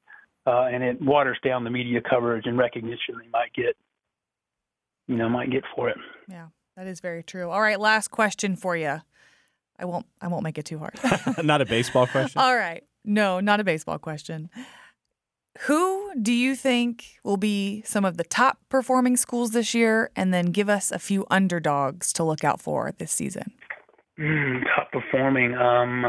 uh, 0.47 0.69
and 0.73 0.83
it 0.83 1.00
waters 1.00 1.38
down 1.45 1.65
the 1.65 1.71
media 1.71 2.00
coverage 2.00 2.47
and 2.47 2.57
recognition 2.57 3.17
they 3.21 3.29
might 3.31 3.53
get, 3.55 3.76
you 5.09 5.17
know, 5.17 5.29
might 5.29 5.50
get 5.50 5.65
for 5.75 5.88
it. 5.88 5.97
Yeah, 6.29 6.49
that 6.76 6.87
is 6.87 7.00
very 7.00 7.23
true. 7.23 7.50
All 7.50 7.61
right, 7.61 7.81
last 7.81 8.09
question 8.09 8.57
for 8.57 8.76
you. 8.76 9.03
I 9.79 9.85
won't. 9.85 10.07
I 10.21 10.29
won't 10.29 10.43
make 10.43 10.59
it 10.59 10.65
too 10.65 10.79
hard. 10.79 10.95
Not 11.45 11.61
a 11.61 11.67
baseball 11.67 12.07
question. 12.07 12.41
All 12.41 12.57
right. 12.57 12.83
No, 13.09 13.38
not 13.38 13.61
a 13.61 13.65
baseball 13.65 13.99
question. 13.99 14.50
Who 15.61 16.12
do 16.21 16.33
you 16.33 16.57
think 16.57 17.19
will 17.23 17.37
be 17.37 17.83
some 17.87 18.05
of 18.05 18.17
the 18.17 18.25
top 18.25 18.59
performing 18.69 19.17
schools 19.17 19.53
this 19.53 19.75
year? 19.75 20.11
And 20.17 20.35
then 20.35 20.47
give 20.47 20.69
us 20.69 20.91
a 20.91 20.99
few 20.99 21.25
underdogs 21.31 22.12
to 22.15 22.25
look 22.25 22.43
out 22.43 22.61
for 22.61 22.93
this 22.99 23.12
season. 23.12 23.53
Mm, 24.19 24.65
top 24.75 24.91
performing. 24.91 25.55
Um, 25.55 26.07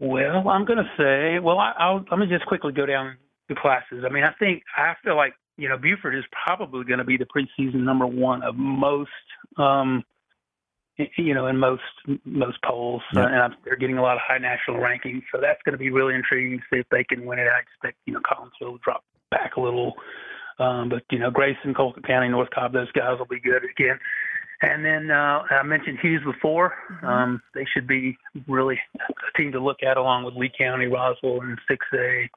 well, 0.00 0.48
I'm 0.48 0.64
going 0.64 0.78
to 0.78 0.90
say, 0.96 1.38
well, 1.38 1.58
I, 1.58 1.72
I'll 1.78 2.04
let 2.10 2.18
me 2.18 2.26
just 2.26 2.46
quickly 2.46 2.72
go 2.72 2.86
down 2.86 3.16
the 3.48 3.54
classes. 3.54 4.04
I 4.04 4.12
mean, 4.12 4.24
I 4.24 4.32
think 4.38 4.62
I 4.76 4.94
feel 5.04 5.14
like 5.16 5.34
you 5.56 5.68
know 5.68 5.76
Buford 5.76 6.14
is 6.16 6.24
probably 6.46 6.84
going 6.84 6.98
to 6.98 7.04
be 7.04 7.16
the 7.18 7.26
preseason 7.26 7.84
number 7.84 8.06
one 8.06 8.42
of 8.42 8.56
most, 8.56 9.10
um, 9.58 10.02
you 11.16 11.34
know, 11.34 11.46
in 11.48 11.58
most 11.58 11.82
most 12.24 12.58
polls, 12.62 13.02
Yeah. 13.12 13.24
uh, 13.24 13.26
and 13.26 13.36
I'm, 13.36 13.54
they're 13.64 13.76
getting 13.76 13.98
a 13.98 14.02
lot 14.02 14.16
of 14.16 14.22
high 14.26 14.38
national 14.38 14.78
rankings. 14.78 15.22
So 15.32 15.40
that's 15.40 15.60
going 15.64 15.72
to 15.74 15.78
be 15.78 15.90
really 15.90 16.14
intriguing 16.14 16.58
to 16.58 16.64
see 16.72 16.80
if 16.80 16.86
they 16.90 17.04
can 17.04 17.26
win 17.26 17.38
it. 17.38 17.48
I 17.48 17.60
expect 17.60 17.98
you 18.06 18.14
know 18.14 18.20
Collins 18.24 18.52
Hill 18.58 18.72
to 18.72 18.78
drop 18.82 19.04
back 19.30 19.56
a 19.56 19.60
little, 19.60 19.94
um, 20.58 20.88
but 20.88 21.02
you 21.10 21.18
know 21.18 21.30
Grayson, 21.30 21.74
Colquitt 21.74 22.06
County, 22.06 22.28
North 22.28 22.50
Cobb, 22.54 22.72
those 22.72 22.90
guys 22.92 23.18
will 23.18 23.26
be 23.26 23.40
good 23.40 23.62
again. 23.64 23.98
And 24.62 24.84
then 24.84 25.10
uh, 25.10 25.42
I 25.50 25.62
mentioned 25.62 25.98
Hughes 26.02 26.22
before. 26.24 26.74
Um, 27.02 27.42
they 27.54 27.64
should 27.72 27.86
be 27.86 28.16
really 28.46 28.78
a 28.98 29.38
team 29.38 29.52
to 29.52 29.60
look 29.60 29.82
at 29.82 29.96
along 29.96 30.24
with 30.24 30.34
Lee 30.34 30.52
County, 30.56 30.86
Roswell, 30.86 31.40
and 31.40 31.58
6A. 31.70 32.28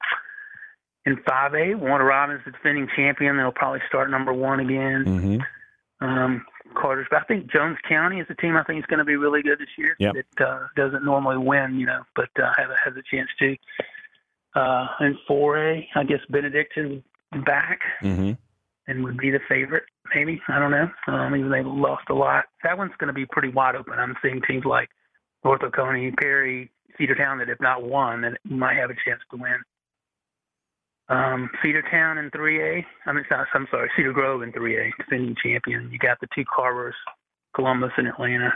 In 1.05 1.17
5A, 1.17 1.75
Warner 1.79 2.05
Robins, 2.05 2.41
the 2.45 2.51
defending 2.51 2.87
champion, 2.95 3.35
they'll 3.35 3.51
probably 3.51 3.81
start 3.89 4.09
number 4.09 4.31
one 4.31 4.61
again. 4.61 5.03
Mm-hmm. 5.05 6.05
Um, 6.05 6.45
Carter's, 6.75 7.07
but 7.11 7.21
I 7.21 7.23
think 7.25 7.51
Jones 7.51 7.77
County 7.87 8.19
is 8.19 8.27
a 8.29 8.35
team 8.35 8.55
I 8.55 8.63
think 8.63 8.79
is 8.79 8.85
going 8.85 8.99
to 8.99 9.05
be 9.05 9.17
really 9.17 9.41
good 9.41 9.59
this 9.59 9.67
year. 9.77 9.95
Yep. 9.99 10.15
It 10.15 10.41
uh, 10.41 10.67
doesn't 10.77 11.03
normally 11.03 11.37
win, 11.37 11.77
you 11.77 11.85
know, 11.85 12.03
but 12.15 12.29
uh, 12.41 12.51
has, 12.57 12.67
a, 12.69 12.75
has 12.83 12.93
a 12.97 13.03
chance 13.15 13.29
to. 13.39 13.55
Uh, 14.55 14.87
in 15.01 15.17
4A, 15.29 15.87
I 15.95 16.03
guess 16.03 16.19
Benedictine 16.29 17.03
back 17.45 17.79
Mm-hmm. 18.01 18.31
and 18.87 19.03
would 19.03 19.17
be 19.17 19.31
the 19.31 19.39
favorite, 19.49 19.85
maybe. 20.15 20.41
I 20.47 20.59
don't 20.59 20.71
know. 20.71 20.89
Um, 21.07 21.35
even 21.35 21.51
they 21.51 21.63
lost 21.63 22.09
a 22.09 22.13
lot. 22.13 22.45
That 22.63 22.77
one's 22.77 22.93
going 22.99 23.07
to 23.07 23.13
be 23.13 23.25
pretty 23.25 23.49
wide 23.49 23.75
open. 23.75 23.93
I'm 23.97 24.15
seeing 24.21 24.41
teams 24.47 24.65
like 24.65 24.89
North 25.43 25.61
Oconee, 25.63 26.11
Perry, 26.11 26.71
Cedartown 26.99 27.39
that 27.39 27.49
if 27.49 27.59
not 27.59 27.83
won, 27.83 28.21
that 28.21 28.37
might 28.43 28.77
have 28.77 28.89
a 28.89 28.95
chance 29.05 29.21
to 29.31 29.37
win. 29.37 29.57
Um, 31.09 31.49
Cedartown 31.63 32.17
in 32.23 32.31
3A. 32.31 32.83
I 33.05 33.11
mean, 33.11 33.25
sorry, 33.27 33.47
I'm 33.53 33.67
sorry, 33.69 33.89
Cedar 33.95 34.13
Grove 34.13 34.41
in 34.41 34.51
3A, 34.51 34.91
defending 34.97 35.35
champion. 35.43 35.89
You 35.91 35.99
got 35.99 36.19
the 36.21 36.27
two 36.33 36.45
Carvers, 36.45 36.95
Columbus 37.55 37.91
and 37.97 38.07
Atlanta. 38.07 38.53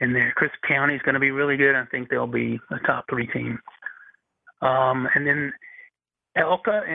in 0.00 0.12
there. 0.12 0.32
Crisp 0.36 0.54
County 0.66 0.94
is 0.94 1.02
going 1.02 1.14
to 1.14 1.20
be 1.20 1.30
really 1.30 1.56
good. 1.56 1.74
I 1.74 1.84
think 1.86 2.08
they'll 2.08 2.26
be 2.26 2.60
a 2.70 2.78
top 2.86 3.06
three 3.10 3.26
team. 3.26 3.58
Um, 4.62 5.08
and 5.14 5.26
then 5.26 5.52
ELCA 6.36 6.88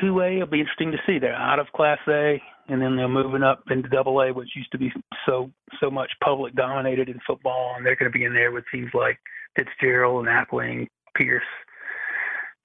in 0.00 0.08
2A 0.08 0.40
will 0.40 0.46
be 0.46 0.60
interesting 0.60 0.92
to 0.92 0.98
see. 1.06 1.18
They're 1.18 1.34
out 1.34 1.58
of 1.58 1.66
Class 1.74 1.98
A, 2.08 2.40
and 2.68 2.80
then 2.80 2.96
they're 2.96 3.08
moving 3.08 3.42
up 3.42 3.64
into 3.70 3.88
Double 3.88 4.20
A, 4.20 4.32
which 4.32 4.56
used 4.56 4.72
to 4.72 4.78
be 4.78 4.92
so 5.26 5.50
so 5.80 5.90
much 5.90 6.10
public 6.22 6.54
dominated 6.54 7.08
in 7.08 7.18
football, 7.26 7.74
and 7.76 7.84
they're 7.84 7.96
going 7.96 8.10
to 8.10 8.18
be 8.18 8.24
in 8.24 8.34
there 8.34 8.52
with 8.52 8.64
teams 8.72 8.90
like 8.94 9.18
Fitzgerald 9.56 10.26
and 10.26 10.28
Appling, 10.28 10.86
Pierce, 11.14 11.42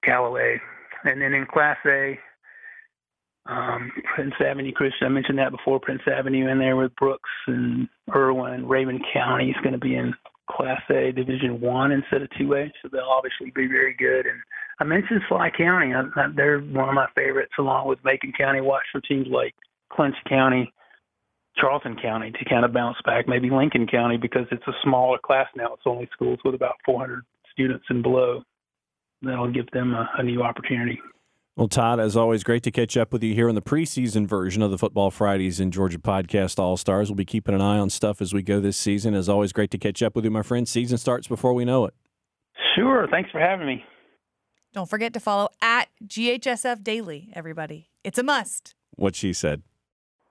Callaway, 0.04 0.60
and 1.04 1.20
then 1.20 1.34
in 1.34 1.46
Class 1.46 1.78
A, 1.86 2.18
um, 3.46 3.90
Prince 4.14 4.34
Avenue 4.44 4.72
Christian. 4.72 5.06
I 5.06 5.10
mentioned 5.10 5.38
that 5.38 5.50
before. 5.50 5.80
Prince 5.80 6.02
Avenue 6.06 6.48
in 6.48 6.58
there 6.58 6.76
with 6.76 6.94
Brooks 6.96 7.30
and 7.46 7.88
Irwin. 8.14 8.64
Rabun 8.64 9.00
County 9.12 9.50
is 9.50 9.56
going 9.62 9.72
to 9.72 9.78
be 9.78 9.96
in 9.96 10.14
Class 10.50 10.82
A 10.90 11.12
Division 11.12 11.60
One 11.60 11.92
instead 11.92 12.22
of 12.22 12.28
Two 12.38 12.54
A, 12.54 12.72
so 12.82 12.88
they'll 12.90 13.02
obviously 13.02 13.50
be 13.54 13.66
very 13.66 13.94
good. 13.94 14.26
And 14.26 14.40
I 14.80 14.84
mentioned 14.84 15.20
Schley 15.28 15.50
County. 15.56 15.94
I, 15.94 16.02
I, 16.16 16.26
they're 16.34 16.60
one 16.60 16.88
of 16.88 16.94
my 16.94 17.06
favorites, 17.14 17.52
along 17.58 17.88
with 17.88 17.98
Macon 18.04 18.32
County. 18.36 18.60
Watch 18.60 18.84
for 18.92 19.00
teams 19.00 19.28
like 19.30 19.54
Clinch 19.92 20.16
County, 20.28 20.72
Charlton 21.56 21.96
County 22.00 22.32
to 22.32 22.44
kind 22.44 22.64
of 22.64 22.72
bounce 22.72 22.96
back. 23.04 23.28
Maybe 23.28 23.50
Lincoln 23.50 23.86
County 23.86 24.16
because 24.16 24.46
it's 24.50 24.66
a 24.66 24.72
smaller 24.82 25.18
class 25.24 25.46
now. 25.56 25.74
It's 25.74 25.82
only 25.86 26.08
schools 26.12 26.38
with 26.44 26.54
about 26.54 26.74
400 26.84 27.24
students 27.52 27.84
and 27.88 28.02
below. 28.02 28.42
That'll 29.22 29.52
give 29.52 29.70
them 29.70 29.94
a, 29.94 30.08
a 30.18 30.22
new 30.22 30.42
opportunity. 30.42 31.00
Well, 31.56 31.68
Todd, 31.68 32.00
as 32.00 32.16
always, 32.16 32.42
great 32.42 32.64
to 32.64 32.72
catch 32.72 32.96
up 32.96 33.12
with 33.12 33.22
you 33.22 33.32
here 33.32 33.48
on 33.48 33.54
the 33.54 33.62
preseason 33.62 34.26
version 34.26 34.60
of 34.60 34.72
the 34.72 34.78
Football 34.78 35.12
Fridays 35.12 35.60
in 35.60 35.70
Georgia 35.70 35.98
podcast 35.98 36.58
All 36.58 36.76
Stars. 36.76 37.08
We'll 37.08 37.14
be 37.14 37.24
keeping 37.24 37.54
an 37.54 37.60
eye 37.60 37.78
on 37.78 37.90
stuff 37.90 38.20
as 38.20 38.34
we 38.34 38.42
go 38.42 38.58
this 38.58 38.76
season. 38.76 39.14
As 39.14 39.28
always, 39.28 39.52
great 39.52 39.70
to 39.70 39.78
catch 39.78 40.02
up 40.02 40.16
with 40.16 40.24
you, 40.24 40.32
my 40.32 40.42
friend. 40.42 40.66
Season 40.66 40.98
starts 40.98 41.28
before 41.28 41.54
we 41.54 41.64
know 41.64 41.84
it. 41.84 41.94
Sure. 42.74 43.06
Thanks 43.08 43.30
for 43.30 43.38
having 43.38 43.68
me. 43.68 43.84
Don't 44.74 44.90
forget 44.90 45.12
to 45.12 45.20
follow 45.20 45.50
at 45.62 45.88
GHSF 46.04 46.82
Daily, 46.82 47.30
everybody. 47.32 47.90
It's 48.02 48.18
a 48.18 48.24
must. 48.24 48.74
What 48.96 49.14
she 49.14 49.32
said. 49.32 49.62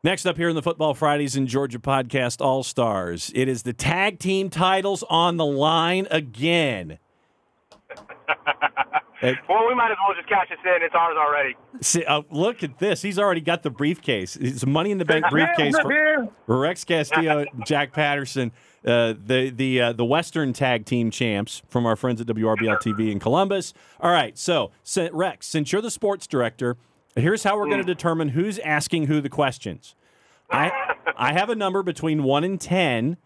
Next 0.03 0.25
up 0.25 0.36
here 0.36 0.49
in 0.49 0.56
the 0.56 0.62
Football 0.62 0.93
Fridays 0.95 1.38
in 1.38 1.47
Georgia 1.47 1.79
podcast 1.79 2.41
All 2.41 2.62
Stars, 2.62 3.32
it 3.34 3.47
is 3.47 3.63
the 3.63 3.71
tag 3.71 4.19
team 4.19 4.49
titles 4.49 5.01
on 5.10 5.38
the 5.38 5.45
line 5.45 6.08
again. 6.12 6.99
Hey. 9.23 9.36
well, 9.47 9.65
we 9.69 9.73
might 9.73 9.89
as 9.89 9.95
well 10.06 10.13
just 10.17 10.27
cash 10.27 10.49
this 10.49 10.60
in. 10.65 10.84
It's 10.84 10.93
ours 10.93 11.15
already. 11.17 11.56
See, 11.79 12.03
uh, 12.03 12.23
look 12.29 12.62
at 12.62 12.79
this. 12.79 13.01
He's 13.01 13.17
already 13.17 13.39
got 13.39 13.63
the 13.63 13.69
briefcase. 13.69 14.36
It's 14.36 14.65
money 14.65 14.91
in 14.91 14.97
the 14.97 15.06
bank 15.06 15.23
briefcase 15.32 15.79
for, 15.79 16.27
for 16.45 16.60
Rex 16.60 16.84
Castillo, 16.84 17.45
Jack 17.65 17.93
Patterson, 17.93 18.51
uh, 18.86 19.13
the 19.26 19.50
the 19.50 19.82
uh, 19.82 19.93
the 19.93 20.06
Western 20.06 20.54
Tag 20.54 20.86
Team 20.86 21.10
champs 21.12 21.62
from 21.69 21.86
our 21.86 21.96
friends 21.96 22.19
at 22.19 22.28
WRBL 22.28 22.80
TV 22.80 23.12
in 23.12 23.19
Columbus. 23.19 23.74
All 24.00 24.12
right, 24.12 24.38
so, 24.38 24.72
Rex, 25.12 25.48
since 25.48 25.72
you're 25.72 25.82
the 25.82 25.91
sports 25.91 26.28
director, 26.28 26.78
here's 27.15 27.43
how 27.43 27.58
we're 27.58 27.67
going 27.67 27.78
to 27.78 27.84
determine 27.84 28.30
who's 28.30 28.60
asking 28.60 29.08
who 29.08 29.22
the 29.22 29.30
questions. 29.30 29.96
I 30.50 30.72
I 31.17 31.34
have 31.34 31.50
a 31.50 31.56
number 31.56 31.84
between 31.84 32.24
one 32.24 32.43
and 32.43 32.60
ten. 32.60 33.17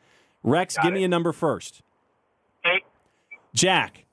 Rex, 0.44 0.78
give 0.82 0.94
me 0.94 1.04
a 1.04 1.08
number 1.08 1.32
first. 1.32 1.82
Eight. 2.66 2.84
Jack. 3.54 4.06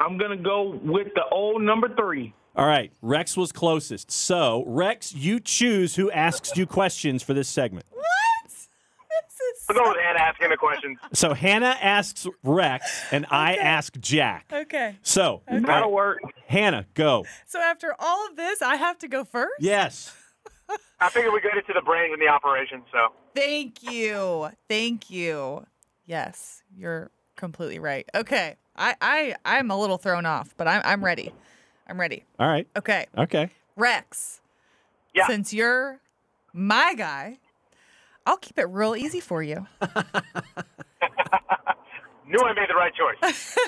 I'm 0.00 0.16
gonna 0.16 0.36
go 0.36 0.80
with 0.82 1.08
the 1.14 1.24
old 1.30 1.62
number 1.62 1.94
three. 1.94 2.34
All 2.56 2.66
right, 2.66 2.92
Rex 3.00 3.36
was 3.36 3.52
closest. 3.52 4.10
So, 4.10 4.64
Rex, 4.66 5.14
you 5.14 5.38
choose 5.38 5.94
who 5.94 6.10
asks 6.10 6.56
you 6.56 6.66
questions 6.66 7.22
for 7.22 7.32
this 7.32 7.48
segment. 7.48 7.86
What? 9.70 9.74
This 9.74 9.80
is 9.80 9.84
We'll 9.84 9.84
go 9.84 9.90
with 9.90 10.04
Hannah 10.04 10.18
asking 10.20 10.48
the 10.50 10.56
questions. 10.56 10.98
So 11.12 11.34
Hannah 11.34 11.76
asks 11.80 12.26
Rex, 12.42 13.02
and 13.12 13.26
I 13.30 13.52
Okay. 13.54 13.60
ask 13.62 13.98
Jack. 14.00 14.46
okay. 14.52 14.96
So 15.02 15.22
all 15.22 15.42
right, 15.48 15.66
That'll 15.66 15.92
work. 15.92 16.18
Hannah, 16.46 16.86
go. 16.94 17.24
So 17.46 17.60
after 17.60 17.94
all 17.98 18.26
of 18.28 18.36
this, 18.36 18.62
I 18.62 18.76
have 18.76 18.98
to 18.98 19.08
go 19.08 19.24
first? 19.24 19.54
Yes. 19.60 20.16
I 21.00 21.08
figured 21.08 21.32
we 21.32 21.40
get 21.40 21.56
it 21.56 21.66
to 21.66 21.72
the 21.72 21.80
brains 21.82 22.12
and 22.12 22.20
the 22.22 22.28
operation. 22.28 22.82
So 22.92 23.08
Thank 23.34 23.82
you. 23.82 24.50
Thank 24.68 25.10
you. 25.10 25.66
Yes, 26.06 26.62
you're 26.76 27.10
completely 27.36 27.78
right. 27.78 28.08
Okay. 28.14 28.56
I, 28.76 28.94
I 29.00 29.34
I'm 29.44 29.70
a 29.70 29.78
little 29.78 29.98
thrown 29.98 30.26
off, 30.26 30.54
but 30.56 30.66
I'm 30.68 30.80
I'm 30.84 31.04
ready. 31.04 31.32
I'm 31.88 31.98
ready. 32.00 32.24
All 32.38 32.48
right. 32.48 32.66
Okay. 32.76 33.06
Okay. 33.18 33.50
Rex. 33.76 34.40
Yeah. 35.14 35.26
Since 35.26 35.52
you're 35.52 36.00
my 36.52 36.94
guy, 36.94 37.38
I'll 38.26 38.36
keep 38.36 38.58
it 38.58 38.68
real 38.68 38.94
easy 38.94 39.20
for 39.20 39.42
you. 39.42 39.66
knew 42.30 42.38
I 42.38 42.54
made 42.54 42.70
the 42.70 42.78
right 42.78 42.94
choice. 42.94 43.58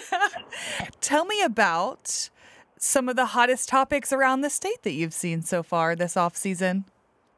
Tell 1.00 1.24
me 1.24 1.42
about 1.42 2.30
some 2.78 3.08
of 3.08 3.16
the 3.16 3.26
hottest 3.34 3.68
topics 3.68 4.12
around 4.12 4.40
the 4.40 4.50
state 4.50 4.82
that 4.82 4.92
you've 4.92 5.14
seen 5.14 5.42
so 5.42 5.62
far 5.62 5.94
this 5.94 6.16
off 6.16 6.36
season? 6.36 6.84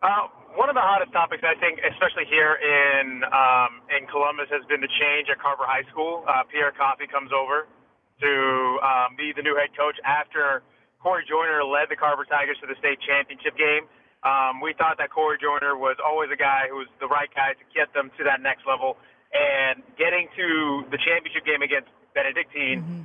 Uh, 0.03 0.29
one 0.55 0.68
of 0.68 0.74
the 0.74 0.85
hottest 0.85 1.12
topics, 1.12 1.42
I 1.42 1.59
think, 1.59 1.81
especially 1.81 2.29
here 2.29 2.61
in 2.61 3.24
um, 3.33 3.81
in 3.90 4.07
Columbus, 4.07 4.46
has 4.53 4.62
been 4.68 4.81
the 4.81 4.92
change 5.00 5.29
at 5.33 5.40
Carver 5.40 5.64
High 5.66 5.88
School. 5.90 6.24
Uh, 6.29 6.44
Pierre 6.53 6.72
Coffey 6.77 7.09
comes 7.09 7.33
over 7.33 7.66
to 8.20 8.33
um, 8.85 9.16
be 9.16 9.33
the 9.35 9.42
new 9.42 9.57
head 9.57 9.74
coach 9.77 9.96
after 10.05 10.62
Corey 11.03 11.24
Joyner 11.29 11.64
led 11.64 11.90
the 11.90 11.96
Carver 11.96 12.24
Tigers 12.24 12.57
to 12.61 12.66
the 12.68 12.77
state 12.79 13.00
championship 13.03 13.57
game. 13.59 13.88
Um, 14.24 14.64
we 14.64 14.72
thought 14.72 14.96
that 14.96 15.12
Corey 15.12 15.37
Joyner 15.37 15.76
was 15.76 16.00
always 16.00 16.32
a 16.32 16.40
guy 16.40 16.64
who 16.72 16.80
was 16.80 16.88
the 16.96 17.06
right 17.06 17.28
guy 17.37 17.52
to 17.52 17.64
get 17.76 17.92
them 17.92 18.08
to 18.16 18.24
that 18.24 18.40
next 18.40 18.64
level. 18.64 18.96
And 19.37 19.84
getting 20.00 20.32
to 20.32 20.88
the 20.88 20.96
championship 20.96 21.44
game 21.44 21.60
against 21.60 21.92
Benedictine 22.16 22.80
mm-hmm. 22.80 23.04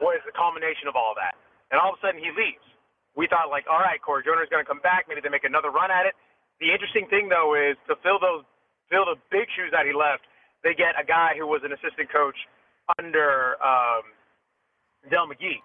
was 0.00 0.24
the 0.24 0.32
culmination 0.32 0.88
of 0.88 0.96
all 0.96 1.12
of 1.12 1.20
that. 1.20 1.36
And 1.68 1.76
all 1.76 1.92
of 1.92 2.00
a 2.00 2.02
sudden 2.02 2.16
he 2.16 2.32
leaves. 2.32 2.64
We 3.12 3.28
thought 3.28 3.52
like, 3.52 3.68
all 3.68 3.82
right, 3.82 4.00
Corey 4.00 4.24
Joyner's 4.24 4.48
going 4.48 4.64
to 4.64 4.68
come 4.68 4.80
back. 4.80 5.04
Maybe 5.04 5.20
they 5.20 5.28
make 5.28 5.44
another 5.44 5.68
run 5.68 5.92
at 5.92 6.08
it. 6.08 6.16
The 6.64 6.72
interesting 6.72 7.12
thing 7.12 7.28
though 7.28 7.52
is 7.52 7.76
to 7.92 8.00
fill 8.00 8.16
those 8.16 8.48
fill 8.88 9.04
the 9.04 9.20
big 9.28 9.50
shoes 9.52 9.68
that 9.76 9.84
he 9.84 9.92
left. 9.92 10.24
They 10.64 10.72
get 10.72 10.96
a 10.96 11.04
guy 11.04 11.36
who 11.36 11.44
was 11.44 11.60
an 11.60 11.76
assistant 11.76 12.08
coach 12.08 12.36
under 12.96 13.60
um, 13.60 14.04
Dell 15.12 15.28
McGee 15.28 15.60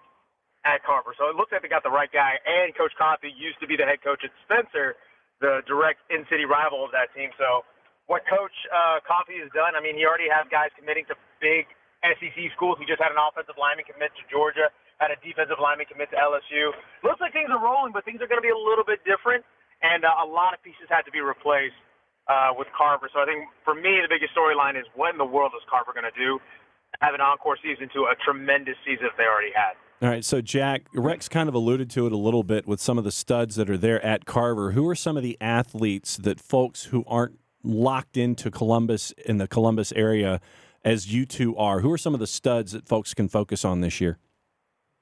at 0.64 0.84
Carver. 0.84 1.16
So 1.16 1.32
it 1.32 1.36
looks 1.36 1.52
like 1.52 1.64
they 1.64 1.72
got 1.72 1.84
the 1.84 1.92
right 1.92 2.10
guy. 2.10 2.36
And 2.44 2.76
Coach 2.76 2.92
Coffey 2.96 3.32
used 3.32 3.60
to 3.64 3.66
be 3.66 3.76
the 3.76 3.88
head 3.88 4.04
coach 4.04 4.20
at 4.24 4.32
Spencer, 4.44 4.96
the 5.40 5.64
direct 5.64 6.04
in-city 6.12 6.44
rival 6.44 6.84
of 6.84 6.92
that 6.92 7.08
team. 7.16 7.32
So 7.40 7.64
what 8.10 8.26
Coach 8.28 8.52
uh, 8.68 9.00
Coffey 9.06 9.40
has 9.40 9.48
done, 9.56 9.72
I 9.72 9.80
mean, 9.80 9.96
he 9.96 10.04
already 10.04 10.28
has 10.28 10.44
guys 10.52 10.68
committing 10.76 11.08
to 11.08 11.16
big 11.40 11.70
SEC 12.04 12.36
schools. 12.56 12.76
He 12.80 12.84
just 12.84 13.00
had 13.00 13.12
an 13.12 13.20
offensive 13.20 13.56
lineman 13.56 13.88
commit 13.88 14.12
to 14.20 14.24
Georgia, 14.28 14.68
had 15.00 15.12
a 15.12 15.18
defensive 15.24 15.60
lineman 15.60 15.88
commit 15.88 16.12
to 16.12 16.18
LSU. 16.20 16.72
Looks 17.04 17.20
like 17.20 17.32
things 17.32 17.48
are 17.48 17.60
rolling, 17.60 17.92
but 17.92 18.04
things 18.04 18.20
are 18.20 18.28
going 18.28 18.40
to 18.40 18.44
be 18.44 18.52
a 18.52 18.56
little 18.56 18.84
bit 18.84 19.00
different, 19.08 19.44
and 19.80 20.04
uh, 20.04 20.24
a 20.24 20.26
lot 20.28 20.52
of 20.52 20.60
pieces 20.60 20.88
had 20.92 21.08
to 21.08 21.12
be 21.12 21.24
replaced 21.24 21.76
uh, 22.28 22.52
with 22.52 22.68
Carver. 22.76 23.08
So 23.12 23.20
I 23.20 23.26
think 23.26 23.48
for 23.64 23.72
me, 23.72 24.00
the 24.04 24.10
biggest 24.10 24.36
storyline 24.36 24.76
is 24.76 24.84
what 24.92 25.12
in 25.12 25.18
the 25.20 25.28
world 25.28 25.56
is 25.56 25.64
Carver 25.70 25.96
going 25.96 26.08
to 26.08 26.18
do? 26.18 26.36
Have 27.00 27.14
an 27.14 27.22
encore 27.22 27.56
season 27.62 27.88
to 27.94 28.10
a 28.10 28.14
tremendous 28.26 28.76
season 28.84 29.06
if 29.08 29.14
they 29.16 29.24
already 29.24 29.54
had. 29.54 29.78
All 30.02 30.08
right, 30.08 30.24
so 30.24 30.40
Jack, 30.40 30.86
Rex 30.94 31.28
kind 31.28 31.46
of 31.46 31.54
alluded 31.54 31.90
to 31.90 32.06
it 32.06 32.12
a 32.12 32.16
little 32.16 32.42
bit 32.42 32.66
with 32.66 32.80
some 32.80 32.96
of 32.96 33.04
the 33.04 33.12
studs 33.12 33.56
that 33.56 33.68
are 33.68 33.76
there 33.76 34.02
at 34.02 34.24
Carver. 34.24 34.70
Who 34.70 34.88
are 34.88 34.94
some 34.94 35.18
of 35.18 35.22
the 35.22 35.36
athletes 35.42 36.16
that 36.16 36.40
folks 36.40 36.84
who 36.84 37.04
aren't 37.06 37.38
locked 37.62 38.16
into 38.16 38.50
Columbus 38.50 39.12
in 39.26 39.36
the 39.36 39.46
Columbus 39.46 39.92
area 39.92 40.40
as 40.82 41.12
you 41.12 41.26
two 41.26 41.54
are? 41.54 41.80
Who 41.80 41.92
are 41.92 41.98
some 41.98 42.14
of 42.14 42.20
the 42.20 42.26
studs 42.26 42.72
that 42.72 42.88
folks 42.88 43.12
can 43.12 43.28
focus 43.28 43.62
on 43.62 43.82
this 43.82 44.00
year? 44.00 44.16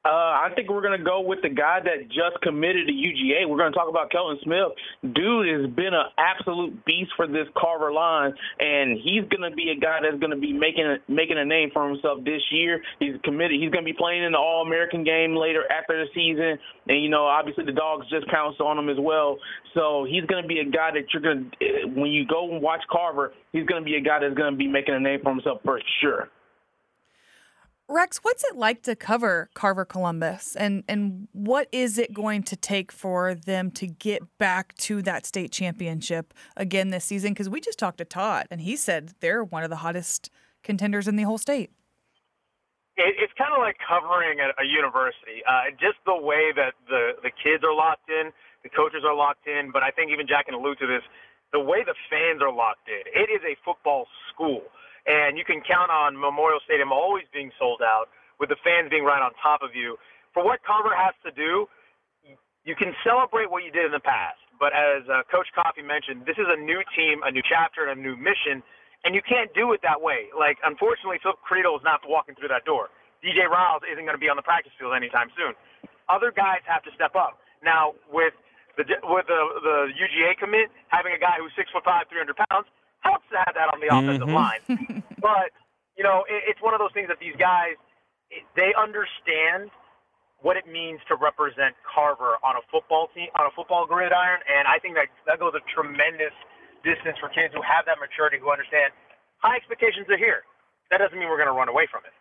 Uh, 0.09 0.41
I 0.41 0.49
think 0.57 0.71
we're 0.71 0.81
going 0.81 0.97
to 0.97 1.05
go 1.05 1.21
with 1.21 1.43
the 1.43 1.51
guy 1.51 1.81
that 1.85 2.09
just 2.09 2.41
committed 2.41 2.87
to 2.87 2.95
UGA. 2.95 3.45
We're 3.45 3.59
going 3.59 3.73
to 3.73 3.77
talk 3.77 3.91
about 3.91 4.11
Kelton 4.11 4.39
Smith. 4.43 4.73
Dude 5.05 5.45
has 5.53 5.69
been 5.77 5.93
an 5.93 6.09
absolute 6.17 6.83
beast 6.87 7.13
for 7.15 7.27
this 7.27 7.45
Carver 7.55 7.93
line, 7.93 8.33
and 8.59 8.97
he's 8.97 9.29
going 9.29 9.45
to 9.45 9.55
be 9.55 9.69
a 9.69 9.79
guy 9.79 10.01
that's 10.01 10.17
going 10.17 10.33
to 10.33 10.41
be 10.41 10.55
making 10.55 10.97
making 11.09 11.37
a 11.37 11.45
name 11.45 11.69
for 11.75 11.87
himself 11.87 12.25
this 12.25 12.41
year. 12.51 12.81
He's 12.99 13.21
committed. 13.23 13.61
He's 13.61 13.69
going 13.69 13.85
to 13.85 13.91
be 13.93 13.97
playing 13.97 14.25
in 14.25 14.33
the 14.33 14.39
All 14.39 14.65
American 14.65 15.05
game 15.05 15.37
later 15.37 15.65
after 15.69 15.93
the 16.01 16.09
season, 16.17 16.57
and 16.89 17.03
you 17.05 17.11
know, 17.11 17.27
obviously 17.29 17.67
the 17.67 17.77
dogs 17.77 18.09
just 18.09 18.27
pounced 18.29 18.63
on 18.63 18.79
him 18.79 18.89
as 18.89 18.97
well. 18.99 19.37
So 19.75 20.07
he's 20.09 20.25
going 20.25 20.41
to 20.41 20.49
be 20.49 20.61
a 20.61 20.65
guy 20.65 20.89
that 20.97 21.13
you're 21.13 21.21
going 21.21 21.53
to 21.61 22.01
when 22.01 22.11
you 22.11 22.25
go 22.25 22.51
and 22.51 22.63
watch 22.63 22.81
Carver, 22.91 23.35
he's 23.53 23.67
going 23.67 23.83
to 23.83 23.85
be 23.85 23.97
a 23.97 24.01
guy 24.01 24.21
that's 24.21 24.35
going 24.35 24.53
to 24.53 24.57
be 24.57 24.69
making 24.69 24.95
a 24.95 25.01
name 25.01 25.21
for 25.23 25.37
himself 25.37 25.61
for 25.65 25.81
sure. 26.01 26.31
Rex, 27.91 28.19
what's 28.19 28.45
it 28.45 28.55
like 28.55 28.83
to 28.83 28.95
cover 28.95 29.49
Carver 29.55 29.87
Columbus 29.87 30.55
and 30.57 30.85
and 30.87 31.27
what 31.33 31.69
is 31.73 31.97
it 31.97 32.13
going 32.13 32.43
to 32.43 32.55
take 32.55 32.93
for 32.93 33.35
them 33.35 33.71
to 33.73 33.87
get 33.87 34.21
back 34.37 34.77
to 34.77 35.01
that 35.03 35.25
state 35.25 35.53
championship 35.53 36.35
again 36.55 36.91
this 36.91 37.07
season 37.07 37.33
because 37.33 37.49
we 37.49 37.63
just 37.63 37.79
talked 37.79 37.97
to 37.97 38.05
Todd 38.05 38.47
and 38.51 38.61
he 38.61 38.77
said 38.77 39.15
they're 39.21 39.43
one 39.43 39.65
of 39.65 39.71
the 39.71 39.77
hottest 39.77 40.29
contenders 40.63 41.09
in 41.09 41.17
the 41.17 41.23
whole 41.23 41.39
state. 41.39 41.71
It, 42.99 43.17
it's 43.17 43.33
kind 43.39 43.55
of 43.57 43.61
like 43.61 43.77
covering 43.81 44.37
a, 44.41 44.53
a 44.61 44.67
university. 44.69 45.41
Uh, 45.49 45.73
just 45.81 45.97
the 46.05 46.15
way 46.15 46.53
that 46.55 46.75
the 46.89 47.17
the 47.23 47.31
kids 47.31 47.65
are 47.65 47.75
locked 47.75 48.11
in, 48.11 48.33
the 48.65 48.69
coaches 48.69 49.01
are 49.01 49.17
locked 49.17 49.47
in, 49.49 49.71
but 49.73 49.83
I 49.83 49.93
think 49.93 50.13
even 50.13 50.29
Jack 50.29 50.45
can 50.45 50.55
allude 50.55 50.79
to 50.81 50.87
this, 50.87 51.03
the 51.57 51.61
way 51.61 51.89
the 51.89 51.97
fans 52.13 52.43
are 52.45 52.53
locked 52.53 52.85
in. 52.85 53.01
It 53.17 53.33
is 53.33 53.41
a 53.49 53.57
football 53.65 54.05
school 54.29 54.69
and 55.09 55.41
you 55.41 55.45
can 55.45 55.65
count 55.65 55.89
on 55.91 56.13
Memorial 56.15 56.61
Stadium 56.69 56.93
always 56.93 57.25
being 57.33 57.51
sold 57.57 57.81
out 57.81 58.13
with 58.37 58.53
the 58.53 58.61
fans 58.61 58.93
being 58.93 59.09
right 59.09 59.25
on 59.25 59.33
top 59.41 59.65
of 59.65 59.73
you. 59.75 59.97
For 60.37 60.45
what 60.45 60.61
Carver 60.63 60.93
has 60.93 61.17
to 61.25 61.33
do, 61.33 61.67
you 62.69 62.77
can 62.77 62.93
celebrate 63.01 63.49
what 63.49 63.65
you 63.65 63.73
did 63.73 63.89
in 63.89 63.93
the 63.97 64.05
past, 64.05 64.39
but 64.61 64.77
as 64.77 65.09
uh, 65.09 65.25
Coach 65.33 65.49
Coffey 65.57 65.81
mentioned, 65.81 66.29
this 66.29 66.37
is 66.37 66.45
a 66.45 66.61
new 66.61 66.85
team, 66.93 67.25
a 67.25 67.33
new 67.33 67.41
chapter, 67.41 67.89
and 67.89 67.97
a 67.97 68.01
new 68.01 68.15
mission, 68.15 68.61
and 69.09 69.17
you 69.17 69.25
can't 69.25 69.49
do 69.57 69.73
it 69.73 69.81
that 69.81 69.97
way. 69.97 70.29
Like, 70.37 70.61
unfortunately, 70.61 71.17
Phil 71.25 71.41
Creedle 71.41 71.81
is 71.81 71.85
not 71.87 72.05
walking 72.05 72.37
through 72.37 72.53
that 72.53 72.69
door. 72.69 72.93
DJ 73.25 73.49
Riles 73.49 73.83
isn't 73.89 74.05
going 74.05 74.15
to 74.15 74.21
be 74.21 74.29
on 74.29 74.37
the 74.37 74.45
practice 74.45 74.77
field 74.77 74.93
anytime 74.93 75.33
soon. 75.35 75.57
Other 76.13 76.29
guys 76.31 76.61
have 76.69 76.85
to 76.85 76.93
step 76.93 77.17
up. 77.17 77.41
Now, 77.65 77.97
with 78.13 78.37
the 78.77 78.85
with 79.11 79.27
the 79.27 79.41
the 79.65 79.77
UGA 79.97 80.39
commit, 80.39 80.71
having 80.89 81.11
a 81.11 81.19
guy 81.19 81.43
who's 81.43 81.51
six 81.59 81.67
foot 81.75 81.83
five, 81.83 82.07
three 82.07 82.23
hundred 82.23 82.39
pounds, 82.47 82.71
helps 83.01 83.27
to 83.31 83.39
have 83.39 83.55
that 83.55 83.69
on 83.73 83.79
the 83.81 83.91
offensive 83.91 84.29
mm-hmm. 84.29 84.43
line. 84.43 85.03
but 85.23 85.55
you 85.97 86.05
know, 86.05 86.25
it, 86.29 86.55
it's 86.55 86.63
one 86.63 86.75
of 86.75 86.81
those 86.81 86.93
things 86.95 87.09
that 87.09 87.19
these 87.19 87.37
guys 87.39 87.79
they 88.57 88.77
understand 88.77 89.73
what 90.41 90.55
it 90.55 90.69
means 90.69 91.01
to 91.09 91.19
represent 91.19 91.75
Carver 91.83 92.39
on 92.47 92.55
a 92.55 92.63
football 92.71 93.11
team 93.11 93.27
on 93.35 93.47
a 93.47 93.53
football 93.57 93.87
gridiron, 93.87 94.39
and 94.47 94.69
I 94.69 94.79
think 94.79 94.95
that 94.95 95.11
that 95.27 95.43
goes 95.43 95.55
a 95.55 95.63
tremendous 95.73 96.35
distance 96.87 97.19
for 97.19 97.27
kids 97.31 97.51
who 97.55 97.63
have 97.63 97.87
that 97.91 97.99
maturity, 97.99 98.39
who 98.39 98.51
understand 98.51 98.95
high 99.43 99.59
expectations 99.59 100.07
are 100.07 100.21
here. 100.21 100.47
That 100.95 101.03
doesn't 101.03 101.19
mean 101.19 101.29
we're 101.29 101.41
going 101.41 101.51
to 101.51 101.59
run 101.59 101.69
away 101.69 101.91
from 101.91 102.07
it. 102.07 102.15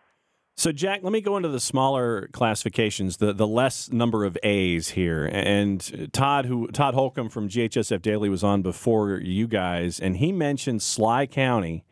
So, 0.58 0.72
Jack, 0.72 1.04
let 1.04 1.12
me 1.12 1.20
go 1.20 1.36
into 1.36 1.48
the 1.48 1.60
smaller 1.60 2.28
classifications, 2.32 3.18
the 3.18 3.32
the 3.32 3.46
less 3.46 3.92
number 3.92 4.24
of 4.24 4.36
A's 4.42 4.88
here. 4.88 5.30
And 5.32 6.10
Todd, 6.12 6.46
who 6.46 6.66
Todd 6.72 6.94
Holcomb 6.94 7.28
from 7.28 7.48
GHSF 7.48 8.02
Daily 8.02 8.28
was 8.28 8.42
on 8.42 8.62
before 8.62 9.20
you 9.20 9.46
guys, 9.46 10.00
and 10.00 10.16
he 10.16 10.32
mentioned 10.32 10.82
Schley 10.82 11.28
County 11.28 11.84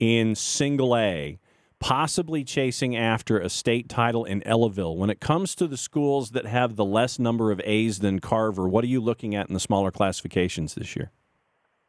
in 0.00 0.34
Single 0.34 0.96
A, 0.96 1.38
possibly 1.80 2.44
chasing 2.44 2.96
after 2.96 3.38
a 3.38 3.50
state 3.50 3.90
title 3.90 4.24
in 4.24 4.40
Ellaville. 4.46 4.96
When 4.96 5.10
it 5.10 5.20
comes 5.20 5.54
to 5.56 5.66
the 5.66 5.76
schools 5.76 6.30
that 6.30 6.46
have 6.46 6.76
the 6.76 6.84
less 6.86 7.18
number 7.18 7.52
of 7.52 7.60
A's 7.62 7.98
than 7.98 8.20
Carver, 8.20 8.66
what 8.66 8.84
are 8.84 8.88
you 8.88 9.02
looking 9.02 9.34
at 9.34 9.48
in 9.48 9.52
the 9.52 9.60
smaller 9.60 9.90
classifications 9.90 10.74
this 10.74 10.96
year? 10.96 11.12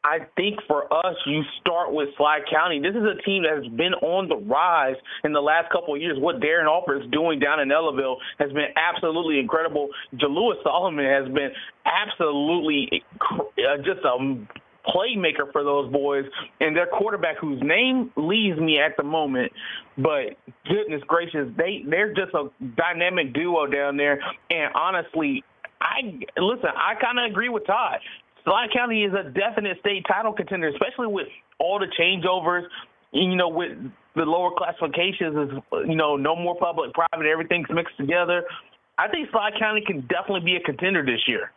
I 0.05 0.19
think 0.37 0.59
for 0.67 0.85
us, 0.93 1.15
you 1.25 1.41
start 1.59 1.91
with 1.91 2.09
Schley 2.15 2.45
County. 2.51 2.79
This 2.79 2.93
is 2.93 3.01
a 3.01 3.19
team 3.23 3.41
that 3.41 3.57
has 3.57 3.65
been 3.73 3.95
on 4.05 4.29
the 4.29 4.37
rise 4.37 4.95
in 5.23 5.33
the 5.33 5.41
last 5.41 5.71
couple 5.71 5.95
of 5.95 6.01
years. 6.01 6.15
What 6.19 6.39
Darren 6.39 6.65
Alford 6.65 7.01
is 7.01 7.09
doing 7.09 7.39
down 7.39 7.59
in 7.59 7.69
Ellaville 7.69 8.17
has 8.37 8.51
been 8.51 8.69
absolutely 8.77 9.39
incredible. 9.39 9.89
Jalewis 10.13 10.61
Solomon 10.61 11.05
has 11.05 11.25
been 11.33 11.49
absolutely 11.85 13.03
uh, 13.19 13.77
just 13.77 14.05
a 14.05 14.45
playmaker 14.85 15.51
for 15.51 15.63
those 15.63 15.91
boys. 15.91 16.25
And 16.61 16.77
their 16.77 16.85
quarterback, 16.85 17.37
whose 17.41 17.61
name 17.63 18.11
leaves 18.15 18.59
me 18.59 18.77
at 18.77 18.95
the 18.97 19.03
moment, 19.03 19.51
but 19.97 20.37
goodness 20.67 21.01
gracious, 21.07 21.49
they 21.57 21.83
they're 21.89 22.13
just 22.13 22.33
a 22.35 22.49
dynamic 22.77 23.33
duo 23.33 23.65
down 23.65 23.97
there. 23.97 24.21
And 24.51 24.71
honestly, 24.75 25.43
I 25.81 26.19
listen. 26.37 26.69
I 26.75 26.93
kind 27.01 27.17
of 27.17 27.31
agree 27.31 27.49
with 27.49 27.65
Todd. 27.65 27.99
Schley 28.45 28.69
County 28.73 29.03
is 29.03 29.13
a 29.13 29.29
definite 29.29 29.79
state 29.79 30.05
title 30.07 30.31
contender, 30.31 30.67
especially 30.69 31.07
with 31.07 31.27
all 31.59 31.79
the 31.79 31.87
changeovers. 31.99 32.63
You 33.11 33.35
know, 33.35 33.47
with 33.47 33.71
the 34.15 34.23
lower 34.23 34.51
classifications, 34.55 35.49
is 35.49 35.57
you 35.87 35.95
know, 35.95 36.15
no 36.15 36.35
more 36.35 36.55
public, 36.57 36.93
private, 36.93 37.27
everything's 37.27 37.67
mixed 37.69 37.97
together. 37.97 38.43
I 38.97 39.07
think 39.07 39.29
Schley 39.31 39.57
County 39.59 39.81
can 39.85 40.01
definitely 40.01 40.41
be 40.41 40.55
a 40.55 40.59
contender 40.59 41.03
this 41.03 41.21
year. 41.27 41.51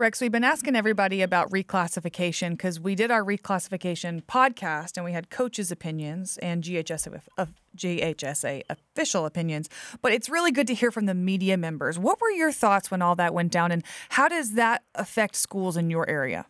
Rex, 0.00 0.20
we've 0.20 0.30
been 0.30 0.44
asking 0.44 0.76
everybody 0.76 1.22
about 1.22 1.50
reclassification 1.50 2.50
because 2.50 2.78
we 2.78 2.94
did 2.94 3.10
our 3.10 3.24
reclassification 3.24 4.22
podcast 4.22 4.96
and 4.96 5.04
we 5.04 5.10
had 5.10 5.28
coaches' 5.28 5.72
opinions 5.72 6.38
and 6.38 6.62
GHSA, 6.62 7.20
uh, 7.36 7.46
GHSA 7.76 8.62
official 8.70 9.26
opinions. 9.26 9.68
But 10.00 10.12
it's 10.12 10.28
really 10.28 10.52
good 10.52 10.68
to 10.68 10.74
hear 10.74 10.92
from 10.92 11.06
the 11.06 11.14
media 11.14 11.56
members. 11.56 11.98
What 11.98 12.20
were 12.20 12.30
your 12.30 12.52
thoughts 12.52 12.92
when 12.92 13.02
all 13.02 13.16
that 13.16 13.34
went 13.34 13.50
down, 13.50 13.72
and 13.72 13.82
how 14.10 14.28
does 14.28 14.52
that 14.52 14.84
affect 14.94 15.34
schools 15.34 15.76
in 15.76 15.90
your 15.90 16.08
area? 16.08 16.46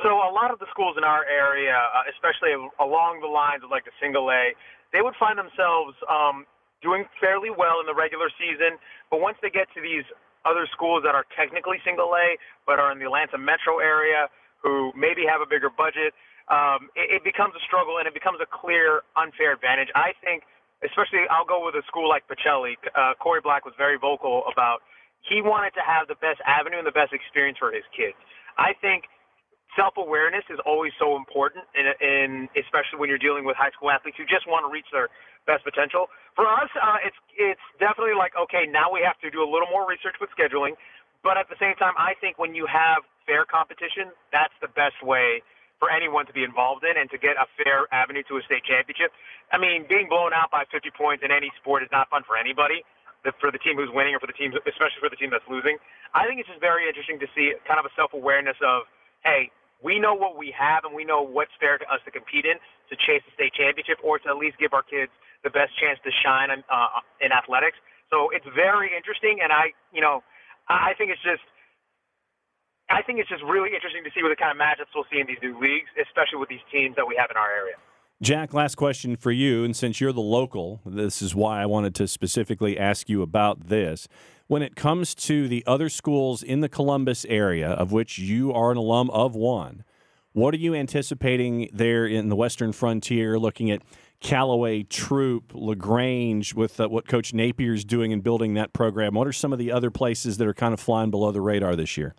So, 0.00 0.10
a 0.10 0.30
lot 0.30 0.52
of 0.52 0.60
the 0.60 0.66
schools 0.70 0.94
in 0.96 1.02
our 1.02 1.24
area, 1.24 1.74
uh, 1.74 2.02
especially 2.14 2.54
along 2.78 3.22
the 3.22 3.26
lines 3.26 3.64
of 3.64 3.70
like 3.72 3.86
the 3.86 3.96
single 4.00 4.30
A, 4.30 4.54
they 4.92 5.02
would 5.02 5.14
find 5.18 5.36
themselves 5.36 5.96
um, 6.08 6.46
doing 6.80 7.06
fairly 7.20 7.50
well 7.50 7.80
in 7.80 7.86
the 7.86 7.94
regular 7.94 8.30
season, 8.38 8.78
but 9.10 9.20
once 9.20 9.36
they 9.42 9.50
get 9.50 9.66
to 9.74 9.80
these 9.82 10.04
other 10.44 10.68
schools 10.72 11.02
that 11.04 11.14
are 11.14 11.24
technically 11.36 11.78
single 11.84 12.12
A 12.16 12.36
but 12.66 12.78
are 12.78 12.92
in 12.92 12.98
the 12.98 13.06
Atlanta 13.06 13.38
metro 13.38 13.78
area 13.78 14.28
who 14.62 14.92
maybe 14.96 15.24
have 15.24 15.40
a 15.40 15.48
bigger 15.48 15.72
budget, 15.72 16.12
um, 16.52 16.92
it, 16.96 17.20
it 17.20 17.22
becomes 17.24 17.56
a 17.56 17.62
struggle 17.64 17.96
and 17.98 18.06
it 18.06 18.14
becomes 18.14 18.38
a 18.42 18.48
clear 18.48 19.02
unfair 19.16 19.52
advantage. 19.56 19.88
I 19.94 20.12
think 20.20 20.44
especially 20.84 21.28
I'll 21.28 21.48
go 21.48 21.64
with 21.64 21.76
a 21.76 21.84
school 21.86 22.08
like 22.08 22.24
Pacelli. 22.28 22.76
Uh, 22.92 23.14
Corey 23.20 23.40
Black 23.40 23.64
was 23.64 23.74
very 23.76 23.96
vocal 24.00 24.44
about 24.50 24.80
he 25.28 25.44
wanted 25.44 25.76
to 25.76 25.84
have 25.84 26.08
the 26.08 26.16
best 26.16 26.40
avenue 26.48 26.80
and 26.80 26.86
the 26.88 26.96
best 26.96 27.12
experience 27.12 27.60
for 27.60 27.72
his 27.72 27.84
kids. 27.92 28.16
I 28.56 28.72
think 28.80 29.04
self-awareness 29.76 30.44
is 30.50 30.58
always 30.66 30.92
so 30.98 31.16
important, 31.16 31.64
in, 31.74 31.86
in 32.02 32.28
especially 32.58 32.98
when 32.98 33.08
you're 33.08 33.22
dealing 33.22 33.44
with 33.44 33.56
high 33.56 33.70
school 33.74 33.90
athletes 33.90 34.18
who 34.18 34.26
just 34.26 34.46
want 34.46 34.66
to 34.66 34.70
reach 34.70 34.86
their 34.92 35.08
best 35.46 35.64
potential. 35.64 36.08
For 36.34 36.46
us, 36.46 36.70
uh, 36.76 37.02
it's 37.06 37.16
it's 37.36 37.66
definitely 37.78 38.16
like 38.18 38.32
okay, 38.36 38.66
now 38.66 38.90
we 38.92 39.00
have 39.02 39.18
to 39.22 39.30
do 39.30 39.42
a 39.42 39.48
little 39.48 39.68
more 39.70 39.86
research 39.86 40.16
with 40.20 40.30
scheduling, 40.34 40.74
but 41.22 41.36
at 41.36 41.48
the 41.48 41.58
same 41.60 41.76
time, 41.76 41.92
I 42.00 42.16
think 42.20 42.38
when 42.40 42.54
you 42.54 42.64
have 42.66 43.04
fair 43.28 43.44
competition, 43.44 44.10
that's 44.32 44.54
the 44.64 44.68
best 44.72 44.98
way 45.04 45.44
for 45.80 45.88
anyone 45.88 46.28
to 46.28 46.34
be 46.36 46.44
involved 46.44 46.84
in 46.84 46.92
and 47.00 47.08
to 47.08 47.16
get 47.16 47.40
a 47.40 47.48
fair 47.56 47.88
avenue 47.88 48.20
to 48.28 48.36
a 48.36 48.42
state 48.44 48.62
championship. 48.68 49.10
I 49.48 49.56
mean, 49.56 49.88
being 49.88 50.12
blown 50.12 50.36
out 50.36 50.52
by 50.52 50.68
50 50.68 50.92
points 50.92 51.24
in 51.24 51.32
any 51.32 51.48
sport 51.56 51.82
is 51.82 51.88
not 51.88 52.12
fun 52.12 52.22
for 52.28 52.36
anybody. 52.36 52.84
For 53.36 53.52
the 53.52 53.60
team 53.60 53.76
who's 53.76 53.92
winning, 53.92 54.16
or 54.16 54.20
for 54.20 54.28
the 54.28 54.36
team, 54.36 54.48
especially 54.64 54.96
for 54.96 55.12
the 55.12 55.20
team 55.20 55.28
that's 55.28 55.44
losing, 55.44 55.76
I 56.16 56.24
think 56.24 56.40
it's 56.40 56.48
just 56.48 56.60
very 56.60 56.88
interesting 56.88 57.20
to 57.20 57.28
see 57.36 57.52
kind 57.68 57.76
of 57.76 57.84
a 57.84 57.92
self-awareness 57.92 58.56
of, 58.64 58.88
hey, 59.20 59.52
we 59.82 59.98
know 59.98 60.14
what 60.14 60.36
we 60.36 60.52
have 60.52 60.84
and 60.84 60.94
we 60.94 61.04
know 61.04 61.22
what's 61.22 61.52
fair 61.58 61.78
to 61.78 61.86
us 61.88 62.00
to 62.04 62.10
compete 62.10 62.44
in 62.44 62.56
to 62.88 62.94
chase 62.96 63.24
the 63.24 63.32
state 63.34 63.52
championship 63.56 63.98
or 64.04 64.18
to 64.20 64.28
at 64.28 64.36
least 64.36 64.58
give 64.58 64.72
our 64.72 64.84
kids 64.84 65.10
the 65.42 65.50
best 65.50 65.72
chance 65.80 65.98
to 66.04 66.10
shine 66.22 66.50
in, 66.52 66.60
uh, 66.68 67.00
in 67.20 67.32
athletics. 67.32 67.78
So 68.12 68.28
it's 68.34 68.46
very 68.54 68.90
interesting, 68.92 69.38
and 69.42 69.52
I, 69.52 69.72
you 69.94 70.02
know, 70.02 70.22
I 70.68 70.92
think 70.98 71.10
it's 71.10 71.22
just 71.22 71.42
I 72.90 73.02
think 73.02 73.20
it's 73.20 73.28
just 73.28 73.44
really 73.44 73.70
interesting 73.72 74.02
to 74.02 74.10
see 74.10 74.22
what 74.22 74.30
the 74.30 74.36
kind 74.36 74.50
of 74.50 74.58
matchups 74.58 74.90
we'll 74.94 75.06
see 75.12 75.20
in 75.20 75.26
these 75.26 75.38
new 75.40 75.54
leagues, 75.60 75.86
especially 75.94 76.38
with 76.38 76.48
these 76.48 76.64
teams 76.72 76.96
that 76.96 77.06
we 77.06 77.14
have 77.16 77.30
in 77.30 77.36
our 77.36 77.50
area. 77.50 77.76
Jack, 78.20 78.52
last 78.52 78.74
question 78.74 79.16
for 79.16 79.30
you. 79.30 79.64
And 79.64 79.74
since 79.74 80.00
you're 80.00 80.12
the 80.12 80.20
local, 80.20 80.80
this 80.84 81.22
is 81.22 81.34
why 81.34 81.62
I 81.62 81.66
wanted 81.66 81.94
to 81.94 82.08
specifically 82.08 82.76
ask 82.76 83.08
you 83.08 83.22
about 83.22 83.68
this. 83.68 84.08
When 84.50 84.62
it 84.62 84.74
comes 84.74 85.14
to 85.14 85.46
the 85.46 85.62
other 85.64 85.88
schools 85.88 86.42
in 86.42 86.58
the 86.58 86.68
Columbus 86.68 87.24
area, 87.26 87.68
of 87.70 87.92
which 87.92 88.18
you 88.18 88.52
are 88.52 88.72
an 88.72 88.76
alum 88.76 89.08
of 89.10 89.36
one, 89.36 89.84
what 90.32 90.54
are 90.54 90.56
you 90.56 90.74
anticipating 90.74 91.70
there 91.72 92.04
in 92.04 92.30
the 92.30 92.34
Western 92.34 92.72
Frontier, 92.72 93.38
looking 93.38 93.70
at 93.70 93.80
Callaway, 94.18 94.82
Troup, 94.82 95.52
LaGrange, 95.54 96.52
with 96.52 96.80
uh, 96.80 96.88
what 96.88 97.06
Coach 97.06 97.32
Napier's 97.32 97.84
doing 97.84 98.12
and 98.12 98.24
building 98.24 98.54
that 98.54 98.72
program? 98.72 99.14
What 99.14 99.28
are 99.28 99.32
some 99.32 99.52
of 99.52 99.60
the 99.60 99.70
other 99.70 99.88
places 99.88 100.38
that 100.38 100.48
are 100.48 100.52
kind 100.52 100.74
of 100.74 100.80
flying 100.80 101.12
below 101.12 101.30
the 101.30 101.40
radar 101.40 101.76
this 101.76 101.96
year? 101.96 102.16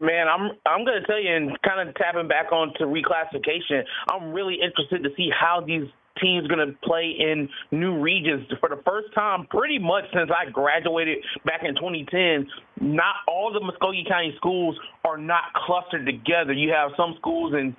Man, 0.00 0.28
I'm 0.28 0.50
I'm 0.66 0.84
gonna 0.84 1.00
tell 1.06 1.18
you, 1.18 1.34
and 1.34 1.56
kind 1.62 1.88
of 1.88 1.94
tapping 1.94 2.28
back 2.28 2.52
onto 2.52 2.84
reclassification. 2.84 3.84
I'm 4.10 4.34
really 4.34 4.58
interested 4.62 5.02
to 5.02 5.08
see 5.16 5.30
how 5.30 5.62
these 5.66 5.88
teams 6.20 6.46
going 6.48 6.66
to 6.66 6.74
play 6.86 7.14
in 7.18 7.48
new 7.70 8.00
regions 8.00 8.46
for 8.60 8.68
the 8.68 8.80
first 8.84 9.12
time 9.14 9.46
pretty 9.50 9.78
much 9.78 10.04
since 10.14 10.30
I 10.30 10.50
graduated 10.50 11.18
back 11.44 11.62
in 11.64 11.74
2010. 11.74 12.46
Not 12.80 13.16
all 13.28 13.52
the 13.52 13.60
Muscogee 13.60 14.04
County 14.08 14.34
schools 14.36 14.78
are 15.04 15.18
not 15.18 15.52
clustered 15.54 16.06
together. 16.06 16.52
You 16.52 16.72
have 16.72 16.90
some 16.96 17.14
schools 17.18 17.54
in 17.54 17.76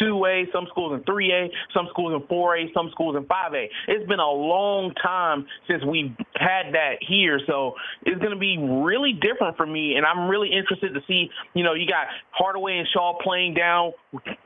2A, 0.00 0.52
some 0.52 0.66
schools 0.70 0.92
in 0.94 1.04
3A, 1.04 1.48
some 1.74 1.86
schools 1.90 2.20
in 2.20 2.26
4A, 2.28 2.72
some 2.74 2.88
schools 2.90 3.16
in 3.16 3.24
5A. 3.24 3.66
It's 3.88 4.08
been 4.08 4.20
a 4.20 4.30
long 4.30 4.92
time 5.02 5.46
since 5.68 5.84
we 5.84 6.16
had 6.34 6.74
that 6.74 6.96
here, 7.00 7.40
so 7.46 7.74
it's 8.04 8.18
going 8.18 8.32
to 8.32 8.38
be 8.38 8.58
really 8.58 9.12
different 9.12 9.56
for 9.56 9.66
me, 9.66 9.94
and 9.96 10.04
I'm 10.06 10.28
really 10.28 10.50
interested 10.52 10.94
to 10.94 11.00
see, 11.06 11.30
you 11.54 11.64
know, 11.64 11.74
you 11.74 11.86
got 11.86 12.06
Hardaway 12.30 12.78
and 12.78 12.88
Shaw 12.92 13.18
playing 13.22 13.54
down 13.54 13.92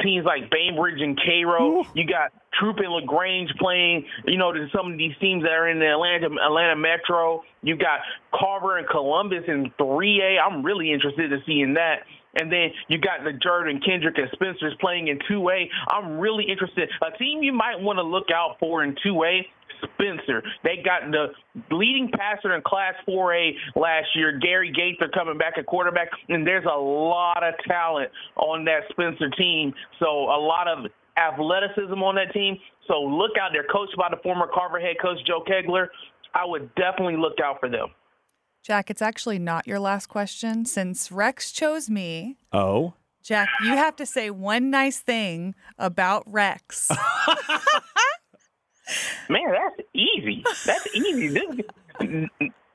teams 0.01 0.25
like 0.25 0.51
Bainbridge 0.51 1.01
and 1.01 1.18
Cairo. 1.18 1.85
You 1.95 2.07
got 2.07 2.33
Troup 2.59 2.79
and 2.79 2.92
LaGrange 2.92 3.51
playing, 3.59 4.05
you 4.27 4.38
know, 4.38 4.53
to 4.53 4.66
some 4.75 4.92
of 4.92 4.99
these 4.99 5.12
teams 5.21 5.42
that 5.42 5.53
are 5.53 5.68
in 5.68 5.79
the 5.79 5.90
Atlanta 5.90 6.29
Atlanta 6.45 6.77
Metro. 6.77 7.42
You 7.62 7.77
got 7.77 8.01
Carver 8.35 8.79
and 8.79 8.88
Columbus 8.88 9.45
in 9.49 9.73
3A. 9.81 10.37
I'm 10.45 10.62
really 10.62 10.92
interested 10.92 11.31
to 11.31 11.38
seeing 11.47 11.75
that. 11.75 12.01
And 12.35 12.51
then 12.51 12.71
you 12.88 12.99
got 12.99 13.25
the 13.25 13.33
Jordan 13.33 13.81
Kendrick 13.85 14.16
and 14.18 14.29
Spencer's 14.33 14.75
playing 14.81 15.09
in 15.09 15.18
2A. 15.31 15.68
I'm 15.90 16.18
really 16.18 16.45
interested. 16.49 16.88
A 17.03 17.16
team 17.18 17.42
you 17.42 17.53
might 17.53 17.79
want 17.79 17.99
to 17.99 18.03
look 18.03 18.31
out 18.35 18.57
for 18.59 18.85
in 18.85 18.97
2A 19.05 19.42
Spencer. 19.83 20.42
They 20.64 20.83
got 20.83 21.11
the 21.11 21.27
leading 21.75 22.11
passer 22.11 22.55
in 22.55 22.62
Class 22.62 22.95
4A 23.09 23.53
last 23.77 24.09
year, 24.14 24.38
Gary 24.38 24.73
Gaither, 24.73 25.11
coming 25.12 25.38
back 25.38 25.55
at 25.59 25.66
quarterback, 25.66 26.09
and 26.29 26.47
there's 26.47 26.64
a 26.64 26.79
lot 26.79 27.42
of 27.42 27.55
talent 27.68 28.11
on 28.37 28.64
that 28.64 28.83
Spencer 28.90 29.29
team. 29.31 29.75
So 29.99 30.07
a 30.07 30.40
lot 30.40 30.68
of 30.68 30.87
athleticism 31.16 32.01
on 32.03 32.14
that 32.14 32.33
team. 32.33 32.57
So 32.88 33.01
look 33.01 33.33
out. 33.40 33.51
They're 33.53 33.66
coached 33.71 33.97
by 33.97 34.09
the 34.11 34.21
former 34.23 34.47
Carver 34.53 34.81
head 34.81 34.97
coach 35.01 35.18
Joe 35.27 35.45
Kegler. 35.47 35.88
I 36.35 36.47
would 36.47 36.75
definitely 36.77 37.16
look 37.16 37.38
out 37.45 37.61
for 37.61 37.68
them. 37.68 37.88
Jack, 38.62 38.90
it's 38.90 39.03
actually 39.03 39.40
not 39.40 39.66
your 39.66 39.81
last 39.81 40.07
question 40.07 40.64
since 40.64 41.11
Rex 41.11 41.51
chose 41.51 41.90
me. 41.90 42.37
Oh. 42.53 42.94
Jack, 43.22 43.48
you 43.64 43.70
have 43.70 43.96
to 43.96 44.07
say 44.07 44.31
one 44.31 44.70
nice 44.70 45.01
thing 45.01 45.57
about 45.79 46.22
Rex. 46.27 46.88
Man, 49.29 49.53
that's 49.53 49.88
easy. 49.94 50.44
That's 50.64 50.87
easy. 50.94 51.29
This, 51.29 51.44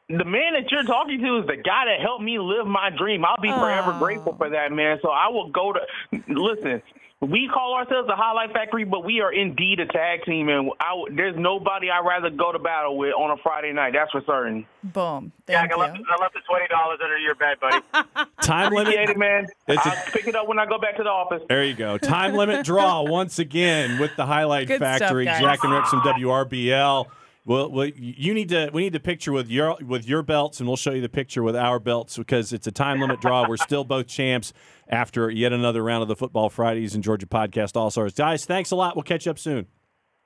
the 0.09 0.25
man 0.25 0.53
that 0.53 0.71
you're 0.71 0.83
talking 0.83 1.19
to 1.21 1.39
is 1.39 1.47
the 1.47 1.57
guy 1.57 1.85
that 1.85 1.99
helped 2.01 2.23
me 2.23 2.39
live 2.39 2.65
my 2.65 2.89
dream. 2.89 3.25
I'll 3.25 3.41
be 3.41 3.51
forever 3.51 3.93
oh. 3.93 3.99
grateful 3.99 4.35
for 4.35 4.49
that, 4.49 4.71
man. 4.71 4.99
So 5.01 5.09
I 5.09 5.27
will 5.27 5.49
go 5.51 5.73
to 5.73 5.79
listen. 6.27 6.81
We 7.19 7.49
call 7.51 7.73
ourselves 7.73 8.07
the 8.07 8.15
Highlight 8.15 8.53
Factory, 8.53 8.83
but 8.83 9.03
we 9.03 9.21
are 9.21 9.33
indeed 9.33 9.79
a 9.79 9.87
tag 9.87 10.23
team, 10.23 10.49
and 10.49 10.69
I, 10.79 10.93
there's 11.15 11.35
nobody 11.35 11.89
I'd 11.89 12.05
rather 12.05 12.29
go 12.29 12.51
to 12.51 12.59
battle 12.59 12.95
with 12.95 13.15
on 13.15 13.31
a 13.31 13.41
Friday 13.41 13.73
night. 13.73 13.93
That's 13.93 14.11
for 14.11 14.21
certain. 14.27 14.67
Boom. 14.83 15.31
Thank 15.47 15.71
Jack, 15.71 15.71
I 15.75 15.81
left, 15.81 15.97
I 15.97 16.21
left 16.21 16.35
the 16.35 16.41
twenty 16.47 16.67
dollars 16.67 16.99
under 17.03 17.17
your 17.17 17.33
bed, 17.33 17.57
buddy. 17.59 18.29
Time 18.41 18.71
limit, 18.71 18.93
it, 18.93 19.17
man. 19.17 19.47
It's 19.67 19.83
I'll 19.83 19.93
a, 19.93 20.11
pick 20.11 20.27
it 20.27 20.35
up 20.35 20.47
when 20.47 20.59
I 20.59 20.67
go 20.67 20.77
back 20.77 20.95
to 20.97 21.03
the 21.03 21.09
office. 21.09 21.41
There 21.49 21.63
you 21.63 21.73
go. 21.73 21.97
Time 21.97 22.35
limit 22.35 22.63
draw 22.63 23.01
once 23.09 23.39
again 23.39 23.99
with 23.99 24.15
the 24.15 24.27
Highlight 24.27 24.67
Good 24.67 24.79
Factory. 24.79 25.25
Stuff, 25.25 25.39
Jack 25.39 25.63
and 25.63 25.73
Rex 25.73 25.89
from 25.89 26.01
WRBL. 26.01 27.07
Well, 27.47 27.71
well, 27.71 27.87
you 27.87 28.33
need 28.33 28.49
to. 28.49 28.69
We 28.73 28.81
need 28.81 28.91
the 28.91 28.99
picture 28.99 29.31
with 29.31 29.49
your 29.49 29.77
with 29.81 30.05
your 30.05 30.21
belts, 30.21 30.59
and 30.59 30.67
we'll 30.67 30.75
show 30.75 30.91
you 30.91 30.99
the 30.99 31.07
picture 31.07 31.41
with 31.41 31.55
our 31.55 31.79
belts 31.79 32.17
because 32.17 32.51
it's 32.51 32.67
a 32.67 32.73
time 32.73 32.99
limit 32.99 33.21
draw. 33.21 33.47
We're 33.47 33.55
still 33.55 33.85
both 33.85 34.07
champs 34.07 34.51
after 34.89 35.29
yet 35.29 35.53
another 35.53 35.81
round 35.81 36.01
of 36.01 36.09
the 36.09 36.15
Football 36.17 36.49
Fridays 36.49 36.93
and 36.93 37.01
Georgia 37.01 37.25
Podcast 37.25 37.77
All 37.77 37.89
Stars. 37.89 38.13
Guys, 38.15 38.43
thanks 38.43 38.71
a 38.71 38.75
lot. 38.75 38.97
We'll 38.97 39.03
catch 39.03 39.25
you 39.25 39.31
up 39.31 39.39
soon. 39.39 39.65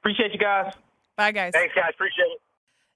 Appreciate 0.02 0.34
you 0.34 0.40
guys. 0.40 0.74
Bye, 1.16 1.32
guys. 1.32 1.52
Thanks, 1.54 1.76
guys. 1.76 1.92
Appreciate 1.94 2.26
it. 2.26 2.42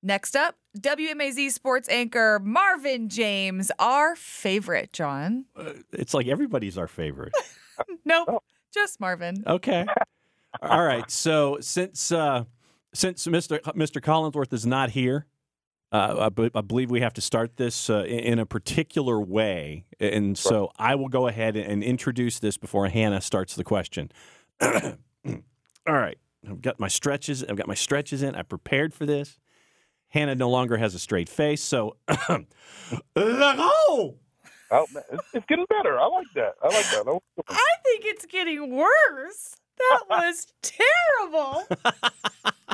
Next 0.01 0.35
up, 0.35 0.55
WMAZ 0.79 1.51
sports 1.51 1.87
anchor 1.87 2.41
Marvin 2.43 3.09
James, 3.09 3.71
our 3.77 4.15
favorite. 4.15 4.91
Jon. 4.91 5.45
Uh, 5.55 5.73
it's 5.91 6.15
like 6.15 6.25
everybody's 6.25 6.79
our 6.79 6.87
favorite. 6.87 7.33
nope, 8.05 8.43
just 8.73 8.99
Marvin. 8.99 9.43
Okay. 9.45 9.85
All 10.63 10.83
right. 10.83 11.11
So 11.11 11.59
since. 11.61 12.11
Uh, 12.11 12.45
since 12.95 13.27
Mr. 13.27 13.59
Mr. 13.73 14.01
Collinsworth 14.01 14.53
is 14.53 14.65
not 14.65 14.91
here, 14.91 15.25
uh, 15.91 16.29
I, 16.37 16.49
I, 16.55 16.61
believe 16.61 16.89
we 16.89 17.01
have 17.01 17.13
to 17.13 17.21
start 17.21 17.57
this 17.57 17.89
uh, 17.89 18.03
in 18.03 18.39
a 18.39 18.45
particular 18.45 19.19
way, 19.19 19.85
and 19.99 20.37
so 20.37 20.71
I 20.77 20.95
will 20.95 21.09
go 21.09 21.27
ahead 21.27 21.55
and 21.55 21.83
introduce 21.83 22.39
this 22.39 22.57
before 22.57 22.87
Hannah 22.87 23.21
starts 23.21 23.55
the 23.55 23.63
question. 23.63 24.11
All 24.61 24.93
right, 25.87 26.17
I've 26.49 26.61
got 26.61 26.79
my 26.79 26.87
stretches. 26.87 27.43
I've 27.43 27.55
got 27.55 27.67
my 27.67 27.75
stretches 27.75 28.23
in. 28.23 28.35
I 28.35 28.41
prepared 28.41 28.93
for 28.93 29.05
this. 29.05 29.37
Hannah 30.09 30.35
no 30.35 30.49
longer 30.49 30.77
has 30.77 30.95
a 30.95 30.99
straight 30.99 31.29
face, 31.29 31.61
so 31.61 31.97
oh, 33.17 34.15
it's 35.33 35.45
getting 35.47 35.65
better. 35.69 35.99
I 35.99 36.07
like 36.07 36.27
that. 36.35 36.53
I 36.63 36.67
like 36.67 36.89
that. 36.91 37.19
I 37.49 37.75
think 37.83 38.05
it's 38.05 38.25
getting 38.25 38.75
worse. 38.75 39.55
That 39.77 40.01
was 40.09 40.47
terrible. 40.61 41.63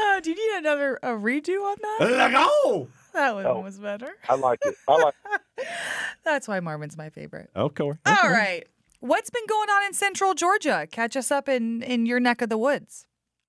Uh, 0.00 0.20
do 0.20 0.30
you 0.30 0.36
need 0.36 0.58
another 0.58 0.98
a 1.02 1.08
redo 1.08 1.62
on 1.62 1.76
that? 1.82 2.10
Let 2.10 2.32
go. 2.32 2.88
That 3.14 3.34
one 3.34 3.46
oh, 3.46 3.60
was 3.60 3.78
better. 3.78 4.14
I 4.28 4.34
like 4.34 4.60
it. 4.64 4.74
I 4.86 4.96
like. 4.96 5.14
It. 5.56 5.66
That's 6.24 6.46
why 6.46 6.60
Marvin's 6.60 6.96
my 6.96 7.10
favorite. 7.10 7.50
Okay. 7.56 7.84
okay. 7.84 7.98
All 8.06 8.30
right. 8.30 8.66
What's 9.00 9.30
been 9.30 9.46
going 9.48 9.68
on 9.68 9.86
in 9.86 9.94
Central 9.94 10.34
Georgia? 10.34 10.86
Catch 10.90 11.16
us 11.16 11.30
up 11.30 11.48
in 11.48 11.82
in 11.82 12.06
your 12.06 12.20
neck 12.20 12.42
of 12.42 12.48
the 12.48 12.58
woods. 12.58 13.06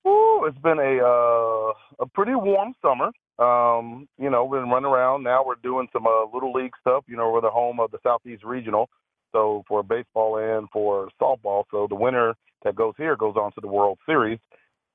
Ooh, 0.08 0.46
it's 0.46 0.58
been 0.60 0.80
a 0.80 1.04
uh, 1.04 1.74
a 2.00 2.08
pretty 2.14 2.34
warm 2.36 2.74
summer. 2.82 3.12
Um, 3.38 4.08
you 4.18 4.30
know, 4.30 4.44
we've 4.46 4.62
been 4.62 4.70
running 4.70 4.92
around. 4.92 5.24
Now 5.24 5.44
we're 5.46 5.56
doing 5.62 5.88
some 5.94 6.06
uh, 6.06 6.26
little 6.34 6.54
league 6.54 6.74
stuff. 6.82 7.04
You 7.08 7.18
know, 7.18 7.32
we're 7.32 7.42
the 7.42 7.50
home 7.50 7.80
of 7.80 7.92
the 7.92 8.00
Southeast 8.04 8.44
Regional, 8.44 8.90
so 9.32 9.64
for 9.68 9.84
baseball 9.84 10.38
and 10.38 10.70
for 10.72 11.10
softball. 11.22 11.64
So 11.72 11.88
the 11.88 11.96
winner 11.96 12.36
that 12.64 12.76
goes 12.76 12.94
here 12.98 13.16
goes 13.16 13.36
on 13.36 13.52
to 13.54 13.62
the 13.62 13.68
World 13.68 13.98
Series. 14.06 14.40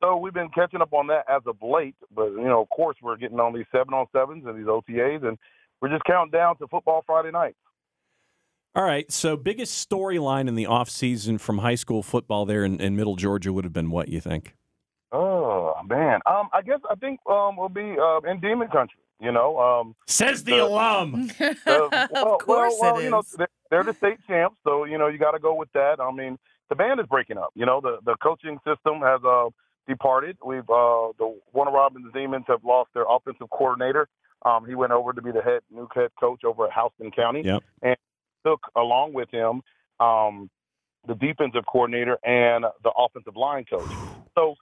So 0.03 0.17
we've 0.17 0.35
been 0.35 0.51
catching 0.51 0.83
up 0.83 0.93
on 0.93 1.07
that 1.09 1.25
as 1.29 1.43
of 1.47 1.57
late, 1.63 1.95
but 2.15 2.31
you 2.31 2.45
know, 2.45 2.61
of 2.61 2.69
course, 2.69 2.97
we're 3.03 3.17
getting 3.17 3.41
on 3.41 3.55
these 3.55 3.67
seven 3.73 3.95
on 3.95 4.07
sevens 4.13 4.45
and 4.47 4.59
these 4.59 4.67
OTAs, 4.67 5.27
and 5.27 5.39
we're 5.81 5.89
just 5.89 6.05
counting 6.05 6.31
down 6.31 6.57
to 6.59 6.67
football 6.67 7.03
Friday 7.07 7.31
night. 7.31 7.57
All 8.75 8.85
right. 8.85 9.11
So, 9.11 9.37
biggest 9.37 9.89
storyline 9.89 10.49
in 10.49 10.57
the 10.57 10.65
offseason 10.65 11.41
from 11.41 11.59
high 11.59 11.77
school 11.77 12.03
football 12.03 12.45
there 12.45 12.65
in, 12.65 12.81
in 12.81 12.97
Middle 12.97 13.17
Georgia 13.17 13.53
would 13.53 13.65
have 13.65 13.73
been 13.73 13.91
what 13.91 14.09
you 14.09 14.21
think? 14.21 14.55
Oh 15.13 15.75
man, 15.89 16.21
um, 16.27 16.49
I 16.53 16.61
guess 16.63 16.81
I 16.91 16.97
think 16.97 17.21
um 17.31 17.57
will 17.57 17.69
be 17.69 17.97
uh, 17.99 18.19
in 18.29 18.41
Demon 18.41 18.69
Country. 18.69 18.99
You 19.21 19.31
know, 19.31 19.59
um, 19.61 19.95
Says 20.09 20.43
the 20.43 20.59
alum. 20.59 21.31
uh, 21.41 21.55
well, 21.67 21.89
of 22.35 22.41
course 22.41 22.75
well, 22.81 22.95
well, 22.95 22.97
it 22.97 22.99
is. 22.99 23.05
you 23.05 23.11
know, 23.11 23.23
they're, 23.39 23.49
they're 23.71 23.85
the 23.85 23.95
state 23.95 24.19
champs, 24.27 24.57
so 24.65 24.85
you 24.85 24.99
know 24.99 25.07
you 25.07 25.19
got 25.19 25.31
to 25.31 25.39
go 25.39 25.55
with 25.55 25.73
that. 25.73 26.01
I 26.01 26.11
mean, 26.11 26.37
the 26.69 26.75
band 26.75 26.99
is 26.99 27.07
breaking 27.07 27.39
up. 27.39 27.51
You 27.55 27.65
know, 27.65 27.81
the 27.81 27.99
the 28.05 28.17
coaching 28.21 28.59
system 28.67 29.01
has 29.03 29.21
uh 29.25 29.51
departed. 29.89 30.37
We've 30.45 30.69
uh 30.69 31.13
the 31.19 31.39
Warner 31.53 31.73
Robins 31.73 32.13
Demons 32.15 32.45
have 32.49 32.65
lost 32.65 32.91
their 32.95 33.05
offensive 33.09 33.51
coordinator. 33.51 34.09
Um, 34.45 34.67
he 34.67 34.75
went 34.75 34.93
over 34.93 35.13
to 35.13 35.23
be 35.23 35.33
the 35.33 35.43
head 35.43 35.61
new 35.71 35.89
head 35.95 36.11
coach 36.19 36.45
over 36.45 36.67
at 36.67 36.73
Houston 36.75 37.11
County, 37.11 37.43
Yep. 37.45 37.63
and 37.83 37.97
took 38.47 38.61
along 38.77 39.13
with 39.15 39.31
him 39.31 39.63
um 40.01 40.51
the 41.07 41.15
defensive 41.15 41.65
coordinator 41.71 42.19
and 42.25 42.65
the 42.83 42.91
offensive 42.97 43.37
line 43.37 43.65
coach. 43.65 43.93
So 44.35 44.55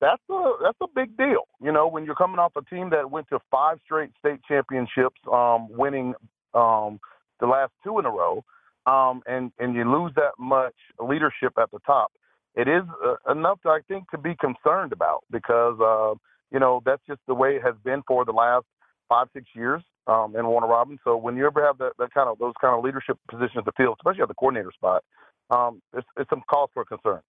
that's 0.00 0.22
a 0.30 0.52
that's 0.62 0.78
a 0.80 0.86
big 0.94 1.16
deal. 1.16 1.46
You 1.60 1.72
know, 1.72 1.86
when 1.88 2.04
you're 2.04 2.14
coming 2.14 2.38
off 2.38 2.52
a 2.56 2.62
team 2.62 2.90
that 2.90 3.10
went 3.10 3.28
to 3.28 3.38
five 3.50 3.78
straight 3.84 4.10
state 4.18 4.40
championships, 4.48 5.20
um, 5.32 5.68
winning 5.70 6.14
um, 6.54 6.98
the 7.40 7.46
last 7.46 7.72
two 7.84 7.98
in 7.98 8.06
a 8.06 8.10
row, 8.10 8.42
um, 8.86 9.22
and 9.26 9.52
and 9.58 9.74
you 9.74 9.84
lose 9.90 10.12
that 10.16 10.32
much 10.38 10.74
leadership 10.98 11.52
at 11.60 11.70
the 11.70 11.78
top, 11.86 12.12
it 12.54 12.68
is 12.68 12.82
uh, 13.04 13.30
enough, 13.30 13.60
I 13.64 13.80
think, 13.88 14.10
to 14.10 14.18
be 14.18 14.34
concerned 14.34 14.92
about 14.92 15.24
because 15.30 15.78
uh, 15.80 16.14
you 16.52 16.58
know 16.58 16.82
that's 16.84 17.02
just 17.06 17.20
the 17.26 17.34
way 17.34 17.56
it 17.56 17.62
has 17.62 17.74
been 17.84 18.02
for 18.06 18.24
the 18.24 18.32
last 18.32 18.66
five 19.08 19.28
six 19.32 19.46
years 19.54 19.82
um, 20.06 20.34
in 20.36 20.46
Warner 20.46 20.66
Robins. 20.66 21.00
So 21.04 21.16
when 21.16 21.36
you 21.36 21.46
ever 21.46 21.64
have 21.64 21.78
that, 21.78 21.92
that 21.98 22.12
kind 22.12 22.28
of 22.28 22.38
those 22.38 22.54
kind 22.60 22.76
of 22.76 22.84
leadership 22.84 23.18
positions 23.28 23.56
in 23.56 23.62
the 23.64 23.72
field, 23.72 23.96
especially 24.00 24.22
at 24.22 24.28
the 24.28 24.34
coordinator 24.34 24.72
spot, 24.72 25.04
um, 25.50 25.82
it's, 25.92 26.06
it's 26.16 26.30
some 26.30 26.42
cause 26.48 26.68
for 26.72 26.84
concern. 26.84 27.20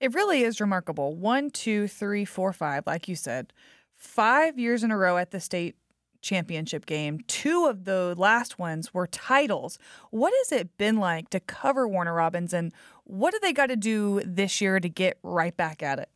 It 0.00 0.14
really 0.14 0.42
is 0.42 0.60
remarkable. 0.60 1.14
One, 1.14 1.50
two, 1.50 1.86
three, 1.86 2.24
four, 2.24 2.52
five, 2.52 2.86
like 2.86 3.06
you 3.06 3.14
said, 3.14 3.52
five 3.94 4.58
years 4.58 4.82
in 4.82 4.90
a 4.90 4.96
row 4.96 5.16
at 5.16 5.30
the 5.30 5.38
state 5.38 5.76
championship 6.22 6.86
game. 6.86 7.20
Two 7.26 7.66
of 7.66 7.84
the 7.84 8.14
last 8.16 8.58
ones 8.58 8.94
were 8.94 9.06
titles. 9.06 9.78
What 10.10 10.32
has 10.38 10.52
it 10.52 10.76
been 10.78 10.96
like 10.96 11.30
to 11.30 11.40
cover 11.40 11.86
Warner 11.86 12.14
Robins, 12.14 12.52
and 12.52 12.72
what 13.04 13.32
do 13.32 13.38
they 13.42 13.52
got 13.52 13.66
to 13.66 13.76
do 13.76 14.20
this 14.24 14.60
year 14.60 14.80
to 14.80 14.88
get 14.88 15.18
right 15.22 15.56
back 15.56 15.82
at 15.82 15.98
it? 15.98 16.08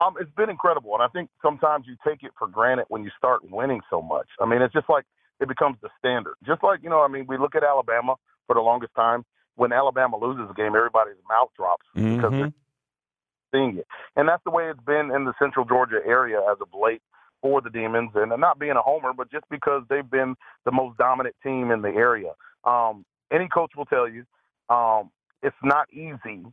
Um, 0.00 0.14
it's 0.20 0.30
been 0.36 0.50
incredible, 0.50 0.94
and 0.94 1.02
I 1.02 1.08
think 1.08 1.30
sometimes 1.40 1.86
you 1.86 1.96
take 2.06 2.22
it 2.22 2.32
for 2.36 2.48
granted 2.48 2.86
when 2.88 3.04
you 3.04 3.10
start 3.16 3.48
winning 3.48 3.80
so 3.88 4.02
much. 4.02 4.26
I 4.40 4.46
mean, 4.46 4.60
it's 4.60 4.72
just 4.72 4.88
like 4.88 5.04
it 5.40 5.46
becomes 5.46 5.76
the 5.80 5.90
standard. 5.98 6.34
Just 6.44 6.62
like 6.62 6.80
you 6.82 6.90
know, 6.90 7.02
I 7.02 7.08
mean, 7.08 7.26
we 7.28 7.38
look 7.38 7.54
at 7.54 7.62
Alabama 7.62 8.16
for 8.46 8.54
the 8.54 8.60
longest 8.60 8.94
time. 8.96 9.24
When 9.54 9.72
Alabama 9.72 10.16
loses 10.16 10.50
a 10.50 10.54
game, 10.54 10.74
everybody's 10.74 11.14
mouth 11.28 11.50
drops 11.56 11.86
because 11.94 12.32
they're 12.32 12.52
seeing 13.54 13.78
it, 13.78 13.86
and 14.16 14.28
that's 14.28 14.42
the 14.44 14.50
way 14.50 14.70
it's 14.70 14.82
been 14.84 15.12
in 15.14 15.24
the 15.24 15.34
Central 15.38 15.64
Georgia 15.64 16.00
area 16.04 16.38
as 16.50 16.56
of 16.60 16.68
late 16.74 17.02
for 17.40 17.60
the 17.60 17.70
Demons. 17.70 18.10
And 18.14 18.32
not 18.40 18.58
being 18.58 18.72
a 18.72 18.82
homer, 18.82 19.12
but 19.12 19.30
just 19.30 19.44
because 19.50 19.82
they've 19.88 20.10
been 20.10 20.34
the 20.64 20.72
most 20.72 20.98
dominant 20.98 21.36
team 21.44 21.70
in 21.70 21.82
the 21.82 21.90
area. 21.90 22.32
Um, 22.64 23.04
any 23.32 23.46
coach 23.46 23.72
will 23.76 23.86
tell 23.86 24.08
you 24.08 24.24
um, 24.68 25.10
it's 25.42 25.56
not 25.62 25.92
easy 25.92 26.44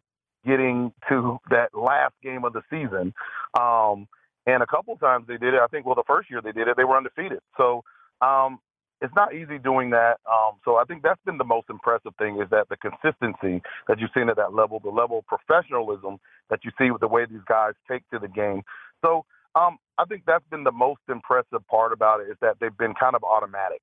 getting 0.45 0.93
to 1.09 1.37
that 1.49 1.69
last 1.73 2.13
game 2.23 2.45
of 2.45 2.53
the 2.53 2.61
season. 2.69 3.13
Um, 3.59 4.07
and 4.45 4.63
a 4.63 4.67
couple 4.67 4.95
times 4.97 5.25
they 5.27 5.37
did 5.37 5.53
it. 5.53 5.59
I 5.61 5.67
think, 5.67 5.85
well, 5.85 5.95
the 5.95 6.03
first 6.07 6.29
year 6.29 6.41
they 6.41 6.51
did 6.51 6.67
it, 6.67 6.77
they 6.77 6.83
were 6.83 6.97
undefeated. 6.97 7.39
So 7.57 7.83
um, 8.21 8.59
it's 9.01 9.13
not 9.15 9.33
easy 9.33 9.59
doing 9.59 9.91
that. 9.91 10.17
Um, 10.29 10.57
so 10.65 10.77
I 10.77 10.83
think 10.85 11.03
that's 11.03 11.21
been 11.25 11.37
the 11.37 11.43
most 11.43 11.69
impressive 11.69 12.13
thing 12.17 12.41
is 12.41 12.49
that 12.49 12.67
the 12.69 12.77
consistency 12.77 13.61
that 13.87 13.99
you've 13.99 14.11
seen 14.13 14.29
at 14.29 14.37
that 14.37 14.53
level, 14.53 14.79
the 14.79 14.89
level 14.89 15.19
of 15.19 15.25
professionalism 15.27 16.19
that 16.49 16.59
you 16.63 16.71
see 16.77 16.91
with 16.91 17.01
the 17.01 17.07
way 17.07 17.25
these 17.25 17.45
guys 17.47 17.73
take 17.89 18.07
to 18.09 18.19
the 18.19 18.27
game. 18.27 18.63
So 19.03 19.25
um, 19.55 19.77
I 19.97 20.05
think 20.05 20.23
that's 20.25 20.43
been 20.49 20.63
the 20.63 20.71
most 20.71 21.01
impressive 21.09 21.65
part 21.69 21.93
about 21.93 22.21
it 22.21 22.29
is 22.29 22.37
that 22.41 22.55
they've 22.59 22.77
been 22.77 22.93
kind 22.99 23.15
of 23.15 23.23
automatic. 23.23 23.81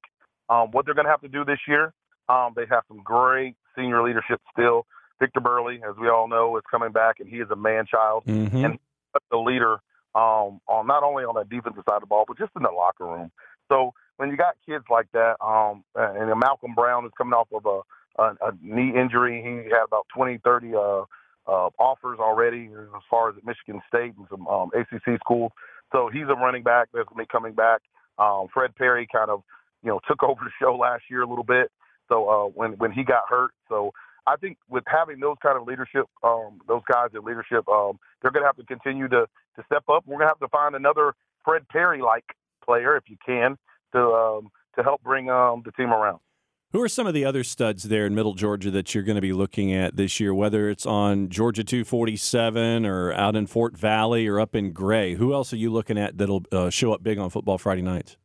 Um, 0.49 0.71
what 0.71 0.85
they're 0.85 0.95
going 0.95 1.07
to 1.07 1.11
have 1.11 1.23
to 1.23 1.29
do 1.29 1.45
this 1.45 1.59
year, 1.67 1.93
um, 2.29 2.53
they 2.55 2.67
have 2.71 2.85
some 2.89 3.03
great 3.05 3.57
senior 3.77 4.03
leadership 4.03 4.41
still. 4.53 4.87
Victor 5.19 5.41
Burley, 5.41 5.81
as 5.89 5.97
we 5.97 6.09
all 6.09 6.29
know, 6.29 6.57
is 6.57 6.63
coming 6.71 6.93
back, 6.93 7.21
and 7.21 7.29
he 7.29 7.37
is 7.37 7.51
a 7.51 7.57
man 7.57 7.87
child 7.87 8.25
Mhm. 8.27 8.65
and 8.65 8.79
the 9.31 9.39
leader 9.39 9.81
um, 10.15 10.61
on 10.67 10.87
not 10.87 11.03
only 11.03 11.25
on 11.25 11.35
the 11.35 11.45
defensive 11.45 11.83
side 11.89 11.97
of 11.97 12.01
the 12.01 12.07
ball, 12.07 12.25
but 12.27 12.39
just 12.39 12.51
in 12.57 12.63
the 12.63 12.71
locker 12.71 13.05
room. 13.05 13.31
So 13.69 13.93
when 14.17 14.31
you 14.31 14.37
got 14.37 14.57
kids 14.65 14.85
like 14.91 15.11
that, 15.13 15.37
um, 15.45 15.85
and 15.95 16.39
Malcolm 16.41 16.75
Brown 16.75 17.05
is 17.05 17.13
coming 17.19 17.35
off 17.35 17.49
of 17.53 17.67
a, 17.67 18.23
a, 18.23 18.49
a 18.49 18.53
knee 18.63 18.95
injury, 18.99 19.43
he 19.43 19.69
had 19.71 19.85
about 19.85 20.07
20, 20.15 20.39
30 20.39 20.75
uh, 20.75 20.79
uh, 21.47 21.71
offers 21.79 22.19
already 22.19 22.71
as 22.73 23.03
far 23.11 23.29
as 23.29 23.37
at 23.37 23.45
Michigan 23.45 23.83
State 23.89 24.15
and 24.17 24.27
some 24.31 24.47
um, 24.49 24.71
ACC 24.75 25.19
schools. 25.21 25.53
So 25.93 26.09
he's 26.13 26.29
a 26.29 26.35
running 26.35 26.63
back 26.63 26.89
that's 26.93 27.09
going 27.09 27.25
to 27.25 27.29
be 27.29 27.31
coming 27.31 27.53
back. 27.53 27.83
Um, 28.19 28.49
Fred 28.53 28.75
Perry 28.75 29.07
kind 29.13 29.31
of, 29.31 29.43
you 29.83 29.91
know, 29.91 30.01
took 30.09 30.23
over 30.23 30.41
the 30.43 30.51
show 30.61 30.77
last 30.77 31.05
year 31.11 31.23
a 31.23 31.29
little 31.29 31.45
bit. 31.45 31.71
So 32.09 32.29
uh, 32.29 32.49
when 32.55 32.73
when 32.79 32.93
he 32.93 33.03
got 33.03 33.25
hurt, 33.29 33.51
so 33.69 33.93
I 34.27 34.37
think 34.37 34.59
with 34.69 34.85
having 34.87 35.21
those 35.21 35.37
kind 35.43 35.57
of 35.57 35.67
leadership, 35.67 36.07
um, 36.23 36.61
those 36.67 36.83
guys 36.91 37.11
in 37.15 37.25
leadership, 37.25 37.69
um, 37.69 37.99
they're 38.21 38.31
going 38.31 38.43
to 38.43 38.49
have 38.49 38.57
to 38.57 38.65
continue 38.65 39.09
to 39.09 39.27
to 39.57 39.65
step 39.65 39.85
up. 39.89 40.05
We're 40.07 40.19
going 40.19 40.27
to 40.27 40.29
have 40.29 40.41
to 40.41 40.49
find 40.49 40.75
another 40.75 41.15
Fred 41.45 41.69
Perry 41.69 42.03
like 42.03 42.25
player 42.65 42.97
if 42.97 43.05
you 43.09 43.17
can 43.25 43.57
to 43.93 44.01
um, 44.01 44.51
to 44.77 44.83
help 44.83 45.03
bring 45.03 45.31
um, 45.31 45.63
the 45.65 45.73
team 45.73 45.93
around. 45.93 46.19
Who 46.73 46.83
are 46.83 46.89
some 46.89 47.07
of 47.07 47.15
the 47.15 47.25
other 47.25 47.45
studs 47.45 47.85
there 47.85 48.07
in 48.07 48.15
Middle 48.15 48.35
Georgia 48.35 48.71
that 48.73 48.95
you're 48.95 49.05
going 49.05 49.17
to 49.17 49.23
be 49.23 49.33
looking 49.33 49.73
at 49.73 49.97
this 49.97 50.19
year, 50.19 50.35
whether 50.35 50.69
it's 50.69 50.85
on 50.85 51.29
Georgia 51.29 51.63
247 51.63 52.85
or 52.85 53.13
out 53.13 53.37
in 53.37 53.47
Fort 53.47 53.77
Valley 53.77 54.27
or 54.27 54.41
up 54.41 54.55
in 54.55 54.73
Gray? 54.73 55.15
Who 55.15 55.33
else 55.33 55.53
are 55.53 55.57
you 55.57 55.73
looking 55.73 55.97
at 55.97 56.19
that'll 56.19 56.45
uh, 56.51 56.69
show 56.69 56.93
up 56.93 57.03
big 57.03 57.19
on 57.19 57.31
football 57.31 57.57
Friday 57.57 57.83
nights? 57.83 58.17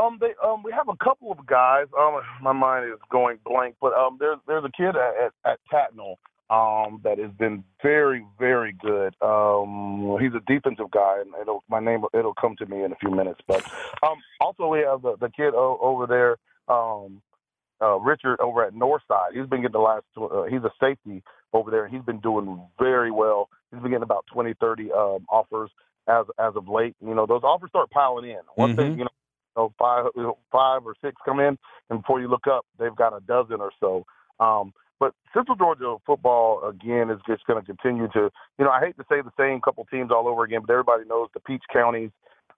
Um, 0.00 0.18
they 0.20 0.32
um, 0.44 0.62
we 0.62 0.72
have 0.72 0.88
a 0.88 0.96
couple 1.04 1.30
of 1.32 1.46
guys. 1.46 1.86
Um, 1.98 2.20
my 2.42 2.52
mind 2.52 2.86
is 2.86 2.98
going 3.10 3.38
blank, 3.44 3.76
but 3.80 3.92
um, 3.94 4.16
there's 4.18 4.38
there's 4.46 4.64
a 4.64 4.70
kid 4.70 4.96
at 4.96 5.14
at, 5.26 5.32
at 5.52 5.60
Tattnall 5.72 6.16
um 6.50 7.00
that 7.04 7.18
has 7.18 7.30
been 7.38 7.62
very 7.82 8.26
very 8.38 8.72
good. 8.72 9.14
Um, 9.22 10.16
he's 10.20 10.32
a 10.34 10.40
defensive 10.52 10.90
guy, 10.90 11.20
and 11.20 11.32
it'll 11.40 11.62
my 11.68 11.80
name 11.80 12.02
it'll 12.14 12.34
come 12.34 12.56
to 12.58 12.66
me 12.66 12.82
in 12.82 12.92
a 12.92 12.96
few 12.96 13.10
minutes. 13.10 13.40
But 13.46 13.62
um, 14.02 14.16
also 14.40 14.66
we 14.68 14.80
have 14.80 15.02
the 15.02 15.16
the 15.20 15.28
kid 15.28 15.54
o- 15.54 15.78
over 15.80 16.06
there. 16.06 16.36
Um, 16.74 17.22
uh, 17.82 17.98
Richard 17.98 18.38
over 18.40 18.62
at 18.62 18.74
Northside. 18.74 19.32
He's 19.32 19.46
been 19.46 19.62
getting 19.62 19.72
the 19.72 19.78
last. 19.78 20.04
tw- 20.14 20.30
Uh, 20.30 20.42
he's 20.44 20.62
a 20.64 20.70
safety 20.78 21.22
over 21.54 21.70
there, 21.70 21.84
and 21.86 21.94
he's 21.94 22.04
been 22.04 22.20
doing 22.20 22.60
very 22.78 23.10
well. 23.10 23.48
He's 23.70 23.80
been 23.80 23.90
getting 23.90 24.02
about 24.02 24.26
20, 24.32 24.52
30 24.60 24.92
um, 24.92 25.24
offers 25.30 25.70
as 26.06 26.26
as 26.38 26.54
of 26.56 26.68
late. 26.68 26.94
You 27.00 27.14
know, 27.14 27.24
those 27.26 27.42
offers 27.42 27.70
start 27.70 27.90
piling 27.90 28.28
in. 28.28 28.40
Once 28.56 28.76
they, 28.76 28.82
Mhm. 28.84 28.98
you 28.98 29.04
know, 29.04 29.10
know, 29.60 29.72
five 29.78 30.06
five 30.50 30.82
or 30.84 30.94
six 31.02 31.16
come 31.24 31.40
in, 31.40 31.58
and 31.90 32.00
before 32.00 32.20
you 32.20 32.28
look 32.28 32.46
up, 32.46 32.66
they've 32.78 32.96
got 32.96 33.16
a 33.16 33.20
dozen 33.20 33.60
or 33.60 33.70
so. 33.80 34.04
Um, 34.44 34.72
but 34.98 35.14
Central 35.34 35.56
Georgia 35.56 35.96
football 36.04 36.66
again 36.68 37.10
is 37.10 37.18
just 37.26 37.46
going 37.46 37.60
to 37.60 37.66
continue 37.66 38.08
to. 38.08 38.30
You 38.58 38.64
know, 38.64 38.70
I 38.70 38.80
hate 38.80 38.96
to 38.98 39.04
say 39.08 39.22
the 39.22 39.32
same 39.38 39.60
couple 39.60 39.84
teams 39.90 40.10
all 40.10 40.28
over 40.28 40.44
again, 40.44 40.60
but 40.66 40.72
everybody 40.72 41.04
knows 41.08 41.28
the 41.32 41.40
Peach 41.40 41.62
counties, 41.72 42.10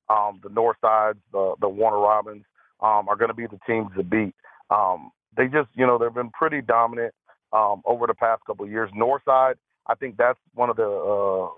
um, 0.08 0.40
the 0.42 0.50
North 0.50 0.76
Sides, 0.80 1.18
the 1.32 1.54
the 1.60 1.68
Warner 1.68 2.00
Robins 2.00 2.44
um, 2.82 3.08
are 3.08 3.16
going 3.16 3.30
to 3.30 3.34
be 3.34 3.46
the 3.46 3.60
teams 3.66 3.88
to 3.96 4.02
beat. 4.02 4.34
Um, 4.70 5.10
they 5.36 5.46
just, 5.46 5.68
you 5.74 5.86
know, 5.86 5.98
they've 5.98 6.12
been 6.12 6.30
pretty 6.30 6.60
dominant 6.60 7.14
um, 7.52 7.82
over 7.84 8.06
the 8.06 8.14
past 8.14 8.42
couple 8.46 8.64
of 8.64 8.70
years. 8.70 8.90
Northside, 8.96 9.54
I 9.86 9.94
think 9.94 10.16
that's 10.16 10.38
one 10.54 10.68
of 10.68 10.76
the. 10.76 10.84
Uh, 10.84 11.48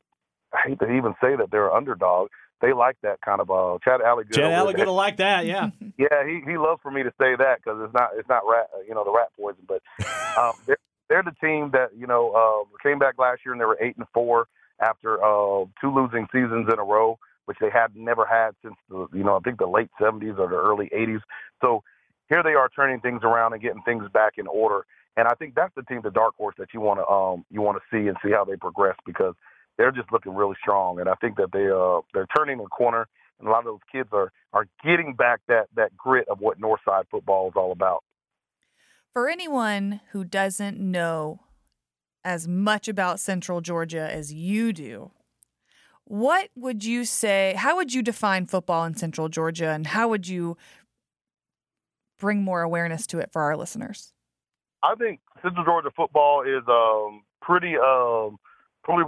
I 0.56 0.68
hate 0.68 0.78
to 0.80 0.90
even 0.92 1.14
say 1.20 1.34
that 1.36 1.48
they're 1.50 1.72
underdog. 1.72 2.28
They 2.64 2.72
like 2.72 2.96
that 3.02 3.20
kind 3.20 3.42
of 3.42 3.50
uh, 3.50 3.78
Chad 3.84 4.00
Alligood. 4.00 4.32
Chad 4.32 4.44
over 4.44 4.72
Alligood 4.72 4.86
will 4.86 4.94
like 4.94 5.18
that, 5.18 5.44
yeah. 5.44 5.70
Yeah, 5.96 6.26
he 6.26 6.40
he 6.44 6.56
loves 6.56 6.80
for 6.82 6.90
me 6.90 7.04
to 7.04 7.10
say 7.20 7.36
that 7.36 7.58
because 7.62 7.78
it's 7.84 7.94
not 7.94 8.10
it's 8.16 8.28
not 8.28 8.42
rat 8.48 8.68
you 8.88 8.94
know 8.94 9.04
the 9.04 9.12
rat 9.12 9.28
poison, 9.38 9.62
but 9.68 9.80
um, 10.38 10.52
they're, 10.66 10.78
they're 11.08 11.22
the 11.22 11.34
team 11.40 11.70
that 11.72 11.90
you 11.96 12.06
know 12.06 12.32
uh, 12.32 12.78
came 12.82 12.98
back 12.98 13.14
last 13.16 13.42
year 13.44 13.52
and 13.52 13.60
they 13.60 13.64
were 13.64 13.78
eight 13.80 13.96
and 13.96 14.06
four 14.12 14.46
after 14.80 15.22
uh, 15.22 15.66
two 15.80 15.94
losing 15.94 16.26
seasons 16.32 16.68
in 16.72 16.78
a 16.80 16.82
row, 16.82 17.16
which 17.44 17.58
they 17.60 17.70
had 17.70 17.94
never 17.94 18.26
had 18.26 18.56
since 18.62 18.74
the 18.88 19.06
you 19.12 19.22
know 19.22 19.36
I 19.36 19.40
think 19.40 19.58
the 19.58 19.68
late 19.68 19.90
seventies 20.00 20.34
or 20.38 20.48
the 20.48 20.56
early 20.56 20.90
eighties. 20.92 21.20
So 21.60 21.84
here 22.28 22.42
they 22.42 22.54
are 22.54 22.68
turning 22.74 23.00
things 23.00 23.20
around 23.22 23.52
and 23.52 23.62
getting 23.62 23.82
things 23.82 24.04
back 24.12 24.32
in 24.36 24.48
order, 24.48 24.84
and 25.16 25.28
I 25.28 25.34
think 25.34 25.54
that's 25.54 25.74
the 25.76 25.82
team, 25.82 26.00
the 26.02 26.10
dark 26.10 26.34
horse 26.36 26.56
that 26.58 26.74
you 26.74 26.80
want 26.80 26.98
to 26.98 27.06
um, 27.06 27.44
you 27.50 27.60
want 27.60 27.78
to 27.78 27.84
see 27.92 28.08
and 28.08 28.16
see 28.24 28.32
how 28.32 28.44
they 28.44 28.56
progress 28.56 28.96
because 29.06 29.34
they're 29.78 29.92
just 29.92 30.10
looking 30.12 30.34
really 30.34 30.56
strong, 30.60 31.00
and 31.00 31.08
I 31.08 31.14
think 31.14 31.36
that 31.36 31.52
they 31.52 31.68
uh, 31.68 32.00
they're 32.12 32.28
turning 32.36 32.58
the 32.58 32.64
corner 32.66 33.08
and 33.38 33.48
a 33.48 33.50
lot 33.50 33.60
of 33.60 33.64
those 33.64 33.80
kids 33.90 34.08
are 34.12 34.32
are 34.52 34.66
getting 34.84 35.14
back 35.14 35.40
that 35.48 35.66
that 35.76 35.96
grit 35.96 36.28
of 36.28 36.40
what 36.40 36.60
Northside 36.60 37.04
football 37.10 37.48
is 37.48 37.54
all 37.56 37.72
about. 37.72 38.04
For 39.12 39.28
anyone 39.28 40.00
who 40.10 40.24
doesn't 40.24 40.78
know 40.78 41.40
as 42.24 42.48
much 42.48 42.88
about 42.88 43.20
Central 43.20 43.60
Georgia 43.60 44.08
as 44.10 44.32
you 44.32 44.72
do, 44.72 45.12
what 46.04 46.48
would 46.56 46.84
you 46.84 47.04
say? 47.04 47.54
How 47.56 47.76
would 47.76 47.92
you 47.92 48.02
define 48.02 48.46
football 48.46 48.84
in 48.84 48.94
Central 48.96 49.28
Georgia, 49.28 49.70
and 49.70 49.86
how 49.88 50.08
would 50.08 50.26
you 50.26 50.56
bring 52.18 52.42
more 52.42 52.62
awareness 52.62 53.06
to 53.08 53.18
it 53.18 53.30
for 53.32 53.42
our 53.42 53.56
listeners? 53.56 54.12
I 54.82 54.94
think 54.94 55.20
Central 55.42 55.64
Georgia 55.64 55.90
football 55.96 56.42
is 56.42 56.62
um, 56.68 57.22
pretty 57.40 57.74
um, 57.76 58.38
pretty 58.84 59.02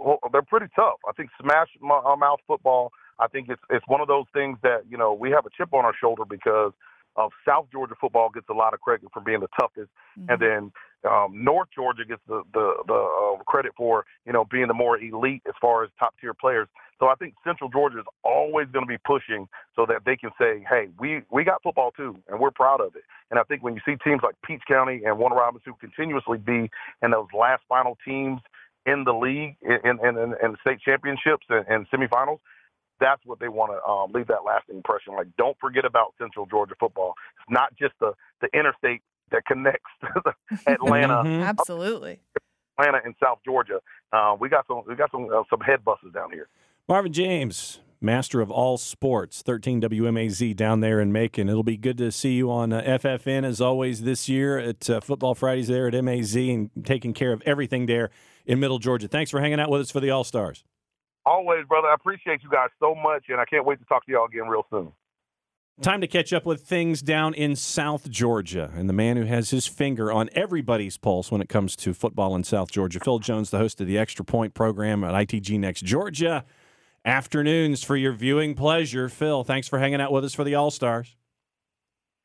well, 0.00 0.18
they're 0.32 0.42
pretty 0.42 0.66
tough. 0.74 0.98
I 1.08 1.12
think 1.12 1.30
smash 1.40 1.68
uh, 1.82 2.16
mouth 2.16 2.40
football. 2.46 2.92
I 3.18 3.28
think 3.28 3.48
it's 3.48 3.62
it's 3.70 3.86
one 3.86 4.00
of 4.00 4.08
those 4.08 4.24
things 4.32 4.58
that 4.62 4.82
you 4.88 4.96
know 4.96 5.12
we 5.12 5.30
have 5.30 5.46
a 5.46 5.50
chip 5.56 5.72
on 5.72 5.84
our 5.84 5.94
shoulder 6.00 6.24
because 6.28 6.72
of 7.16 7.30
South 7.46 7.66
Georgia 7.72 7.94
football 8.00 8.30
gets 8.30 8.48
a 8.48 8.54
lot 8.54 8.72
of 8.72 8.80
credit 8.80 9.08
for 9.12 9.20
being 9.20 9.40
the 9.40 9.48
toughest, 9.58 9.90
mm-hmm. 10.18 10.30
and 10.30 10.40
then 10.40 10.72
um, 11.10 11.44
North 11.44 11.68
Georgia 11.74 12.04
gets 12.04 12.22
the 12.26 12.42
the, 12.54 12.72
the 12.86 12.94
uh, 12.94 13.42
credit 13.44 13.72
for 13.76 14.04
you 14.26 14.32
know 14.32 14.44
being 14.50 14.68
the 14.68 14.74
more 14.74 14.98
elite 14.98 15.42
as 15.46 15.54
far 15.60 15.84
as 15.84 15.90
top 15.98 16.14
tier 16.20 16.34
players. 16.34 16.68
So 16.98 17.06
I 17.06 17.14
think 17.14 17.34
Central 17.44 17.70
Georgia 17.70 17.98
is 17.98 18.04
always 18.24 18.68
going 18.72 18.84
to 18.84 18.88
be 18.88 18.98
pushing 18.98 19.48
so 19.74 19.86
that 19.86 20.02
they 20.04 20.16
can 20.16 20.30
say, 20.38 20.64
hey, 20.68 20.88
we 20.98 21.22
we 21.30 21.44
got 21.44 21.62
football 21.62 21.92
too, 21.92 22.16
and 22.28 22.38
we're 22.38 22.50
proud 22.50 22.80
of 22.80 22.94
it. 22.94 23.02
And 23.30 23.38
I 23.38 23.42
think 23.44 23.62
when 23.62 23.74
you 23.74 23.80
see 23.84 23.96
teams 24.04 24.20
like 24.22 24.36
Peach 24.44 24.62
County 24.68 25.02
and 25.04 25.18
Warner 25.18 25.36
Robins 25.36 25.62
who 25.64 25.74
continuously 25.74 26.38
be 26.38 26.70
in 27.02 27.10
those 27.10 27.28
last 27.36 27.62
final 27.68 27.96
teams 28.04 28.40
in 28.86 29.04
the 29.04 29.12
league 29.12 29.56
in 29.62 29.78
in, 29.84 30.16
in, 30.16 30.34
in 30.42 30.56
state 30.60 30.80
championships 30.80 31.46
and, 31.48 31.66
and 31.68 31.86
semifinals, 31.90 32.38
that's 33.00 33.24
what 33.24 33.40
they 33.40 33.48
want 33.48 33.72
to 33.72 33.90
um, 33.90 34.12
leave 34.12 34.28
that 34.28 34.44
lasting 34.44 34.76
impression. 34.76 35.14
Like, 35.14 35.28
don't 35.36 35.56
forget 35.60 35.84
about 35.84 36.14
Central 36.18 36.46
Georgia 36.46 36.74
football. 36.78 37.14
It's 37.40 37.50
not 37.50 37.74
just 37.76 37.94
the 38.00 38.12
the 38.40 38.48
interstate 38.56 39.02
that 39.30 39.44
connects 39.46 39.90
Atlanta. 40.66 41.22
mm-hmm. 41.22 41.42
Absolutely. 41.42 42.20
Atlanta 42.78 43.00
and 43.04 43.14
South 43.22 43.38
Georgia. 43.44 43.80
Uh, 44.12 44.36
we 44.38 44.48
got 44.48 44.66
some 44.66 44.82
we 44.86 44.94
got 44.94 45.10
some 45.10 45.28
uh, 45.32 45.42
some 45.50 45.60
head 45.60 45.84
buses 45.84 46.12
down 46.12 46.30
here. 46.32 46.48
Marvin 46.88 47.12
James, 47.12 47.80
master 48.00 48.40
of 48.40 48.50
all 48.50 48.76
sports, 48.76 49.42
13 49.42 49.80
WMAZ 49.82 50.56
down 50.56 50.80
there 50.80 51.00
in 51.00 51.12
Macon. 51.12 51.48
It'll 51.48 51.62
be 51.62 51.76
good 51.76 51.98
to 51.98 52.10
see 52.10 52.32
you 52.32 52.50
on 52.50 52.72
uh, 52.72 52.82
FFN 52.82 53.44
as 53.44 53.60
always 53.60 54.02
this 54.02 54.28
year 54.28 54.58
at 54.58 54.90
uh, 54.90 55.00
Football 55.00 55.34
Fridays 55.34 55.68
there 55.68 55.86
at 55.86 56.04
MAZ 56.04 56.34
and 56.34 56.70
taking 56.84 57.12
care 57.12 57.32
of 57.32 57.42
everything 57.46 57.86
there 57.86 58.10
in 58.46 58.60
Middle 58.60 58.78
Georgia. 58.78 59.08
Thanks 59.08 59.30
for 59.30 59.40
hanging 59.40 59.60
out 59.60 59.70
with 59.70 59.80
us 59.80 59.90
for 59.90 60.00
the 60.00 60.10
All 60.10 60.24
Stars. 60.24 60.64
Always, 61.26 61.66
brother. 61.66 61.88
I 61.88 61.94
appreciate 61.94 62.42
you 62.42 62.50
guys 62.50 62.68
so 62.80 62.94
much, 62.94 63.24
and 63.28 63.40
I 63.40 63.44
can't 63.44 63.64
wait 63.64 63.78
to 63.78 63.84
talk 63.84 64.06
to 64.06 64.12
y'all 64.12 64.26
again 64.26 64.48
real 64.48 64.64
soon. 64.70 64.92
Time 65.82 66.02
to 66.02 66.06
catch 66.06 66.32
up 66.34 66.44
with 66.44 66.62
things 66.62 67.00
down 67.00 67.32
in 67.32 67.56
South 67.56 68.10
Georgia 68.10 68.70
and 68.76 68.86
the 68.86 68.92
man 68.92 69.16
who 69.16 69.24
has 69.24 69.48
his 69.48 69.66
finger 69.66 70.12
on 70.12 70.28
everybody's 70.34 70.98
pulse 70.98 71.32
when 71.32 71.40
it 71.40 71.48
comes 71.48 71.74
to 71.76 71.94
football 71.94 72.36
in 72.36 72.44
South 72.44 72.70
Georgia. 72.70 73.00
Phil 73.00 73.18
Jones, 73.18 73.48
the 73.48 73.56
host 73.56 73.80
of 73.80 73.86
the 73.86 73.96
Extra 73.96 74.22
Point 74.22 74.52
program 74.52 75.02
at 75.04 75.14
ITG 75.14 75.58
Next 75.58 75.82
Georgia. 75.82 76.44
Afternoons 77.06 77.82
for 77.82 77.96
your 77.96 78.12
viewing 78.12 78.54
pleasure. 78.54 79.08
Phil, 79.08 79.42
thanks 79.42 79.68
for 79.68 79.78
hanging 79.78 80.02
out 80.02 80.12
with 80.12 80.22
us 80.22 80.34
for 80.34 80.44
the 80.44 80.54
All 80.54 80.70
Stars. 80.70 81.16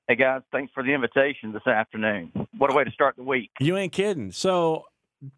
Hey 0.10 0.16
guys, 0.16 0.42
thanks 0.52 0.74
for 0.74 0.84
the 0.84 0.94
invitation 0.94 1.54
this 1.54 1.66
afternoon. 1.66 2.32
What 2.58 2.74
a 2.74 2.76
way 2.76 2.84
to 2.84 2.92
start 2.92 3.16
the 3.16 3.24
week. 3.24 3.52
You 3.62 3.78
ain't 3.78 3.94
kidding. 3.94 4.34
So 4.34 4.84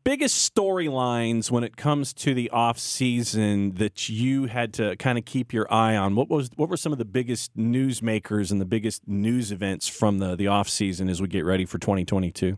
biggest 0.03 0.53
storylines 0.53 1.51
when 1.51 1.63
it 1.63 1.77
comes 1.77 2.13
to 2.13 2.33
the 2.33 2.49
off 2.49 2.79
season 2.79 3.75
that 3.75 4.09
you 4.09 4.45
had 4.45 4.73
to 4.75 4.95
kind 4.97 5.17
of 5.17 5.25
keep 5.25 5.53
your 5.53 5.71
eye 5.71 5.95
on? 5.95 6.15
What 6.15 6.29
was 6.29 6.49
what 6.55 6.69
were 6.69 6.77
some 6.77 6.91
of 6.91 6.97
the 6.97 7.05
biggest 7.05 7.55
newsmakers 7.57 8.51
and 8.51 8.61
the 8.61 8.65
biggest 8.65 9.07
news 9.07 9.51
events 9.51 9.87
from 9.87 10.19
the 10.19 10.35
the 10.35 10.47
off 10.47 10.69
season 10.69 11.09
as 11.09 11.21
we 11.21 11.27
get 11.27 11.45
ready 11.45 11.65
for 11.65 11.77
2022 11.77 12.57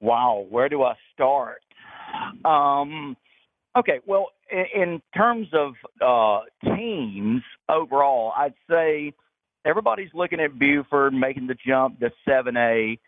wow 0.00 0.44
where 0.50 0.68
do 0.68 0.82
i 0.82 0.94
start? 1.14 1.62
Um 2.44 3.16
okay 3.76 4.00
well 4.06 4.28
in, 4.50 4.64
in 4.74 5.02
terms 5.16 5.48
of 5.52 5.74
uh 6.00 6.40
teams 6.64 7.42
overall 7.68 8.32
i'd 8.36 8.54
say 8.68 9.14
everybody's 9.64 10.10
looking 10.12 10.40
at 10.40 10.58
buford 10.58 11.14
making 11.14 11.46
the 11.46 11.56
jump 11.66 12.00
to 12.00 12.12
7a 12.28 12.98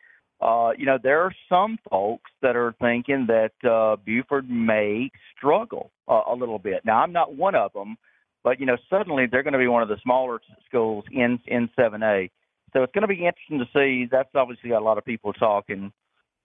uh, 0.44 0.72
you 0.76 0.84
know, 0.84 0.98
there 1.02 1.22
are 1.22 1.32
some 1.48 1.78
folks 1.90 2.30
that 2.42 2.54
are 2.54 2.74
thinking 2.78 3.26
that 3.26 3.68
uh, 3.68 3.96
Buford 4.04 4.48
may 4.50 5.10
struggle 5.34 5.90
uh, 6.06 6.20
a 6.28 6.34
little 6.34 6.58
bit. 6.58 6.84
Now, 6.84 6.98
I'm 6.98 7.12
not 7.12 7.34
one 7.34 7.54
of 7.54 7.72
them, 7.72 7.96
but 8.42 8.60
you 8.60 8.66
know, 8.66 8.76
suddenly 8.90 9.24
they're 9.26 9.42
going 9.42 9.54
to 9.54 9.58
be 9.58 9.68
one 9.68 9.82
of 9.82 9.88
the 9.88 9.96
smaller 10.02 10.40
schools 10.66 11.04
in 11.10 11.40
in 11.46 11.70
7A. 11.78 12.30
So 12.74 12.82
it's 12.82 12.92
going 12.92 13.02
to 13.02 13.08
be 13.08 13.24
interesting 13.26 13.58
to 13.58 13.68
see. 13.72 14.06
That's 14.10 14.28
obviously 14.34 14.68
got 14.68 14.82
a 14.82 14.84
lot 14.84 14.98
of 14.98 15.04
people 15.04 15.32
talking. 15.32 15.90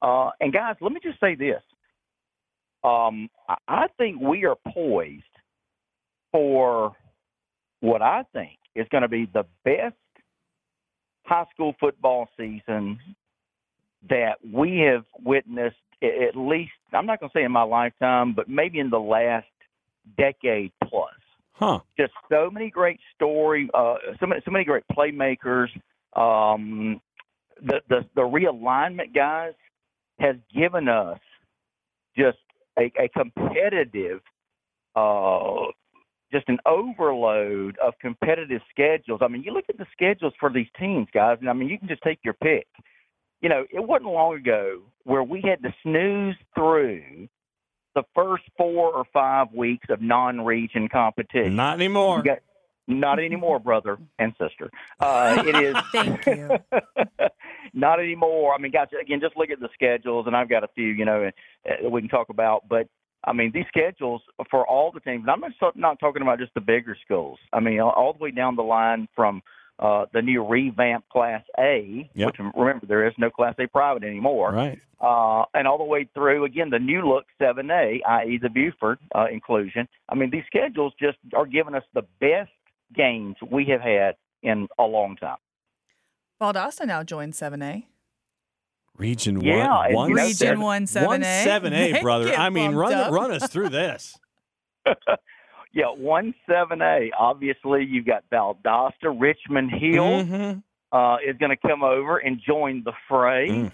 Uh, 0.02 0.30
and 0.40 0.54
guys, 0.54 0.76
let 0.80 0.94
me 0.94 1.02
just 1.04 1.20
say 1.20 1.36
this: 1.36 1.62
um, 2.86 3.30
I 3.68 3.88
think 3.98 4.22
we 4.22 4.46
are 4.46 4.56
poised 4.74 5.24
for 6.32 6.94
what 7.82 8.02
I 8.02 8.24
think 8.32 8.60
is 8.76 8.88
going 8.92 9.02
to 9.02 9.10
be 9.10 9.28
the 9.34 9.44
best 9.66 9.96
high 11.26 11.46
school 11.54 11.76
football 11.82 12.30
season 12.38 12.98
that 14.08 14.36
we 14.54 14.80
have 14.80 15.06
witnessed 15.24 15.76
at 16.02 16.36
least 16.36 16.72
I'm 16.94 17.06
not 17.06 17.20
going 17.20 17.30
to 17.30 17.38
say 17.38 17.44
in 17.44 17.52
my 17.52 17.64
lifetime, 17.64 18.34
but 18.34 18.48
maybe 18.48 18.80
in 18.80 18.90
the 18.90 19.00
last 19.00 19.48
decade 20.18 20.72
plus. 20.84 21.12
Huh. 21.54 21.80
Just 22.00 22.14
so 22.30 22.50
many 22.50 22.70
great 22.70 23.00
story, 23.16 23.70
uh, 23.74 23.96
so 24.20 24.26
many 24.26 24.42
so 24.46 24.52
many 24.52 24.64
great 24.64 24.86
playmakers. 24.92 25.68
Um, 26.16 27.02
the 27.62 27.82
the 27.90 28.06
the 28.16 28.22
realignment 28.22 29.14
guys 29.14 29.54
has 30.20 30.38
given 30.56 30.88
us 30.88 31.20
just 32.18 32.38
a, 32.78 32.92
a 32.98 33.10
competitive, 33.10 34.22
uh, 34.96 35.66
just 36.32 36.48
an 36.48 36.60
overload 36.66 37.78
of 37.80 37.94
competitive 38.00 38.62
schedules. 38.70 39.20
I 39.22 39.28
mean, 39.28 39.44
you 39.44 39.52
look 39.52 39.66
at 39.70 39.78
the 39.78 39.86
schedules 39.92 40.34
for 40.40 40.50
these 40.50 40.68
teams, 40.80 41.08
guys, 41.14 41.38
and 41.42 41.50
I 41.50 41.54
mean, 41.54 41.68
you 41.68 41.78
can 41.78 41.90
just 41.90 42.04
take 42.04 42.20
your 42.24 42.36
pick 42.36 42.68
you 43.42 43.50
know, 43.50 43.66
it 43.72 43.84
wasn't 43.84 44.12
long 44.12 44.36
ago 44.36 44.82
where 45.04 45.24
we 45.24 45.42
had 45.42 45.64
to 45.64 45.74
snooze 45.84 46.36
through 46.56 47.28
the 47.96 48.04
first 48.16 48.44
four 48.58 48.94
or 48.94 49.06
five 49.12 49.48
weeks 49.54 49.88
of 49.90 50.02
non-region 50.02 50.90
competition. 50.90 51.56
Not 51.56 51.76
anymore. 51.76 52.22
Got, 52.22 52.40
not 52.88 53.20
anymore, 53.20 53.60
brother 53.60 53.98
and 54.18 54.34
sister. 54.40 54.70
Uh, 55.00 55.44
it 55.46 55.56
is. 55.56 55.76
Thank 55.92 56.26
you. 56.26 56.50
not 57.74 58.00
anymore. 58.00 58.54
I 58.54 58.58
mean, 58.58 58.72
guys, 58.72 58.88
again, 59.00 59.20
just 59.22 59.38
look 59.38 59.50
at 59.52 59.60
the 59.60 59.70
schedules, 59.74 60.28
and 60.28 60.36
I've 60.36 60.50
got 60.50 60.64
a 60.64 60.70
few, 60.76 60.88
you 60.88 61.06
know, 61.06 61.30
uh, 61.70 61.90
we 61.90 62.02
can 62.02 62.10
talk 62.10 62.30
about. 62.30 62.68
But 62.68 62.88
I 63.24 63.34
mean, 63.34 63.52
these 63.54 63.66
schedules 63.68 64.22
for 64.50 64.68
all 64.68 64.92
the 64.92 65.00
teams. 65.02 65.26
I'm 65.30 65.42
not 65.42 65.76
not 65.76 66.00
talking 66.00 66.22
about 66.22 66.40
just 66.40 66.54
the 66.56 66.62
bigger 66.62 66.98
schools. 67.04 67.38
I 67.54 67.60
mean, 67.60 67.80
all, 67.80 67.92
all 67.92 68.14
the 68.14 68.20
way 68.20 68.32
down 68.32 68.56
the 68.56 68.64
line 68.64 69.08
from 69.16 69.42
uh, 69.80 70.06
the 70.14 70.22
new 70.22 70.46
revamped 70.46 71.10
Class 71.10 71.44
A, 71.58 72.10
yep. 72.14 72.28
which 72.28 72.36
remember 72.56 72.86
there 72.86 73.08
is 73.08 73.14
no 73.18 73.30
Class 73.30 73.56
A 73.60 73.68
private 73.68 74.04
anymore. 74.04 74.52
Right. 74.52 74.80
Uh, 75.02 75.46
and 75.54 75.66
all 75.66 75.78
the 75.78 75.84
way 75.86 76.10
through 76.14 76.44
again 76.44 76.70
the 76.70 76.80
new 76.80 77.02
look 77.02 77.26
7A, 77.42 78.00
i.e. 78.06 78.40
the 78.42 78.50
Buford 78.50 79.00
uh, 79.16 79.28
inclusion. 79.32 79.88
I 80.10 80.16
mean 80.16 80.30
these 80.30 80.44
schedules 80.48 80.94
just 81.00 81.18
are 81.34 81.46
giving 81.46 81.76
us 81.76 81.84
the 81.94 82.04
best 82.20 82.52
gains 82.94 83.38
we 83.50 83.66
have 83.66 83.82
had 83.82 84.16
in 84.44 84.68
a 84.78 84.84
long 84.84 85.16
time. 85.16 85.38
Valdosta 86.42 86.86
now 86.86 87.04
joins 87.04 87.40
7A. 87.40 87.84
Region 88.98 89.40
yeah, 89.40 89.94
one, 89.94 89.94
one 89.94 90.12
Region 90.12 90.60
one 90.60 90.86
seven 90.86 91.06
A, 91.06 91.08
one 91.08 91.24
seven 91.24 91.74
A, 91.74 92.02
brother. 92.02 92.34
I 92.34 92.50
mean, 92.50 92.74
run 92.74 92.94
up. 92.94 93.14
run 93.14 93.32
us 93.32 93.48
through 93.50 93.70
this. 93.70 94.18
yeah, 95.72 95.86
one 95.86 96.34
seven 96.48 96.82
A. 96.82 97.12
Obviously, 97.18 97.86
you've 97.86 98.06
got 98.06 98.24
Valdosta, 98.32 99.16
Richmond 99.16 99.72
Hill 99.72 100.24
mm-hmm. 100.24 100.98
uh, 100.98 101.18
is 101.18 101.38
going 101.38 101.52
to 101.52 101.68
come 101.68 101.84
over 101.84 102.18
and 102.18 102.42
join 102.46 102.84
the 102.84 102.94
fray. 103.08 103.50
Mm. 103.50 103.72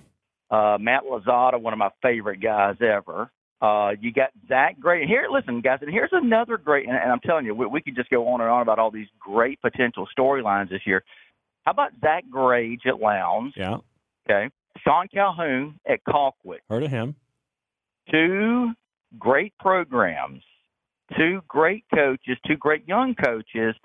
Uh, 0.51 0.77
Matt 0.77 1.03
LeZotte, 1.03 1.59
one 1.59 1.73
of 1.73 1.79
my 1.79 1.89
favorite 2.01 2.41
guys 2.41 2.75
ever. 2.81 3.31
Uh, 3.61 3.91
you 3.99 4.11
got 4.11 4.29
Zach 4.47 4.77
Grage. 4.79 5.07
Here, 5.07 5.27
listen, 5.31 5.61
guys, 5.61 5.79
and 5.81 5.89
here's 5.89 6.11
another 6.11 6.57
great. 6.57 6.87
And, 6.87 6.97
and 6.97 7.11
I'm 7.11 7.21
telling 7.21 7.45
you, 7.45 7.55
we, 7.55 7.65
we 7.65 7.81
could 7.81 7.95
just 7.95 8.09
go 8.09 8.27
on 8.27 8.41
and 8.41 8.49
on 8.49 8.61
about 8.61 8.77
all 8.77 8.91
these 8.91 9.07
great 9.19 9.61
potential 9.61 10.07
storylines 10.17 10.69
this 10.69 10.81
year. 10.85 11.03
How 11.63 11.71
about 11.71 11.91
Zach 12.01 12.25
Grage 12.29 12.85
at 12.85 12.99
Lowndes? 12.99 13.53
Yeah. 13.55 13.77
Okay. 14.29 14.53
Sean 14.83 15.07
Calhoun 15.07 15.79
at 15.89 15.99
Colquitt. 16.07 16.59
Heard 16.69 16.83
of 16.83 16.91
him. 16.91 17.15
Two 18.11 18.71
great 19.17 19.53
programs 19.59 20.43
two 21.17 21.41
great 21.47 21.85
coaches, 21.93 22.37
two 22.47 22.57
great 22.57 22.87
young 22.87 23.15
coaches. 23.15 23.75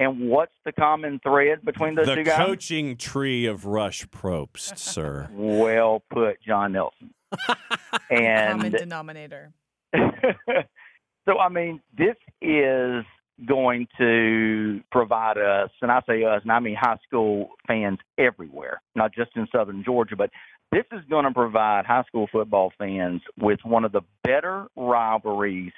And 0.00 0.28
what's 0.28 0.52
the 0.64 0.70
common 0.72 1.18
thread 1.24 1.64
between 1.64 1.96
those 1.96 2.06
the 2.06 2.16
two 2.16 2.24
guys? 2.24 2.38
The 2.38 2.44
coaching 2.44 2.96
tree 2.96 3.46
of 3.46 3.66
Rush 3.66 4.06
Propst, 4.06 4.78
sir. 4.78 5.28
well 5.32 6.04
put, 6.10 6.40
Jon 6.40 6.72
Nelson. 6.72 7.12
and 8.10 8.60
common 8.60 8.72
denominator. 8.72 9.52
so, 9.96 11.38
I 11.38 11.48
mean, 11.48 11.80
this 11.96 12.16
is 12.40 13.04
going 13.46 13.86
to 13.98 14.80
provide 14.90 15.38
us, 15.38 15.70
and 15.82 15.90
I 15.90 16.00
say 16.08 16.24
us, 16.24 16.42
and 16.42 16.52
I 16.52 16.60
mean 16.60 16.76
high 16.80 16.98
school 17.06 17.50
fans 17.66 17.98
everywhere, 18.16 18.80
not 18.94 19.14
just 19.14 19.30
in 19.36 19.46
southern 19.54 19.84
Georgia, 19.84 20.16
but 20.16 20.30
this 20.72 20.84
is 20.92 21.00
going 21.08 21.24
to 21.24 21.30
provide 21.32 21.86
high 21.86 22.04
school 22.04 22.28
football 22.30 22.72
fans 22.78 23.22
with 23.38 23.60
one 23.64 23.84
of 23.84 23.92
the 23.92 24.02
better 24.24 24.66
rivalries 24.76 25.72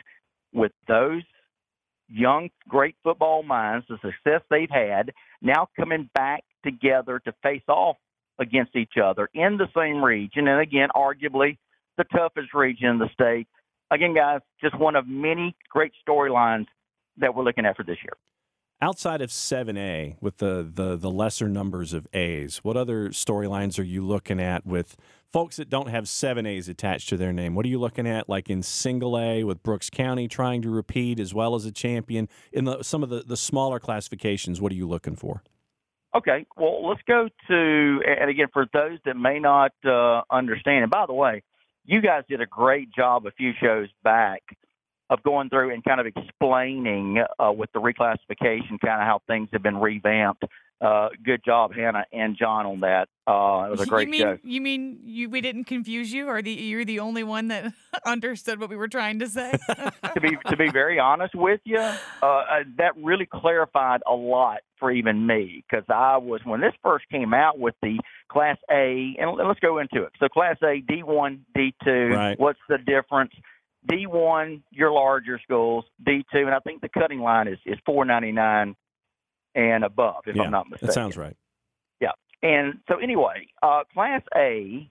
with 0.52 0.72
those 0.88 1.22
young, 2.08 2.50
great 2.68 2.96
football 3.02 3.42
minds, 3.42 3.86
the 3.88 3.96
success 3.96 4.42
they've 4.50 4.70
had, 4.70 5.12
now 5.40 5.68
coming 5.78 6.10
back 6.14 6.42
together 6.64 7.20
to 7.20 7.32
face 7.42 7.62
off 7.68 7.96
against 8.38 8.74
each 8.74 8.94
other 9.02 9.28
in 9.34 9.58
the 9.58 9.68
same 9.76 10.02
region, 10.02 10.48
and 10.48 10.60
again, 10.60 10.88
arguably 10.96 11.58
the 11.98 12.04
toughest 12.04 12.54
region 12.54 12.88
in 12.88 12.98
the 12.98 13.08
state. 13.12 13.46
again, 13.90 14.14
guys, 14.14 14.40
just 14.60 14.78
one 14.78 14.96
of 14.96 15.06
many 15.06 15.54
great 15.68 15.92
storylines 16.06 16.66
that 17.18 17.34
we're 17.34 17.44
looking 17.44 17.66
at 17.66 17.76
for 17.76 17.82
this 17.82 17.98
year. 18.02 18.14
Outside 18.82 19.20
of 19.20 19.28
7A, 19.28 20.16
with 20.22 20.38
the, 20.38 20.66
the, 20.72 20.96
the 20.96 21.10
lesser 21.10 21.50
numbers 21.50 21.92
of 21.92 22.06
A's, 22.14 22.60
what 22.62 22.78
other 22.78 23.10
storylines 23.10 23.78
are 23.78 23.82
you 23.82 24.02
looking 24.02 24.40
at 24.40 24.64
with 24.64 24.96
folks 25.30 25.56
that 25.56 25.68
don't 25.68 25.90
have 25.90 26.04
7A's 26.04 26.66
attached 26.66 27.10
to 27.10 27.18
their 27.18 27.30
name? 27.30 27.54
What 27.54 27.66
are 27.66 27.68
you 27.68 27.78
looking 27.78 28.08
at, 28.08 28.30
like 28.30 28.48
in 28.48 28.62
single 28.62 29.18
A 29.18 29.44
with 29.44 29.62
Brooks 29.62 29.90
County 29.90 30.28
trying 30.28 30.62
to 30.62 30.70
repeat 30.70 31.20
as 31.20 31.34
well 31.34 31.54
as 31.54 31.66
a 31.66 31.72
champion? 31.72 32.26
In 32.54 32.64
the, 32.64 32.82
some 32.82 33.02
of 33.02 33.10
the, 33.10 33.22
the 33.22 33.36
smaller 33.36 33.80
classifications, 33.80 34.62
what 34.62 34.72
are 34.72 34.76
you 34.76 34.88
looking 34.88 35.14
for? 35.14 35.42
Okay, 36.16 36.46
well, 36.56 36.88
let's 36.88 37.02
go 37.06 37.28
to, 37.48 38.00
and 38.06 38.30
again, 38.30 38.48
for 38.50 38.64
those 38.72 38.98
that 39.04 39.14
may 39.14 39.38
not 39.38 39.72
uh, 39.84 40.22
understand, 40.30 40.84
and 40.84 40.90
by 40.90 41.04
the 41.04 41.12
way, 41.12 41.42
you 41.84 42.00
guys 42.00 42.24
did 42.30 42.40
a 42.40 42.46
great 42.46 42.90
job 42.94 43.26
a 43.26 43.30
few 43.32 43.52
shows 43.60 43.90
back 44.02 44.42
of 45.10 45.22
going 45.24 45.50
through 45.50 45.74
and 45.74 45.84
kind 45.84 46.00
of 46.00 46.06
explaining 46.06 47.22
uh, 47.38 47.52
with 47.52 47.70
the 47.72 47.80
reclassification 47.80 48.80
kind 48.80 49.02
of 49.02 49.06
how 49.06 49.20
things 49.26 49.48
have 49.52 49.62
been 49.62 49.76
revamped. 49.76 50.44
Uh, 50.80 51.10
good 51.22 51.44
job, 51.44 51.74
Hannah 51.74 52.06
and 52.10 52.38
Jon, 52.38 52.64
on 52.64 52.80
that. 52.80 53.08
Uh, 53.26 53.66
it 53.66 53.70
was 53.70 53.82
a 53.82 53.86
great 53.86 54.06
you 54.08 54.12
mean, 54.12 54.20
show. 54.22 54.38
You 54.42 54.60
mean 54.62 55.00
you, 55.04 55.28
we 55.28 55.42
didn't 55.42 55.64
confuse 55.64 56.10
you, 56.10 56.28
or 56.28 56.40
the, 56.40 56.52
you're 56.52 56.86
the 56.86 57.00
only 57.00 57.22
one 57.22 57.48
that 57.48 57.74
understood 58.06 58.58
what 58.58 58.70
we 58.70 58.76
were 58.76 58.88
trying 58.88 59.18
to 59.18 59.28
say? 59.28 59.58
to 60.14 60.20
be 60.22 60.38
to 60.46 60.56
be 60.56 60.70
very 60.70 60.98
honest 60.98 61.34
with 61.34 61.60
you, 61.64 61.76
uh, 61.76 61.96
uh, 62.22 62.60
that 62.78 62.92
really 62.96 63.26
clarified 63.26 64.00
a 64.06 64.14
lot 64.14 64.60
for 64.78 64.90
even 64.90 65.26
me 65.26 65.62
because 65.68 65.84
I 65.90 66.16
was 66.16 66.40
when 66.44 66.62
this 66.62 66.72
first 66.82 67.04
came 67.10 67.34
out 67.34 67.58
with 67.58 67.74
the 67.82 67.98
Class 68.32 68.56
A, 68.70 69.16
and 69.18 69.36
let's 69.36 69.60
go 69.60 69.78
into 69.78 70.04
it. 70.04 70.12
So 70.18 70.28
Class 70.28 70.56
A, 70.64 70.80
D 70.80 71.02
one, 71.02 71.44
D 71.54 71.74
two. 71.84 72.08
Right. 72.08 72.40
What's 72.40 72.60
the 72.70 72.78
difference? 72.78 73.32
D 73.88 74.06
one, 74.06 74.62
your 74.70 74.92
larger 74.92 75.40
schools. 75.42 75.84
D 76.04 76.24
two, 76.32 76.40
and 76.40 76.50
I 76.54 76.58
think 76.60 76.82
the 76.82 76.88
cutting 76.88 77.20
line 77.20 77.48
is 77.48 77.58
is 77.64 77.78
four 77.86 78.04
ninety 78.04 78.32
nine 78.32 78.76
and 79.54 79.84
above, 79.84 80.22
if 80.26 80.36
yeah, 80.36 80.42
I'm 80.42 80.50
not 80.50 80.68
mistaken. 80.68 80.86
that 80.88 80.92
sounds 80.92 81.16
right. 81.16 81.36
Yeah. 82.00 82.12
And 82.42 82.80
so 82.88 82.98
anyway, 82.98 83.48
uh, 83.62 83.82
Class 83.92 84.22
A, 84.36 84.88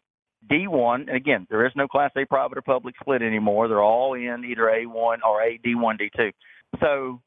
D1, 0.52 1.08
and 1.08 1.16
again, 1.16 1.48
there 1.50 1.66
is 1.66 1.72
no 1.76 1.88
Class 1.88 2.12
A 2.18 2.26
private 2.26 2.58
or 2.58 2.62
public 2.62 2.96
split 3.00 3.22
anymore. 3.22 3.68
They're 3.68 3.82
all 3.82 4.14
in 4.16 4.44
either 4.46 4.64
A1 4.64 5.18
or 5.26 5.42
A 5.42 5.60
D1, 5.66 5.98
D2. 6.00 6.32
So 6.80 7.22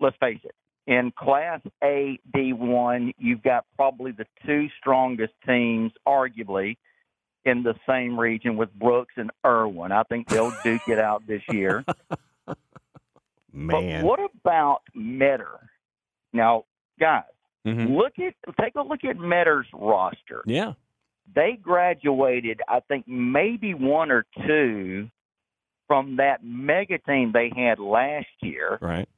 let's 0.00 0.16
face 0.18 0.40
it. 0.44 0.54
In 0.86 1.12
Class 1.16 1.60
A, 1.82 2.18
D1, 2.34 3.14
you've 3.16 3.42
got 3.42 3.64
probably 3.76 4.12
the 4.12 4.26
two 4.44 4.66
strongest 4.78 5.32
teams, 5.46 5.92
arguably, 6.06 6.76
in 7.44 7.62
the 7.62 7.74
same 7.88 8.18
region 8.18 8.56
with 8.56 8.72
Brooks 8.74 9.14
and 9.16 9.30
Irwin. 9.44 9.92
I 9.92 10.02
think 10.04 10.28
they'll 10.28 10.52
duke 10.62 10.88
it 10.88 10.98
out 10.98 11.26
this 11.26 11.42
year. 11.50 11.84
Man. 13.52 14.02
But 14.02 14.06
what 14.06 14.20
about 14.40 14.82
Metter? 14.94 15.70
Now, 16.32 16.64
guys, 16.98 17.22
Mhm. 17.64 17.96
look 17.96 18.18
at 18.18 18.34
take 18.60 18.74
a 18.74 18.82
look 18.82 19.04
at 19.04 19.16
Metter's 19.16 19.66
roster. 19.72 20.42
Yeah. 20.46 20.72
They 21.34 21.56
graduated, 21.56 22.60
I 22.68 22.80
think, 22.80 23.06
maybe 23.08 23.72
one 23.74 24.10
or 24.10 24.26
two 24.46 25.08
from 25.86 26.16
that 26.16 26.42
mega 26.42 26.98
team 26.98 27.32
they 27.32 27.50
had 27.54 27.78
last 27.78 28.26
year 28.40 28.78
Right. 28.80 29.08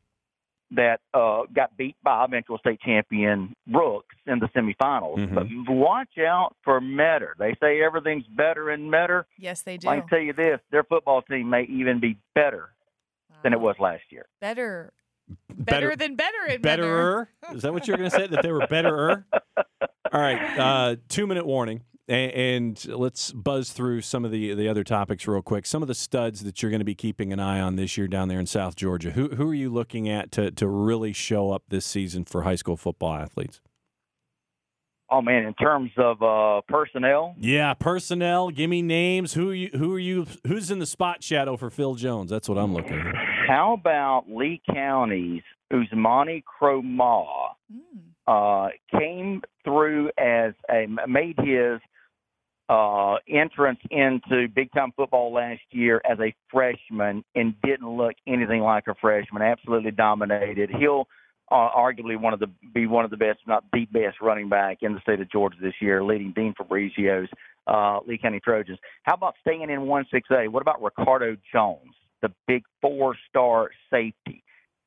That 0.73 1.01
uh, 1.15 1.43
got 1.55 1.77
beat 1.77 1.95
by 2.03 2.25
eventual 2.25 2.59
state 2.59 2.81
champion 2.81 3.55
Brooks 3.69 4.15
in 4.27 4.41
the 4.41 4.47
semifinals. 4.49 5.17
Mhm. 5.19 5.35
But 5.67 5.73
watch 5.73 6.19
out 6.19 6.57
for 6.65 6.81
Metter. 6.81 7.37
They 7.39 7.55
say 7.61 7.83
everything's 7.83 8.27
better 8.27 8.71
in 8.71 8.91
Metter. 8.91 9.27
yes, 9.39 9.63
they 9.63 9.77
do. 9.77 9.89
I 9.89 10.01
can 10.01 10.09
tell 10.09 10.19
you 10.21 10.33
this: 10.33 10.61
their 10.71 10.83
football 10.85 11.23
team 11.23 11.49
may 11.51 11.63
even 11.65 12.01
be 12.01 12.17
better 12.35 12.71
than 13.43 13.53
it 13.53 13.61
was 13.61 13.77
last 13.79 14.03
year. 14.11 14.27
Better, 14.41 14.93
better, 15.51 15.95
than 15.95 16.17
better. 16.17 16.45
in 16.47 16.61
Metter. 16.63 16.83
betterer. 16.83 17.29
Is 17.55 17.63
that 17.63 17.73
what 17.73 17.87
you're 17.87 17.97
going 17.97 18.11
to 18.11 18.17
say? 18.17 18.27
That 18.27 18.43
they 18.43 18.51
were 18.51 18.67
betterer? 18.67 19.25
All 20.13 20.21
right. 20.21 20.59
Uh, 20.59 20.97
two 21.09 21.27
minute 21.27 21.47
warning. 21.47 21.83
And, 22.09 22.33
and 22.33 22.87
let's 22.89 23.33
buzz 23.33 23.73
through 23.73 24.03
some 24.03 24.25
of 24.25 24.31
the, 24.31 24.55
the 24.55 24.69
other 24.69 24.85
topics 24.85 25.27
real 25.27 25.43
quick. 25.43 25.67
Some 25.67 25.83
of 25.83 25.89
the 25.89 25.95
studs 25.95 26.45
that 26.45 26.63
you're 26.63 26.71
going 26.71 26.81
to 26.81 26.85
be 26.85 26.95
keeping 26.95 27.33
an 27.33 27.41
eye 27.41 27.61
on 27.61 27.77
this 27.77 27.97
year 27.97 28.07
down 28.07 28.29
there 28.29 28.39
in 28.39 28.47
South 28.47 28.77
Georgia. 28.77 29.11
Who, 29.11 29.31
who 29.31 29.51
are 29.51 29.55
you 29.55 29.71
looking 29.71 30.09
at 30.09 30.31
to, 30.33 30.51
to 30.53 30.69
really 30.69 31.13
show 31.13 31.51
up 31.51 31.65
this 31.69 31.85
season 31.85 32.25
for 32.25 32.43
high 32.43 32.55
school 32.55 32.77
football 32.77 33.15
athletes? 33.15 33.61
Oh 35.09 35.23
man, 35.23 35.45
in 35.45 35.55
terms 35.55 35.93
of 35.99 36.21
uh, 36.21 36.63
personnel, 36.67 37.37
Yeah, 37.39 37.75
personnel. 37.75 38.51
Give 38.51 38.69
me 38.69 38.83
names. 38.83 39.35
Who 39.35 39.51
are 39.51 39.55
you? 39.55 39.71
Who 39.73 39.95
are 39.95 40.01
you? 40.01 40.27
Who's 40.49 40.69
in 40.71 40.81
the 40.81 40.87
spot 40.87 41.23
shadow 41.23 41.57
for 41.57 41.71
Phil 41.71 41.95
Jones? 41.95 42.29
That's 42.29 42.49
what 42.49 42.59
I'm 42.59 42.75
looking 42.75 42.99
at. 42.99 43.15
how 43.47 43.75
about 43.75 44.25
Lee 44.29 44.61
County's 44.69 45.43
Ousmane 45.73 46.43
Kromah? 46.43 47.25
Mm. 47.73 47.87
uh, 48.27 48.69
came 48.99 49.43
through 49.65 50.11
as 50.19 50.55
a 50.69 50.87
made 51.07 51.39
his 51.39 51.81
uh, 52.69 53.17
entrance 53.29 53.79
into 53.91 54.49
big 54.55 54.73
time 54.73 54.93
football 54.97 55.33
last 55.33 55.63
year 55.71 56.01
as 56.09 56.19
a 56.21 56.35
freshman 56.51 57.25
and 57.35 57.55
didn't 57.63 57.89
look 57.89 58.15
anything 58.27 58.61
like 58.61 58.85
a 58.89 58.95
freshman. 59.01 59.43
Absolutely 59.43 59.93
dominated. 59.93 60.71
He'll 60.79 61.07
uh, 61.51 61.69
arguably 61.77 62.21
one 62.21 62.35
of 62.35 62.41
the 62.41 62.49
be 62.75 62.87
one 62.87 63.05
of 63.05 63.11
the 63.11 63.17
best, 63.17 63.39
if 63.43 63.49
not 63.49 63.65
the 63.73 63.85
best, 63.87 64.21
running 64.21 64.49
back 64.49 64.79
in 64.83 64.95
the 64.95 65.01
state 65.01 65.21
of 65.21 65.31
Georgia 65.31 65.57
this 65.61 65.75
year, 65.81 66.03
leading 66.03 66.33
Dean 66.33 66.55
Fabrizio's 66.57 67.29
uh, 67.69 68.01
Lee 68.07 68.19
County 68.19 68.41
Trojans. 68.41 68.79
How 69.05 69.15
about 69.15 69.35
staying 69.43 69.71
in 69.71 69.83
one 69.83 70.05
six 70.13 70.29
A? 70.31 70.49
What 70.49 70.63
about 70.63 70.83
Ricardo 70.83 71.37
Jones, 71.53 71.95
the 72.21 72.33
big 72.49 72.65
four 72.81 73.17
star 73.29 73.71
safety? 73.91 74.43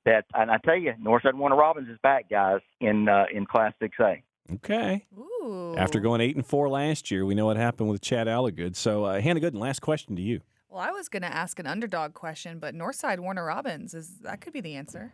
That 0.05 0.25
and 0.33 0.51
I 0.51 0.57
tell 0.65 0.77
you, 0.77 0.93
Northside 1.01 1.33
Warner 1.33 1.55
Robins 1.55 1.89
is 1.89 1.97
back, 2.03 2.29
guys, 2.29 2.59
in 2.81 3.07
uh, 3.07 3.25
in 3.33 3.45
Class 3.45 3.73
Six 3.81 3.97
A. 4.01 4.21
Okay. 4.55 5.05
Ooh. 5.17 5.75
After 5.77 5.99
going 5.99 6.21
eight 6.21 6.35
and 6.35 6.45
four 6.45 6.69
last 6.69 7.11
year, 7.11 7.25
we 7.25 7.35
know 7.35 7.45
what 7.45 7.57
happened 7.57 7.89
with 7.89 8.01
Chad 8.01 8.27
Alligood. 8.27 8.75
So, 8.75 9.05
uh, 9.05 9.21
Hannah 9.21 9.39
Gooden, 9.39 9.59
last 9.59 9.81
question 9.81 10.15
to 10.15 10.21
you. 10.21 10.41
Well, 10.69 10.81
I 10.81 10.91
was 10.91 11.09
going 11.09 11.23
to 11.23 11.33
ask 11.33 11.59
an 11.59 11.65
underdog 11.65 12.13
question, 12.13 12.59
but 12.59 12.75
Northside 12.75 13.19
Warner 13.19 13.45
Robins 13.45 13.93
is 13.93 14.19
that 14.19 14.41
could 14.41 14.53
be 14.53 14.61
the 14.61 14.75
answer. 14.75 15.13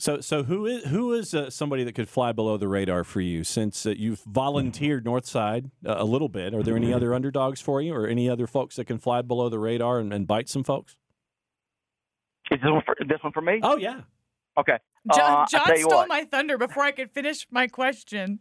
So, 0.00 0.20
so 0.20 0.44
who 0.44 0.66
is 0.66 0.84
who 0.84 1.12
is 1.12 1.34
uh, 1.34 1.50
somebody 1.50 1.82
that 1.82 1.94
could 1.94 2.08
fly 2.08 2.30
below 2.30 2.56
the 2.56 2.68
radar 2.68 3.02
for 3.02 3.20
you? 3.20 3.42
Since 3.42 3.84
uh, 3.84 3.90
you've 3.90 4.20
volunteered 4.20 5.04
Northside 5.04 5.70
uh, 5.84 5.96
a 5.98 6.04
little 6.04 6.28
bit, 6.28 6.54
are 6.54 6.62
there 6.62 6.76
any 6.76 6.92
other 6.92 7.14
underdogs 7.14 7.60
for 7.60 7.82
you, 7.82 7.92
or 7.94 8.06
any 8.06 8.30
other 8.30 8.46
folks 8.46 8.76
that 8.76 8.84
can 8.84 8.98
fly 8.98 9.22
below 9.22 9.48
the 9.48 9.58
radar 9.58 9.98
and, 9.98 10.12
and 10.12 10.26
bite 10.26 10.48
some 10.48 10.62
folks? 10.62 10.96
Is 12.52 12.60
this 12.60 12.70
one 12.70 12.82
for, 12.86 12.96
this 13.00 13.18
one 13.22 13.32
for 13.32 13.42
me? 13.42 13.58
Oh 13.60 13.76
yeah, 13.76 14.02
Okay. 14.58 14.78
Jo- 15.14 15.22
Uh, 15.22 15.46
Jon 15.46 15.76
stole 15.78 15.90
what. 15.90 16.08
my 16.08 16.24
thunder 16.24 16.58
before 16.58 16.84
I 16.84 16.92
could 16.92 17.10
finish 17.10 17.46
my 17.50 17.66
question. 17.66 18.40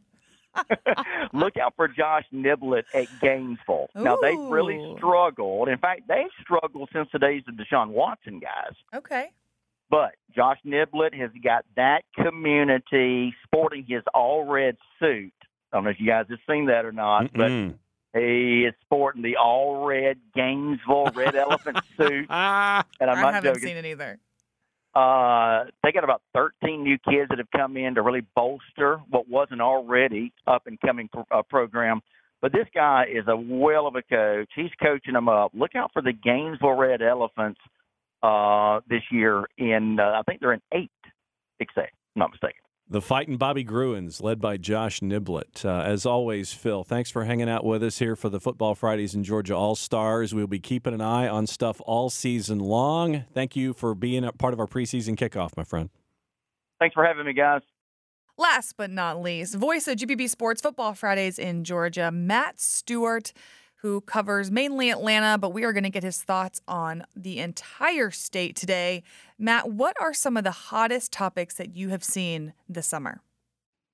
Look 1.34 1.58
out 1.58 1.74
for 1.76 1.88
Josh 1.88 2.26
Niblett 2.34 2.84
at 2.94 3.08
Gainesville. 3.22 3.90
Now 3.96 4.16
they've 4.22 4.38
really 4.40 4.96
struggled. 4.98 5.70
In 5.70 5.78
fact, 5.78 6.02
they've 6.08 6.32
struggled 6.42 6.90
since 6.94 7.10
the 7.14 7.20
days 7.20 7.44
of 7.48 7.56
Deshaun 7.56 7.90
Watson 7.90 8.40
guys. 8.40 8.74
Okay. 8.96 9.28
But 9.90 10.16
Josh 10.36 10.58
Niblett 10.66 11.14
has 11.14 11.30
got 11.44 11.64
that 11.76 12.04
community 12.16 13.34
sporting 13.44 13.86
his 13.88 14.04
all 14.14 14.46
red 14.46 14.78
suit. 15.00 15.32
I 15.72 15.78
don't 15.78 15.84
know 15.86 15.90
if 15.92 16.00
you 16.00 16.08
guys 16.08 16.26
have 16.30 16.40
seen 16.50 16.66
that 16.68 16.86
or 16.86 16.92
not, 16.92 17.32
but 17.34 17.52
Mm-mm. 17.52 17.76
he 18.14 18.66
is 18.66 18.74
sporting 18.82 19.22
the 19.22 19.38
all 19.38 19.86
red 19.86 20.18
Gainesville 20.36 21.12
red 21.14 21.36
elephant 21.36 21.78
suit. 21.98 22.26
ah, 22.30 22.84
And 23.00 23.10
I'm 23.12 23.18
I 23.20 23.22
not 23.22 23.34
haven't 23.36 23.54
joking. 23.56 23.68
seen 23.68 23.78
it 23.78 23.86
either. 23.86 24.20
Uh, 24.98 25.66
they 25.84 25.92
got 25.92 26.04
about 26.04 26.24
13 26.34 26.82
new 26.82 26.98
kids 27.08 27.30
that 27.30 27.38
have 27.38 27.52
come 27.56 27.78
in 27.78 27.94
to 27.94 28.02
really 28.02 28.26
bolster 28.36 28.98
what 29.12 29.30
wasn't 29.30 29.62
already 29.62 30.34
up 30.48 30.64
and 30.66 30.80
coming 30.82 31.08
pro- 31.14 31.28
uh, 31.32 31.44
program. 31.44 32.02
But 32.42 32.52
this 32.52 32.66
guy 32.74 33.06
is 33.12 33.26
a 33.28 33.38
well 33.38 33.86
of 33.86 33.96
a 33.96 34.02
coach. 34.02 34.50
He's 34.56 34.72
coaching 34.82 35.14
them 35.14 35.30
up. 35.30 35.52
Look 35.54 35.76
out 35.76 35.92
for 35.94 36.02
the 36.02 36.14
Gainesville 36.14 36.72
Red 36.72 37.04
Elephants 37.04 37.60
uh, 38.24 38.80
this 38.90 39.04
year. 39.12 39.46
In 39.60 40.00
uh, 40.00 40.20
I 40.20 40.22
think 40.28 40.42
they're 40.42 40.54
in 40.54 40.62
eight, 40.74 40.90
except 41.60 41.92
I'm 42.16 42.20
not 42.20 42.32
mistaken. 42.32 42.67
The 42.90 43.02
fighting 43.02 43.36
Bobby 43.36 43.66
Gruins, 43.66 44.24
led 44.24 44.40
by 44.40 44.56
Josh 44.56 45.02
Niblett. 45.02 45.66
Uh, 45.66 45.82
as 45.82 46.06
always, 46.06 46.54
Phil, 46.54 46.86
thanks 46.86 47.12
for 47.12 47.26
hanging 47.26 47.50
out 47.50 47.66
with 47.66 47.84
us 47.84 48.00
here 48.00 48.16
for 48.16 48.30
the 48.30 48.40
Football 48.40 48.76
Fridays 48.76 49.14
in 49.14 49.26
Georgia 49.26 49.54
All 49.54 49.76
Stars. 49.76 50.34
We'll 50.34 50.48
be 50.48 50.60
keeping 50.60 50.94
an 50.94 51.02
eye 51.02 51.28
on 51.28 51.48
stuff 51.48 51.82
all 51.86 52.10
season 52.10 52.60
long. 52.60 53.26
Thank 53.34 53.58
you 53.58 53.74
for 53.74 53.94
being 53.94 54.24
a 54.24 54.32
part 54.32 54.54
of 54.54 54.62
our 54.62 54.68
preseason 54.68 55.18
kickoff, 55.18 55.58
my 55.58 55.66
friend. 55.66 55.90
Thanks 56.80 56.94
for 56.94 57.04
having 57.04 57.26
me, 57.26 57.34
guys. 57.34 57.62
Last 58.38 58.78
but 58.78 58.90
not 58.90 59.22
least, 59.22 59.56
voice 59.56 59.86
of 59.90 59.98
GPB 59.98 60.30
Sports 60.30 60.62
Football 60.62 60.94
Fridays 60.94 61.38
in 61.38 61.66
Georgia, 61.66 62.10
Matt 62.10 62.58
Stewart, 62.62 63.34
who 63.88 64.02
covers 64.02 64.52
mainly 64.52 64.90
Atlanta, 64.90 65.38
but 65.38 65.54
we 65.54 65.64
are 65.64 65.72
going 65.72 65.86
to 65.86 65.90
get 65.90 66.04
his 66.04 66.22
thoughts 66.22 66.62
on 66.68 67.06
the 67.16 67.40
entire 67.40 68.12
state 68.12 68.54
today. 68.54 69.02
Matt, 69.40 69.72
what 69.72 69.96
are 70.02 70.14
some 70.14 70.36
of 70.36 70.44
the 70.44 70.52
hottest 70.52 71.14
topics 71.14 71.56
that 71.56 71.74
you 71.74 71.88
have 71.88 72.04
seen 72.04 72.52
this 72.68 72.86
summer? 72.86 73.22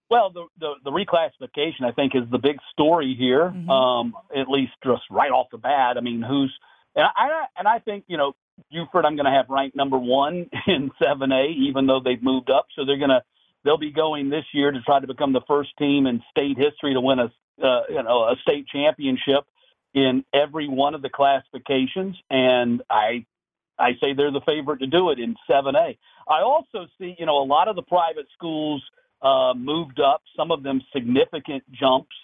Well, 0.09 0.31
the, 0.31 0.45
the 0.59 0.73
the 0.83 0.91
reclassification 0.91 1.85
I 1.85 1.91
think 1.91 2.13
is 2.15 2.23
the 2.31 2.39
big 2.39 2.57
story 2.71 3.15
here. 3.17 3.51
Mhm. 3.51 3.69
Um, 3.69 4.15
at 4.35 4.49
least 4.49 4.71
just 4.83 5.03
right 5.11 5.31
off 5.31 5.47
the 5.51 5.59
bat. 5.59 5.97
I 5.97 6.01
mean, 6.01 6.23
who's 6.23 6.53
and 6.95 7.05
I 7.15 7.45
and 7.55 7.67
I 7.67 7.77
think 7.79 8.05
you 8.07 8.17
know 8.17 8.33
Buford, 8.71 9.05
I'm 9.05 9.15
going 9.15 9.25
to 9.25 9.31
have 9.31 9.45
ranked 9.49 9.75
number 9.75 9.97
one 9.97 10.49
in 10.67 10.91
7A, 11.01 11.55
even 11.69 11.85
though 11.87 11.99
they've 12.03 12.21
moved 12.21 12.49
up. 12.49 12.67
So 12.75 12.85
they're 12.85 12.97
going 12.97 13.09
to 13.09 13.21
they'll 13.63 13.77
be 13.77 13.91
going 13.91 14.29
this 14.29 14.45
year 14.53 14.71
to 14.71 14.81
try 14.81 14.99
to 14.99 15.07
become 15.07 15.33
the 15.33 15.41
first 15.47 15.69
team 15.77 16.07
in 16.07 16.21
state 16.31 16.57
history 16.57 16.93
to 16.93 17.01
win 17.01 17.19
a 17.19 17.31
uh, 17.63 17.83
you 17.89 18.01
know 18.01 18.23
a 18.23 18.35
state 18.41 18.67
championship 18.67 19.45
in 19.93 20.23
every 20.33 20.67
one 20.67 20.95
of 20.95 21.01
the 21.01 21.09
classifications, 21.09 22.15
and 22.29 22.81
I 22.89 23.25
I 23.77 23.93
say 24.01 24.13
they're 24.13 24.31
the 24.31 24.41
favorite 24.45 24.79
to 24.79 24.87
do 24.87 25.09
it 25.09 25.19
in 25.19 25.35
7A. 25.49 25.97
I 26.27 26.41
also 26.41 26.87
see 26.97 27.15
you 27.17 27.25
know 27.25 27.37
a 27.41 27.45
lot 27.45 27.67
of 27.67 27.75
the 27.75 27.81
private 27.81 28.27
schools 28.33 28.83
uh, 29.21 29.53
moved 29.55 29.99
up, 29.99 30.21
some 30.35 30.51
of 30.51 30.63
them 30.63 30.81
significant 30.93 31.63
jumps 31.71 32.15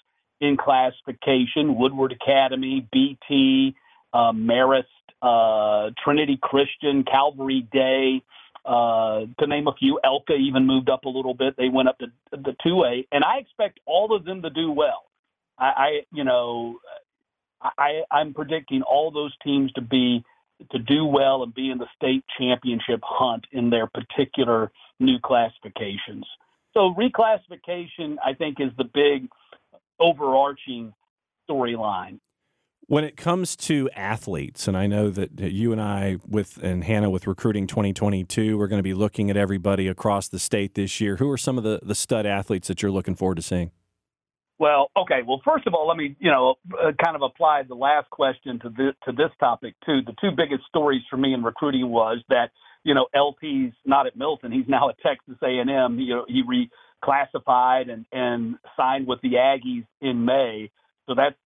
in 0.41 0.57
classification. 0.57 1.77
Woodward 1.77 2.11
Academy, 2.13 2.87
BT, 2.91 3.75
uh, 4.13 4.31
Marist, 4.31 4.83
uh, 5.21 5.91
Trinity 6.03 6.37
Christian, 6.41 7.03
Calvary 7.03 7.67
Day. 7.71 8.21
Uh, 8.65 9.25
to 9.39 9.47
name 9.47 9.67
a 9.67 9.73
few, 9.79 9.99
ELCA 10.03 10.37
even 10.37 10.67
moved 10.67 10.89
up 10.89 11.05
a 11.05 11.09
little 11.09 11.33
bit. 11.33 11.55
They 11.57 11.69
went 11.69 11.87
up 11.87 11.97
to 11.99 12.07
the 12.31 12.55
2A, 12.65 13.07
and 13.11 13.23
I 13.23 13.37
expect 13.37 13.79
all 13.85 14.15
of 14.15 14.25
them 14.25 14.41
to 14.41 14.49
do 14.49 14.71
well. 14.71 15.05
I, 15.57 15.65
I 15.65 15.89
you 16.11 16.23
know, 16.23 16.77
I, 17.61 18.01
I'm 18.11 18.33
predicting 18.33 18.81
all 18.81 19.11
those 19.11 19.33
teams 19.43 19.71
to 19.73 19.81
be 19.81 20.23
to 20.71 20.79
do 20.79 21.05
well 21.05 21.43
and 21.43 21.53
be 21.53 21.69
in 21.71 21.77
the 21.77 21.87
state 21.95 22.23
championship 22.37 22.99
hunt 23.03 23.45
in 23.51 23.69
their 23.69 23.87
particular 23.87 24.71
new 24.99 25.17
classifications. 25.23 26.25
So 26.73 26.93
reclassification, 26.93 28.17
I 28.23 28.33
think, 28.33 28.57
is 28.59 28.71
the 28.77 28.83
big 28.83 29.29
overarching 29.99 30.93
storyline. 31.49 32.19
When 32.87 33.03
it 33.03 33.17
comes 33.17 33.55
to 33.57 33.89
athletes, 33.95 34.67
and 34.67 34.75
I 34.75 34.87
know 34.87 35.11
that 35.11 35.39
you 35.39 35.71
and 35.71 35.79
I, 35.79 36.17
with 36.27 36.57
and 36.57 36.83
Hannah, 36.83 37.09
with 37.09 37.27
recruiting 37.27 37.67
2022, 37.67 38.57
we're 38.57 38.67
going 38.67 38.79
to 38.79 38.83
be 38.83 38.95
looking 38.95 39.29
at 39.29 39.37
everybody 39.37 39.87
across 39.87 40.27
the 40.27 40.39
state 40.39 40.73
this 40.73 40.99
year. 40.99 41.17
Who 41.17 41.29
are 41.29 41.37
some 41.37 41.57
of 41.57 41.63
the, 41.63 41.79
the 41.83 41.93
stud 41.93 42.25
athletes 42.25 42.67
that 42.67 42.81
you're 42.81 42.91
looking 42.91 43.15
forward 43.15 43.35
to 43.35 43.43
seeing? 43.43 43.71
Well, 44.59 44.91
okay. 44.95 45.21
Well, 45.25 45.41
first 45.45 45.65
of 45.67 45.73
all, 45.73 45.87
let 45.87 45.95
me 45.95 46.15
you 46.19 46.29
know 46.29 46.55
uh, 46.73 46.91
kind 47.03 47.15
of 47.15 47.21
apply 47.21 47.63
the 47.63 47.75
last 47.75 48.09
question 48.09 48.59
to 48.59 48.69
this 48.69 48.93
to 49.05 49.13
this 49.13 49.31
topic 49.39 49.73
too. 49.85 50.01
The 50.05 50.13
two 50.21 50.31
biggest 50.35 50.67
stories 50.67 51.01
for 51.09 51.15
me 51.15 51.33
in 51.33 51.43
recruiting 51.43 51.89
was 51.89 52.17
that 52.27 52.51
you 52.83 52.93
know 52.93 53.07
LT's 53.15 53.73
not 53.85 54.05
at 54.05 54.17
Milton; 54.17 54.51
he's 54.51 54.67
now 54.67 54.89
at 54.89 54.99
Texas 54.99 55.35
A&M. 55.41 55.99
You 55.99 56.15
know, 56.15 56.25
he 56.27 56.43
reclassified 56.43 57.89
and 57.89 58.05
and 58.11 58.55
signed 58.75 59.07
with 59.07 59.21
the 59.21 59.35
Aggies 59.35 59.85
in 60.01 60.25
May, 60.25 60.71
so 61.07 61.15
that's 61.15 61.37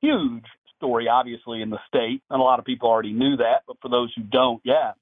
huge 0.00 0.44
story, 0.76 1.08
obviously 1.08 1.62
in 1.62 1.70
the 1.70 1.78
state, 1.88 2.22
and 2.30 2.40
a 2.40 2.44
lot 2.44 2.60
of 2.60 2.64
people 2.64 2.88
already 2.88 3.12
knew 3.12 3.38
that. 3.38 3.62
But 3.66 3.78
for 3.82 3.88
those 3.88 4.12
who 4.14 4.22
don't, 4.22 4.60
yeah, 4.64 4.92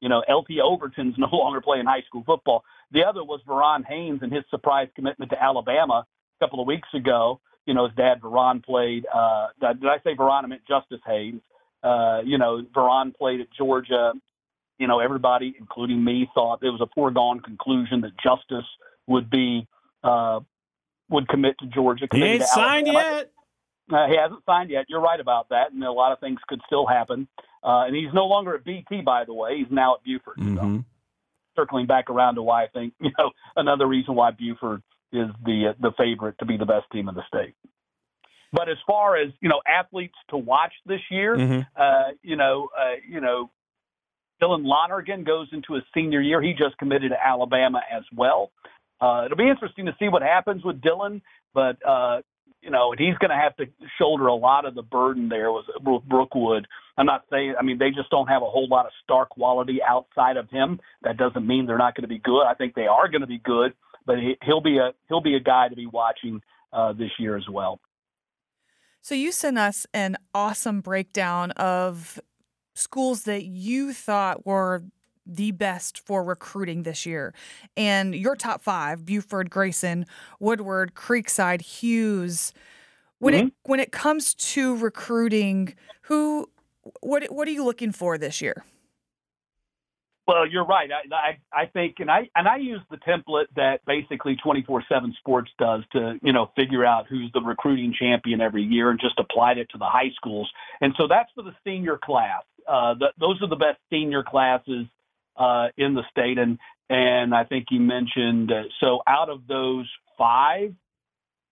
you 0.00 0.08
know, 0.08 0.22
LT 0.28 0.60
Overton's 0.62 1.14
no 1.18 1.28
longer 1.32 1.60
playing 1.60 1.86
high 1.86 2.02
school 2.06 2.22
football. 2.24 2.62
The 2.92 3.02
other 3.02 3.24
was 3.24 3.40
Verron 3.48 3.84
Haynes 3.84 4.20
and 4.22 4.32
his 4.32 4.44
surprise 4.48 4.88
commitment 4.94 5.32
to 5.32 5.42
Alabama 5.42 6.04
a 6.40 6.44
couple 6.44 6.60
of 6.60 6.66
weeks 6.66 6.88
ago. 6.94 7.40
You 7.66 7.74
know, 7.74 7.86
his 7.86 7.96
dad 7.96 8.20
Verron 8.20 8.62
played. 8.62 9.06
Uh, 9.12 9.48
did 9.60 9.86
I 9.86 9.98
say 10.04 10.14
Verron? 10.14 10.44
I 10.44 10.46
meant 10.46 10.62
Justice 10.68 11.00
Haynes. 11.06 11.40
Uh, 11.82 12.20
you 12.24 12.38
know, 12.38 12.62
Verron 12.74 13.14
played 13.14 13.40
at 13.40 13.46
Georgia. 13.56 14.12
You 14.78 14.86
know, 14.86 14.98
everybody, 14.98 15.54
including 15.58 16.02
me, 16.02 16.28
thought 16.34 16.62
it 16.62 16.70
was 16.70 16.80
a 16.80 16.88
foregone 16.94 17.40
conclusion 17.40 18.02
that 18.02 18.12
Justice 18.22 18.68
would 19.06 19.30
be 19.30 19.66
uh, 20.02 20.40
would 21.08 21.28
commit 21.28 21.56
to 21.60 21.66
Georgia. 21.66 22.06
He 22.12 22.22
ain't 22.22 22.42
signed 22.42 22.86
yet. 22.86 23.30
Uh, 23.92 24.06
he 24.08 24.16
hasn't 24.16 24.40
signed 24.46 24.70
yet. 24.70 24.86
You're 24.88 25.00
right 25.00 25.20
about 25.20 25.50
that, 25.50 25.72
and 25.72 25.82
a 25.84 25.92
lot 25.92 26.12
of 26.12 26.20
things 26.20 26.40
could 26.48 26.60
still 26.66 26.86
happen. 26.86 27.28
Uh, 27.62 27.84
and 27.86 27.96
he's 27.96 28.12
no 28.12 28.26
longer 28.26 28.54
at 28.54 28.64
BT, 28.64 29.02
by 29.02 29.24
the 29.24 29.34
way. 29.34 29.58
He's 29.58 29.70
now 29.70 29.94
at 29.94 30.04
Buford. 30.04 30.38
Mm-hmm. 30.38 30.76
So, 30.76 30.84
circling 31.56 31.86
back 31.86 32.10
around 32.10 32.34
to 32.34 32.42
why 32.42 32.64
I 32.64 32.66
think 32.68 32.94
you 33.00 33.10
know 33.18 33.30
another 33.56 33.86
reason 33.86 34.14
why 34.14 34.30
Buford 34.30 34.82
is 35.14 35.30
the 35.44 35.74
the 35.80 35.92
favorite 35.96 36.36
to 36.38 36.46
be 36.46 36.56
the 36.56 36.66
best 36.66 36.86
team 36.92 37.08
in 37.08 37.14
the 37.14 37.22
state. 37.28 37.54
But 38.52 38.68
as 38.68 38.76
far 38.86 39.16
as 39.16 39.32
you 39.40 39.48
know, 39.48 39.60
athletes 39.66 40.14
to 40.30 40.36
watch 40.36 40.72
this 40.86 41.00
year, 41.10 41.36
mm-hmm. 41.36 41.60
uh, 41.76 42.12
you 42.22 42.36
know, 42.36 42.68
uh, 42.78 42.94
you 43.08 43.20
know, 43.20 43.50
Dylan 44.42 44.64
Lonergan 44.64 45.24
goes 45.24 45.48
into 45.52 45.74
his 45.74 45.82
senior 45.92 46.20
year. 46.20 46.40
He 46.40 46.52
just 46.52 46.78
committed 46.78 47.10
to 47.10 47.26
Alabama 47.26 47.80
as 47.90 48.04
well. 48.14 48.52
Uh, 49.00 49.22
it'll 49.24 49.36
be 49.36 49.48
interesting 49.48 49.86
to 49.86 49.96
see 49.98 50.08
what 50.08 50.22
happens 50.22 50.64
with 50.64 50.80
Dylan, 50.80 51.20
but 51.52 51.76
uh, 51.86 52.22
you 52.64 52.70
know, 52.70 52.94
he's 52.96 53.16
going 53.18 53.30
to 53.30 53.36
have 53.36 53.54
to 53.56 53.66
shoulder 53.98 54.26
a 54.26 54.34
lot 54.34 54.64
of 54.64 54.74
the 54.74 54.82
burden 54.82 55.28
there 55.28 55.52
with 55.52 55.66
Brookwood. 56.08 56.66
I'm 56.96 57.06
not 57.06 57.24
saying, 57.30 57.54
I 57.58 57.62
mean, 57.62 57.78
they 57.78 57.90
just 57.90 58.08
don't 58.10 58.28
have 58.28 58.42
a 58.42 58.46
whole 58.46 58.68
lot 58.68 58.86
of 58.86 58.92
star 59.02 59.26
quality 59.26 59.80
outside 59.86 60.36
of 60.36 60.48
him. 60.48 60.80
That 61.02 61.16
doesn't 61.16 61.46
mean 61.46 61.66
they're 61.66 61.76
not 61.76 61.94
going 61.94 62.02
to 62.02 62.08
be 62.08 62.18
good. 62.18 62.44
I 62.44 62.54
think 62.54 62.74
they 62.74 62.86
are 62.86 63.08
going 63.08 63.20
to 63.20 63.26
be 63.26 63.38
good, 63.38 63.74
but 64.06 64.18
he, 64.18 64.36
he'll 64.42 64.60
be 64.60 64.78
a 64.78 64.92
he'll 65.08 65.20
be 65.20 65.34
a 65.34 65.40
guy 65.40 65.68
to 65.68 65.76
be 65.76 65.86
watching 65.86 66.40
uh, 66.72 66.92
this 66.92 67.10
year 67.18 67.36
as 67.36 67.48
well. 67.48 67.80
So 69.00 69.14
you 69.14 69.32
sent 69.32 69.58
us 69.58 69.86
an 69.92 70.16
awesome 70.34 70.80
breakdown 70.80 71.50
of 71.52 72.18
schools 72.74 73.24
that 73.24 73.44
you 73.44 73.92
thought 73.92 74.46
were 74.46 74.82
the 75.26 75.52
best 75.52 75.98
for 75.98 76.22
recruiting 76.22 76.82
this 76.82 77.06
year. 77.06 77.34
And 77.76 78.14
your 78.14 78.36
top 78.36 78.62
five, 78.62 79.04
Buford, 79.06 79.50
Grayson, 79.50 80.06
Woodward, 80.40 80.94
Creekside, 80.94 81.62
Hughes. 81.62 82.52
When 83.18 83.34
mm-hmm. 83.34 83.46
it 83.46 83.54
when 83.64 83.80
it 83.80 83.92
comes 83.92 84.34
to 84.34 84.76
recruiting, 84.76 85.74
who 86.02 86.50
what 87.00 87.24
what 87.32 87.48
are 87.48 87.52
you 87.52 87.64
looking 87.64 87.92
for 87.92 88.18
this 88.18 88.40
year? 88.40 88.64
Well, 90.26 90.48
you're 90.48 90.64
right. 90.64 90.88
I, 90.90 91.14
I, 91.14 91.62
I 91.64 91.66
think, 91.66 91.96
and 91.98 92.10
I 92.10 92.30
and 92.34 92.48
I 92.48 92.56
use 92.56 92.80
the 92.90 92.96
template 92.96 93.46
that 93.56 93.84
basically 93.86 94.36
24/7 94.44 95.14
Sports 95.18 95.50
does 95.58 95.82
to 95.92 96.18
you 96.22 96.32
know 96.32 96.50
figure 96.56 96.84
out 96.84 97.06
who's 97.08 97.30
the 97.34 97.42
recruiting 97.42 97.94
champion 97.98 98.40
every 98.40 98.62
year, 98.62 98.90
and 98.90 98.98
just 98.98 99.18
applied 99.18 99.58
it 99.58 99.68
to 99.70 99.78
the 99.78 99.84
high 99.84 100.10
schools. 100.16 100.50
And 100.80 100.94
so 100.96 101.06
that's 101.08 101.30
for 101.34 101.42
the 101.42 101.54
senior 101.62 101.98
class. 102.02 102.42
Uh, 102.66 102.94
the, 102.94 103.08
those 103.20 103.42
are 103.42 103.48
the 103.48 103.56
best 103.56 103.78
senior 103.90 104.22
classes 104.22 104.86
uh, 105.36 105.68
in 105.76 105.92
the 105.92 106.02
state, 106.10 106.38
and 106.38 106.58
and 106.88 107.34
I 107.34 107.44
think 107.44 107.66
you 107.70 107.80
mentioned 107.80 108.50
uh, 108.50 108.62
so 108.80 109.00
out 109.06 109.28
of 109.28 109.46
those 109.46 109.90
five, 110.16 110.72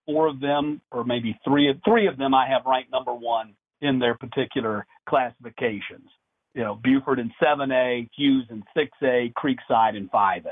four 0.06 0.28
of 0.28 0.40
them, 0.40 0.80
or 0.90 1.04
maybe 1.04 1.38
three 1.44 1.68
of 1.68 1.76
three 1.84 2.06
of 2.06 2.16
them, 2.16 2.32
I 2.32 2.48
have 2.48 2.62
ranked 2.64 2.90
number 2.90 3.12
one 3.12 3.54
in 3.82 3.98
their 3.98 4.14
particular 4.14 4.86
classifications 5.06 6.08
you 6.54 6.62
know, 6.62 6.74
Buford 6.74 7.18
in 7.18 7.32
7A, 7.42 8.08
Hughes 8.16 8.46
in 8.50 8.62
6A, 8.76 9.32
Creekside 9.34 9.96
in 9.96 10.08
5A. 10.08 10.42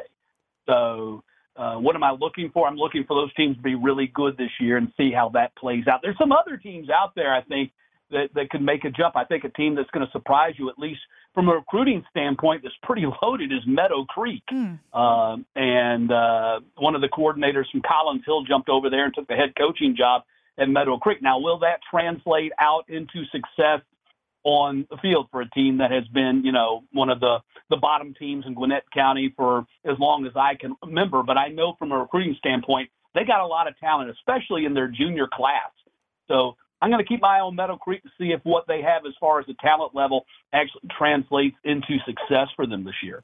So, 0.67 1.23
uh, 1.57 1.77
what 1.77 1.95
am 1.95 2.03
I 2.03 2.13
looking 2.13 2.51
for? 2.53 2.67
I'm 2.67 2.77
looking 2.77 3.05
for 3.07 3.21
those 3.21 3.35
teams 3.35 3.57
to 3.57 3.63
be 3.63 3.75
really 3.75 4.11
good 4.15 4.37
this 4.37 4.51
year 4.61 4.77
and 4.77 4.93
see 4.97 5.11
how 5.15 5.31
that 5.31 5.55
plays 5.57 5.87
out. 5.87 6.01
There's 6.03 6.17
some 6.19 6.33
other 6.33 6.57
teams 6.57 6.89
out 6.89 7.15
there, 7.15 7.35
I 7.35 7.43
think, 7.43 7.73
that, 8.11 8.31
that 8.35 8.51
could 8.51 8.63
make 8.63 8.85
a 8.85 8.91
jump. 8.91 9.17
I 9.17 9.25
think 9.25 9.45
a 9.45 9.51
team 9.51 9.75
that's 9.75 9.91
going 9.91 10.05
to 10.05 10.13
surprise 10.13 10.55
you, 10.57 10.69
at 10.71 10.79
least 10.79 11.01
from 11.35 11.49
a 11.49 11.53
recruiting 11.53 12.05
standpoint, 12.11 12.63
that's 12.63 12.75
pretty 12.83 13.05
loaded 13.23 13.53
is 13.53 13.61
Meadow 13.67 14.05
Creek. 14.09 14.43
Mm. 14.53 14.79
Uh, 14.93 15.37
and 15.55 16.11
uh, 16.11 16.61
one 16.77 16.95
of 16.95 17.01
the 17.01 17.09
coordinators 17.09 17.71
from 17.71 17.83
Collins 17.87 18.23
Hill 18.25 18.45
jumped 18.45 18.69
over 18.69 18.91
there 18.91 19.05
and 19.05 19.15
took 19.15 19.29
the 19.29 19.35
head 19.35 19.53
coaching 19.57 19.95
job 19.97 20.23
at 20.59 20.69
Meadow 20.69 20.99
Creek. 20.99 21.23
Now, 21.23 21.39
will 21.39 21.59
that 21.61 21.81
translate 21.91 22.53
out 22.59 22.85
into 22.89 23.25
success 23.33 23.81
on 24.45 24.87
the 24.91 24.97
field 24.99 25.29
for 25.31 25.41
a 25.43 25.51
team 25.51 25.79
that 25.79 25.91
has 25.91 26.07
been, 26.09 26.43
you 26.45 26.53
know, 26.53 26.85
one 26.93 27.11
of 27.11 27.21
the 27.21 27.39
the 27.69 27.77
bottom 27.77 28.15
teams 28.19 28.45
in 28.47 28.55
Gwinnett 28.55 28.83
County 28.93 29.33
for 29.37 29.65
as 29.85 29.97
long 29.99 30.27
as 30.27 30.33
I 30.35 30.57
can 30.61 30.75
remember. 30.85 31.23
But 31.23 31.39
I 31.39 31.49
know 31.49 31.75
from 31.79 31.93
a 31.93 31.99
recruiting 31.99 32.35
standpoint, 32.39 32.91
they 33.15 33.25
got 33.25 33.41
a 33.41 33.47
lot 33.47 33.69
of 33.69 33.79
talent, 33.79 34.11
especially 34.11 34.65
in 34.65 34.75
their 34.75 34.89
junior 34.89 35.29
class. 35.33 35.71
So 36.27 36.57
I'm 36.83 36.91
going 36.91 37.03
to 37.03 37.09
keep 37.09 37.21
my 37.21 37.39
eye 37.39 37.41
on 37.41 37.55
Meadow 37.55 37.77
Creek 37.77 38.03
to 38.03 38.09
see 38.19 38.33
if 38.33 38.41
what 38.45 38.65
they 38.67 38.83
have 38.83 39.07
as 39.07 39.13
far 39.21 39.41
as 39.41 39.47
the 39.47 39.55
talent 39.61 39.95
level 39.95 40.25
actually 40.53 40.83
translates 40.97 41.57
into 41.65 41.99
success 42.07 42.49
for 42.57 42.67
them 42.67 42.85
this 42.85 42.95
year. 43.03 43.23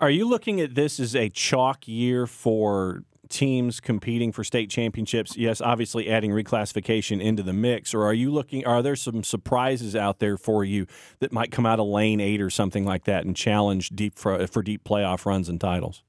Are 0.00 0.10
you 0.10 0.28
looking 0.28 0.60
at 0.60 0.74
this 0.74 1.00
as 1.00 1.16
a 1.16 1.28
chalk 1.28 1.88
year 1.88 2.26
for 2.26 3.02
teams 3.28 3.80
competing 3.80 4.32
for 4.32 4.44
state 4.44 4.70
championships? 4.70 5.36
Yes, 5.36 5.60
obviously 5.60 6.10
adding 6.10 6.30
reclassification 6.30 7.20
into 7.20 7.42
the 7.42 7.52
mix, 7.52 7.94
or 7.94 8.04
are 8.04 8.14
you 8.14 8.30
looking? 8.30 8.66
Are 8.66 8.82
there 8.82 8.96
some 8.96 9.24
surprises 9.24 9.94
out 9.94 10.18
there 10.18 10.36
for 10.36 10.64
you 10.64 10.86
that 11.20 11.32
might 11.32 11.50
come 11.50 11.66
out 11.66 11.80
of 11.80 11.86
lane 11.86 12.20
eight 12.20 12.40
or 12.40 12.50
something 12.50 12.84
like 12.84 13.04
that 13.04 13.24
and 13.24 13.36
challenge 13.36 13.90
deep 13.90 14.18
for, 14.18 14.46
for 14.46 14.62
deep 14.62 14.84
playoff 14.84 15.26
runs 15.26 15.48
and 15.48 15.60
titles? 15.60 16.02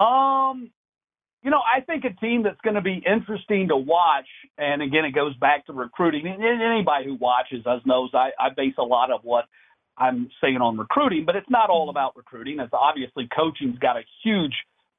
Um, 0.00 0.70
you 1.42 1.50
know, 1.50 1.60
I 1.60 1.80
think 1.82 2.04
a 2.04 2.12
team 2.20 2.42
that's 2.42 2.60
going 2.62 2.74
to 2.74 2.80
be 2.80 3.02
interesting 3.06 3.68
to 3.68 3.76
watch, 3.76 4.26
and 4.56 4.82
again, 4.82 5.04
it 5.04 5.14
goes 5.14 5.36
back 5.36 5.66
to 5.66 5.72
recruiting. 5.72 6.26
And 6.26 6.42
anybody 6.42 7.04
who 7.04 7.16
watches 7.16 7.66
us 7.66 7.82
knows 7.84 8.10
I, 8.14 8.30
I 8.40 8.48
base 8.56 8.74
a 8.78 8.82
lot 8.82 9.10
of 9.10 9.20
what 9.22 9.44
I'm 9.96 10.28
saying 10.42 10.56
on 10.56 10.76
recruiting, 10.76 11.24
but 11.24 11.36
it's 11.36 11.50
not 11.50 11.70
all 11.70 11.90
about 11.90 12.16
recruiting. 12.16 12.58
It's 12.60 12.72
obviously 12.72 13.28
coaching's 13.34 13.78
got 13.78 13.96
a 13.96 14.02
huge 14.22 14.54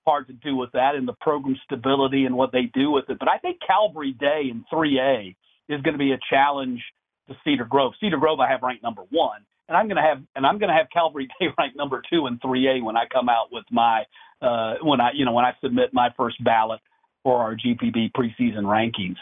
part 0.05 0.27
to 0.27 0.33
do 0.33 0.55
with 0.55 0.71
that 0.73 0.95
and 0.95 1.07
the 1.07 1.15
program 1.19 1.57
stability 1.65 2.25
and 2.25 2.35
what 2.35 2.51
they 2.51 2.63
do 2.73 2.91
with 2.91 3.09
it. 3.09 3.19
But 3.19 3.27
I 3.27 3.37
think 3.39 3.57
Calvary 3.65 4.13
Day 4.17 4.49
in 4.51 4.63
3A 4.71 5.35
is 5.69 5.81
going 5.81 5.93
to 5.93 5.99
be 5.99 6.11
a 6.13 6.19
challenge 6.29 6.81
to 7.27 7.35
Cedar 7.43 7.65
Grove. 7.65 7.93
Cedar 7.99 8.17
Grove 8.17 8.39
I 8.39 8.49
have 8.49 8.61
ranked 8.61 8.83
number 8.83 9.01
one. 9.09 9.41
and 9.67 9.75
I'm 9.75 9.87
going 9.87 9.97
to 9.97 10.03
have 10.03 10.21
and 10.35 10.45
I'm 10.45 10.59
going 10.59 10.69
to 10.69 10.75
have 10.75 10.87
Calvary 10.93 11.27
Day 11.39 11.47
ranked 11.57 11.75
number 11.75 12.01
two 12.09 12.27
and 12.27 12.39
three 12.41 12.67
A 12.67 12.83
when 12.83 12.95
I 12.95 13.05
come 13.11 13.29
out 13.29 13.51
with 13.51 13.65
my 13.71 14.03
uh, 14.41 14.75
when 14.81 15.01
I 15.01 15.11
you 15.13 15.25
know 15.25 15.33
when 15.33 15.45
I 15.45 15.53
submit 15.61 15.93
my 15.93 16.09
first 16.15 16.43
ballot 16.43 16.79
for 17.23 17.39
our 17.39 17.55
GPB 17.55 18.11
preseason 18.11 18.63
rankings. 18.63 19.17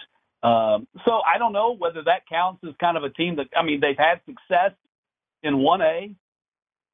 Um, 0.45 0.87
so 1.05 1.21
I 1.25 1.37
don't 1.37 1.53
know 1.53 1.73
whether 1.77 2.03
that 2.03 2.27
counts 2.27 2.61
as 2.67 2.73
kind 2.79 2.97
of 2.97 3.03
a 3.03 3.09
team 3.09 3.37
that 3.37 3.47
I 3.55 3.63
mean 3.63 3.79
they've 3.79 3.97
had 3.97 4.19
success 4.25 4.71
in 5.41 5.59
one 5.59 5.81
A, 5.81 6.13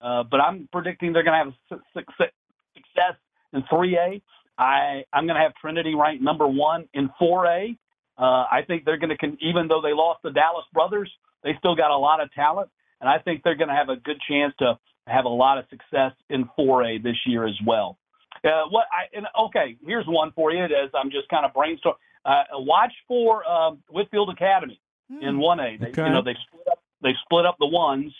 uh, 0.01 0.23
but 0.29 0.39
I'm 0.39 0.69
predicting 0.71 1.13
they're 1.13 1.23
going 1.23 1.45
to 1.45 1.51
have 1.71 1.79
success 1.95 3.15
in 3.53 3.63
three 3.69 3.97
A. 3.97 4.21
I 4.57 5.03
I'm 5.13 5.25
going 5.25 5.35
to 5.35 5.41
have 5.41 5.53
Trinity 5.55 5.95
ranked 5.95 6.23
number 6.23 6.47
one 6.47 6.87
in 6.93 7.09
four 7.17 7.45
A. 7.45 7.77
Uh, 8.17 8.45
I 8.51 8.61
think 8.67 8.83
they're 8.83 8.97
going 8.97 9.15
to, 9.17 9.27
even 9.39 9.69
though 9.69 9.81
they 9.81 9.93
lost 9.93 10.19
the 10.23 10.31
Dallas 10.31 10.65
brothers, 10.73 11.09
they 11.41 11.51
still 11.57 11.75
got 11.75 11.89
a 11.89 11.97
lot 11.97 12.21
of 12.21 12.31
talent, 12.33 12.69
and 12.99 13.09
I 13.09 13.17
think 13.19 13.43
they're 13.43 13.55
going 13.55 13.69
to 13.69 13.75
have 13.75 13.87
a 13.87 13.95
good 13.95 14.17
chance 14.27 14.53
to 14.59 14.77
have 15.07 15.23
a 15.23 15.29
lot 15.29 15.57
of 15.57 15.65
success 15.69 16.11
in 16.29 16.49
4A 16.59 17.01
this 17.01 17.15
year 17.25 17.47
as 17.47 17.55
well. 17.65 17.97
Uh, 18.43 18.67
what 18.69 18.85
I 18.91 19.15
and 19.15 19.25
okay, 19.47 19.77
here's 19.85 20.05
one 20.07 20.31
for 20.35 20.51
you 20.51 20.63
as 20.63 20.89
I'm 20.93 21.11
just 21.11 21.27
kind 21.29 21.45
of 21.45 21.53
brainstorming. 21.53 21.95
Uh, 22.25 22.43
watch 22.53 22.91
for 23.07 23.47
um, 23.49 23.79
Whitfield 23.89 24.29
Academy 24.29 24.79
mm. 25.11 25.27
in 25.27 25.37
1A. 25.37 25.79
They, 25.79 25.87
okay. 25.87 26.03
You 26.03 26.09
know 26.09 26.21
they 26.21 26.35
split 26.47 26.67
up 26.71 26.79
they 27.01 27.13
split 27.23 27.45
up 27.45 27.57
the 27.59 27.67
ones. 27.67 28.13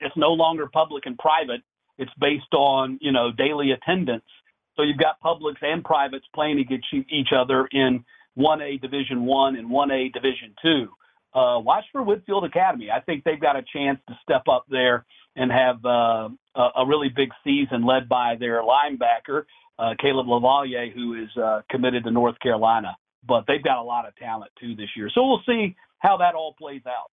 It's 0.00 0.16
no 0.16 0.32
longer 0.32 0.68
public 0.72 1.06
and 1.06 1.16
private. 1.18 1.62
It's 1.98 2.12
based 2.20 2.52
on 2.52 2.98
you 3.00 3.12
know 3.12 3.30
daily 3.32 3.72
attendance. 3.72 4.24
So 4.76 4.82
you've 4.82 4.98
got 4.98 5.20
publics 5.20 5.60
and 5.62 5.82
privates 5.82 6.26
playing 6.34 6.58
against 6.58 6.86
each 6.92 7.28
other 7.34 7.66
in 7.72 8.04
1A 8.38 8.80
Division 8.82 9.24
One 9.24 9.56
and 9.56 9.70
1A 9.70 10.12
Division 10.12 10.54
Two. 10.62 10.88
Uh, 11.34 11.60
watch 11.60 11.84
for 11.92 12.02
Whitfield 12.02 12.44
Academy. 12.44 12.90
I 12.90 13.00
think 13.00 13.24
they've 13.24 13.40
got 13.40 13.56
a 13.56 13.64
chance 13.72 13.98
to 14.08 14.18
step 14.22 14.44
up 14.50 14.64
there 14.70 15.04
and 15.36 15.52
have 15.52 15.84
uh, 15.84 16.28
a, 16.56 16.86
really 16.86 17.10
big 17.14 17.28
season 17.44 17.84
led 17.84 18.08
by 18.08 18.36
their 18.40 18.62
linebacker, 18.62 19.44
uh, 19.78 19.92
Caleb 20.00 20.26
Lavalier, 20.26 20.90
who 20.94 21.12
is 21.22 21.28
uh, 21.36 21.60
committed 21.70 22.04
to 22.04 22.10
North 22.10 22.38
Carolina. 22.38 22.96
But 23.28 23.44
they've 23.46 23.62
got 23.62 23.78
a 23.78 23.82
lot 23.82 24.08
of 24.08 24.16
talent 24.16 24.50
too 24.58 24.74
this 24.76 24.88
year. 24.96 25.10
So 25.14 25.26
we'll 25.26 25.42
see 25.46 25.76
how 25.98 26.16
that 26.18 26.34
all 26.34 26.54
plays 26.58 26.82
out. 26.86 27.10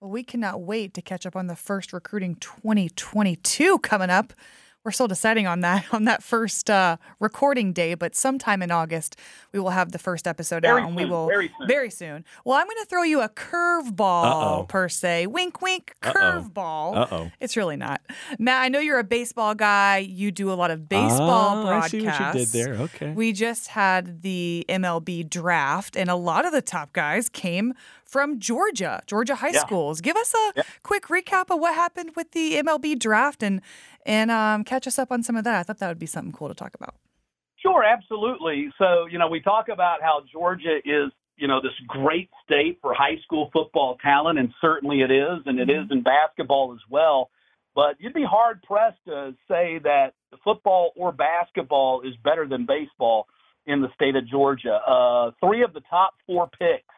Well, 0.00 0.10
we 0.10 0.22
cannot 0.22 0.60
wait 0.60 0.94
to 0.94 1.02
catch 1.02 1.26
up 1.26 1.34
on 1.34 1.48
the 1.48 1.56
first 1.56 1.92
recruiting 1.92 2.36
2022 2.36 3.80
coming 3.80 4.10
up 4.10 4.32
we're 4.84 4.92
still 4.92 5.08
deciding 5.08 5.46
on 5.46 5.60
that 5.60 5.86
on 5.92 6.04
that 6.04 6.22
first 6.22 6.70
uh, 6.70 6.96
recording 7.20 7.72
day, 7.72 7.94
but 7.94 8.14
sometime 8.14 8.62
in 8.62 8.70
August 8.70 9.16
we 9.52 9.60
will 9.60 9.70
have 9.70 9.92
the 9.92 9.98
first 9.98 10.26
episode 10.26 10.62
very 10.62 10.82
out, 10.82 10.88
and 10.88 10.96
we 10.96 11.04
will 11.04 11.26
very 11.26 11.48
soon. 11.48 11.68
very 11.68 11.90
soon. 11.90 12.24
Well, 12.44 12.56
I'm 12.56 12.66
going 12.66 12.78
to 12.78 12.86
throw 12.86 13.02
you 13.02 13.20
a 13.20 13.28
curveball 13.28 14.68
per 14.68 14.88
se. 14.88 15.26
Wink, 15.26 15.60
wink, 15.60 15.94
curveball. 16.02 16.96
Uh 16.96 17.06
oh. 17.10 17.30
It's 17.40 17.56
really 17.56 17.76
not. 17.76 18.00
Matt, 18.38 18.62
I 18.62 18.68
know 18.68 18.78
you're 18.78 18.98
a 18.98 19.04
baseball 19.04 19.54
guy. 19.54 19.98
You 19.98 20.30
do 20.30 20.50
a 20.50 20.54
lot 20.54 20.70
of 20.70 20.88
baseball 20.88 21.58
ah, 21.58 21.62
broadcasts. 21.64 21.94
I 21.94 21.98
see 21.98 22.06
what 22.06 22.34
you 22.34 22.40
did 22.40 22.48
there. 22.48 22.74
Okay. 22.74 23.12
We 23.12 23.32
just 23.32 23.68
had 23.68 24.22
the 24.22 24.64
MLB 24.68 25.28
draft, 25.28 25.96
and 25.96 26.10
a 26.10 26.16
lot 26.16 26.46
of 26.46 26.52
the 26.52 26.62
top 26.62 26.92
guys 26.92 27.28
came 27.28 27.74
from 28.08 28.40
Georgia, 28.40 29.02
Georgia 29.06 29.34
high 29.34 29.50
yeah. 29.50 29.60
schools. 29.60 30.00
Give 30.00 30.16
us 30.16 30.34
a 30.34 30.52
yeah. 30.56 30.62
quick 30.82 31.04
recap 31.04 31.50
of 31.50 31.60
what 31.60 31.74
happened 31.74 32.12
with 32.16 32.32
the 32.32 32.54
MLB 32.54 32.98
draft 32.98 33.42
and 33.42 33.60
and 34.08 34.30
um, 34.30 34.64
catch 34.64 34.86
us 34.86 34.98
up 34.98 35.12
on 35.12 35.22
some 35.22 35.36
of 35.36 35.44
that. 35.44 35.60
I 35.60 35.62
thought 35.62 35.78
that 35.78 35.88
would 35.88 35.98
be 35.98 36.06
something 36.06 36.32
cool 36.32 36.48
to 36.48 36.54
talk 36.54 36.74
about. 36.74 36.94
Sure, 37.58 37.84
absolutely. 37.84 38.72
So, 38.78 39.06
you 39.06 39.18
know, 39.18 39.28
we 39.28 39.40
talk 39.40 39.68
about 39.68 40.00
how 40.00 40.22
Georgia 40.32 40.78
is, 40.84 41.12
you 41.36 41.46
know, 41.46 41.60
this 41.60 41.72
great 41.86 42.30
state 42.44 42.78
for 42.80 42.94
high 42.94 43.18
school 43.22 43.50
football 43.52 43.98
talent, 44.02 44.38
and 44.38 44.48
certainly 44.60 45.02
it 45.02 45.10
is, 45.10 45.42
and 45.44 45.60
it 45.60 45.68
mm-hmm. 45.68 45.84
is 45.84 45.90
in 45.90 46.02
basketball 46.02 46.72
as 46.72 46.80
well. 46.90 47.30
But 47.74 47.96
you'd 47.98 48.14
be 48.14 48.24
hard 48.24 48.62
pressed 48.62 49.04
to 49.06 49.34
say 49.46 49.78
that 49.84 50.14
football 50.42 50.92
or 50.96 51.12
basketball 51.12 52.00
is 52.00 52.14
better 52.24 52.48
than 52.48 52.66
baseball 52.66 53.26
in 53.66 53.82
the 53.82 53.88
state 53.94 54.16
of 54.16 54.26
Georgia. 54.26 54.80
Uh, 54.86 55.32
three 55.44 55.62
of 55.62 55.74
the 55.74 55.82
top 55.90 56.14
four 56.26 56.48
picks 56.58 56.94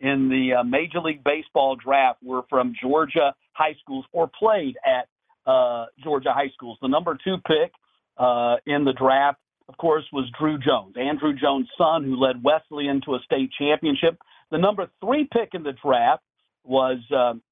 in 0.00 0.28
the 0.28 0.60
uh, 0.60 0.64
Major 0.64 1.00
League 1.00 1.22
Baseball 1.22 1.76
draft 1.76 2.22
were 2.22 2.42
from 2.48 2.74
Georgia 2.80 3.34
high 3.52 3.76
schools 3.82 4.04
or 4.12 4.28
played 4.38 4.76
at 4.84 5.08
uh, 5.46 5.86
Georgia 6.02 6.32
high 6.32 6.50
schools. 6.54 6.78
The 6.82 6.88
number 6.88 7.16
two 7.22 7.36
pick 7.46 7.72
uh, 8.18 8.56
in 8.66 8.84
the 8.84 8.92
draft, 8.92 9.38
of 9.68 9.76
course, 9.76 10.04
was 10.12 10.30
Druw 10.40 10.62
Jones, 10.62 10.96
Andruw 10.96 11.38
Jones' 11.38 11.68
son, 11.76 12.04
who 12.04 12.16
led 12.16 12.42
Wesley 12.42 12.88
into 12.88 13.14
a 13.14 13.20
state 13.24 13.50
championship. 13.58 14.18
The 14.50 14.58
number 14.58 14.88
three 15.00 15.28
pick 15.32 15.50
in 15.54 15.62
the 15.62 15.72
draft 15.72 16.22
was 16.64 16.98
um, 17.14 17.42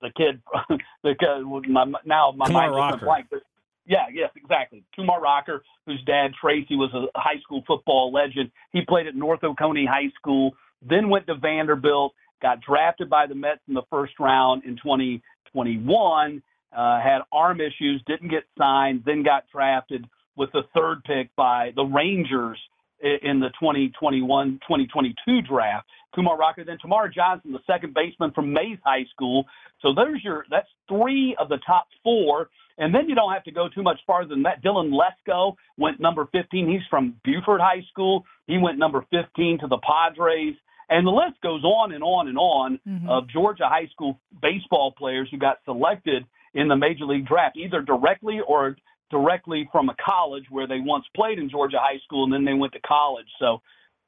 the 0.00 0.10
kid, 0.16 0.42
the 1.02 1.14
kid, 1.18 1.70
my, 1.70 1.84
now 2.04 2.32
my 2.36 2.46
Kumar 2.46 2.70
mind 2.70 2.94
is 2.94 3.00
blank. 3.00 3.26
But 3.30 3.40
yeah, 3.86 4.06
yes, 4.12 4.30
exactly. 4.36 4.84
Kumar 4.94 5.20
Rocker, 5.20 5.62
whose 5.86 6.02
dad 6.04 6.32
Tracy 6.40 6.76
was 6.76 6.90
a 6.92 7.06
high 7.18 7.40
school 7.42 7.62
football 7.66 8.12
legend. 8.12 8.50
He 8.72 8.82
played 8.86 9.06
at 9.06 9.14
North 9.14 9.44
Oconee 9.44 9.86
High 9.86 10.10
School 10.18 10.54
then 10.82 11.08
went 11.08 11.26
to 11.26 11.34
Vanderbilt, 11.34 12.14
got 12.42 12.60
drafted 12.60 13.08
by 13.08 13.26
the 13.26 13.34
Mets 13.34 13.60
in 13.68 13.74
the 13.74 13.82
first 13.90 14.14
round 14.18 14.64
in 14.64 14.76
2021, 14.76 16.42
uh, 16.76 17.00
had 17.00 17.20
arm 17.32 17.60
issues, 17.60 18.02
didn't 18.06 18.28
get 18.28 18.44
signed, 18.58 19.02
then 19.04 19.22
got 19.22 19.44
drafted 19.52 20.06
with 20.36 20.50
the 20.52 20.62
third 20.74 21.02
pick 21.04 21.34
by 21.36 21.70
the 21.76 21.84
Rangers 21.84 22.58
in 23.00 23.40
the 23.40 23.48
2021 23.60 24.60
2022 24.62 25.42
draft. 25.42 25.86
Kumar 26.14 26.38
Rocker, 26.38 26.64
then 26.64 26.78
Termarr 26.84 27.12
Johnson, 27.12 27.52
the 27.52 27.58
second 27.66 27.94
baseman 27.94 28.32
from 28.32 28.52
Mays 28.52 28.78
High 28.84 29.04
School. 29.12 29.44
So 29.82 29.92
there's 29.94 30.22
your 30.24 30.46
that's 30.50 30.68
three 30.88 31.36
of 31.38 31.48
the 31.48 31.58
top 31.66 31.86
four. 32.02 32.48
And 32.78 32.94
then 32.94 33.08
you 33.08 33.14
don't 33.14 33.32
have 33.32 33.44
to 33.44 33.52
go 33.52 33.68
too 33.74 33.82
much 33.82 33.98
farther 34.06 34.28
than 34.28 34.42
that. 34.42 34.62
Dylan 34.62 34.92
Lesko 34.92 35.54
went 35.78 35.98
number 35.98 36.28
15. 36.32 36.68
He's 36.68 36.82
from 36.90 37.14
Buford 37.24 37.60
High 37.60 37.82
School. 37.90 38.24
He 38.46 38.58
went 38.58 38.78
number 38.78 39.04
15 39.10 39.60
to 39.60 39.66
the 39.66 39.78
Padres. 39.78 40.54
And 40.88 41.06
the 41.06 41.10
list 41.10 41.40
goes 41.42 41.64
on 41.64 41.92
and 41.92 42.04
on 42.04 42.28
and 42.28 42.38
on 42.38 42.78
mm-hmm. 42.86 43.08
of 43.08 43.28
Georgia 43.28 43.64
high 43.66 43.88
school 43.92 44.20
baseball 44.40 44.92
players 44.92 45.28
who 45.30 45.38
got 45.38 45.58
selected 45.64 46.24
in 46.56 46.68
the 46.68 46.76
major 46.76 47.04
league 47.04 47.26
draft, 47.26 47.56
either 47.56 47.82
directly 47.82 48.40
or 48.46 48.76
directly 49.10 49.68
from 49.70 49.88
a 49.88 49.94
college 50.04 50.44
where 50.50 50.66
they 50.66 50.80
once 50.80 51.04
played 51.14 51.38
in 51.38 51.48
Georgia 51.48 51.76
high 51.78 52.00
school 52.04 52.24
and 52.24 52.32
then 52.32 52.44
they 52.44 52.54
went 52.54 52.72
to 52.72 52.80
college. 52.80 53.26
So, 53.38 53.60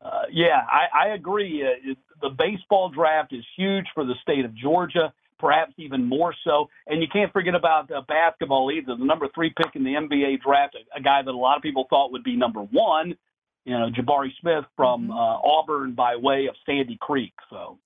uh, 0.05 0.22
yeah, 0.32 0.62
I, 0.68 1.09
I 1.09 1.14
agree. 1.14 1.62
Uh, 1.62 1.94
the 2.20 2.30
baseball 2.30 2.88
draft 2.88 3.32
is 3.32 3.44
huge 3.57 3.84
for 3.94 4.05
the 4.05 4.14
state 4.22 4.44
of 4.44 4.55
Georgia, 4.57 5.12
perhaps 5.38 5.74
even 5.76 6.05
more 6.05 6.34
so. 6.42 6.68
And 6.86 7.03
you 7.03 7.07
can't 7.12 7.32
forget 7.32 7.55
about 7.55 7.92
uh, 7.92 8.01
basketball 8.09 8.72
either. 8.72 8.96
The 8.96 9.05
number 9.05 9.28
three 9.34 9.53
pick 9.57 9.76
in 9.76 9.84
the 9.84 9.90
NBA 9.90 10.40
draft, 10.40 10.74
a, 10.74 10.99
a 10.99 11.03
guy 11.03 11.22
that 11.22 11.30
a 11.30 11.36
lot 11.36 11.57
of 11.57 11.62
people 11.62 11.86
thought 11.90 12.12
would 12.12 12.24
be 12.24 12.34
number 12.34 12.61
one, 12.61 13.14
you 13.64 13.78
know, 13.78 13.90
Jabari 13.90 14.30
Smith 14.40 14.64
from 14.74 15.09
mm-hmm. 15.09 15.12
uh, 15.12 15.14
Auburn 15.14 15.92
by 15.94 16.16
way 16.16 16.46
of 16.46 16.57
Sandy 16.66 16.96
Creek. 17.01 17.34
So. 17.51 17.78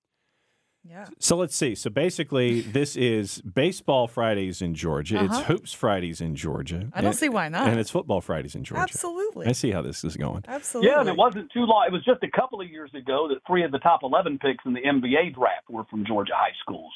Yeah. 0.87 1.05
So 1.17 1.37
let's 1.37 1.55
see. 1.55 1.75
So 1.75 1.89
basically, 1.89 2.61
this 2.61 2.97
is 2.97 3.41
baseball 3.41 4.07
Fridays 4.07 4.61
in 4.61 4.75
Georgia. 4.75 5.17
Uh-huh. 5.17 5.25
It's 5.25 5.47
hoops 5.47 5.73
Fridays 5.73 6.19
in 6.19 6.35
Georgia. 6.35 6.89
I 6.93 7.01
don't 7.01 7.11
and, 7.11 7.15
see 7.15 7.29
why 7.29 7.47
not. 7.47 7.69
And 7.69 7.79
it's 7.79 7.89
football 7.89 8.19
Fridays 8.19 8.53
in 8.53 8.63
Georgia. 8.65 8.83
Absolutely. 8.83 9.47
I 9.47 9.53
see 9.53 9.71
how 9.71 9.81
this 9.81 10.03
is 10.03 10.17
going. 10.17 10.43
Absolutely. 10.47 10.91
Yeah, 10.91 10.99
and 10.99 11.09
it 11.09 11.15
wasn't 11.15 11.51
too 11.53 11.61
long. 11.61 11.85
It 11.87 11.93
was 11.93 12.03
just 12.03 12.21
a 12.23 12.29
couple 12.29 12.59
of 12.59 12.69
years 12.69 12.91
ago 12.93 13.27
that 13.29 13.39
three 13.47 13.63
of 13.63 13.71
the 13.71 13.79
top 13.79 14.01
11 14.03 14.39
picks 14.39 14.65
in 14.65 14.73
the 14.73 14.81
NBA 14.81 15.35
draft 15.35 15.69
were 15.69 15.85
from 15.85 16.05
Georgia 16.05 16.33
high 16.35 16.53
schools. 16.61 16.93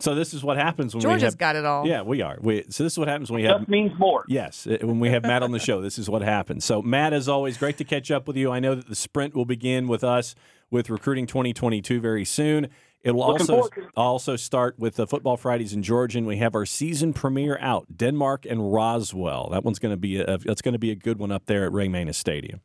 So 0.00 0.16
this 0.16 0.34
is 0.34 0.42
what 0.42 0.56
happens 0.56 0.94
when 0.94 1.00
Georgia's 1.00 1.04
we 1.04 1.10
have, 1.12 1.20
Georgia's 1.20 1.34
got 1.36 1.56
it 1.56 1.64
all. 1.64 1.86
Yeah, 1.86 2.02
we 2.02 2.22
are. 2.22 2.36
We, 2.40 2.64
so 2.70 2.82
this 2.82 2.94
is 2.94 2.98
what 2.98 3.08
happens 3.08 3.30
when 3.30 3.40
we 3.40 3.46
have. 3.46 3.52
Just 3.52 3.60
have 3.60 3.68
means 3.68 3.92
more. 3.98 4.24
Yes, 4.26 4.66
when 4.66 4.98
we 4.98 5.10
have 5.10 5.22
Matt 5.22 5.42
on 5.42 5.52
the 5.52 5.58
show, 5.60 5.80
this 5.80 5.98
is 5.98 6.10
what 6.10 6.22
happens. 6.22 6.64
So 6.64 6.82
Matt, 6.82 7.12
as 7.12 7.28
always, 7.28 7.56
great 7.56 7.76
to 7.76 7.84
catch 7.84 8.10
up 8.10 8.26
with 8.26 8.36
you. 8.36 8.50
I 8.50 8.58
know 8.58 8.74
that 8.74 8.88
the 8.88 8.96
sprint 8.96 9.36
will 9.36 9.44
begin 9.44 9.86
with 9.86 10.02
us 10.02 10.34
with 10.72 10.90
recruiting 10.90 11.26
2022 11.26 12.00
very 12.00 12.24
soon. 12.24 12.68
It 13.04 13.12
will 13.12 13.26
Looking 13.26 13.50
also 13.50 13.68
also 13.96 14.36
start 14.36 14.78
with 14.78 14.94
the 14.94 15.06
Football 15.06 15.36
Fridays 15.36 15.72
in 15.72 15.82
Georgia, 15.82 16.18
and 16.18 16.26
we 16.26 16.36
have 16.36 16.54
our 16.54 16.64
season 16.64 17.12
premiere 17.12 17.58
out, 17.60 17.96
Denmark 17.96 18.46
and 18.46 18.72
Roswell. 18.72 19.50
That 19.50 19.64
one's 19.64 19.78
going 19.78 19.92
to 19.92 19.96
be 19.96 20.20
a 20.20 20.38
that's 20.38 20.62
going 20.62 20.74
to 20.74 20.78
be 20.78 20.90
a 20.90 20.96
good 20.96 21.18
one 21.18 21.32
up 21.32 21.46
there 21.46 21.64
at 21.64 21.72
Ray 21.72 21.88
Manis 21.88 22.16
Stadium. 22.16 22.60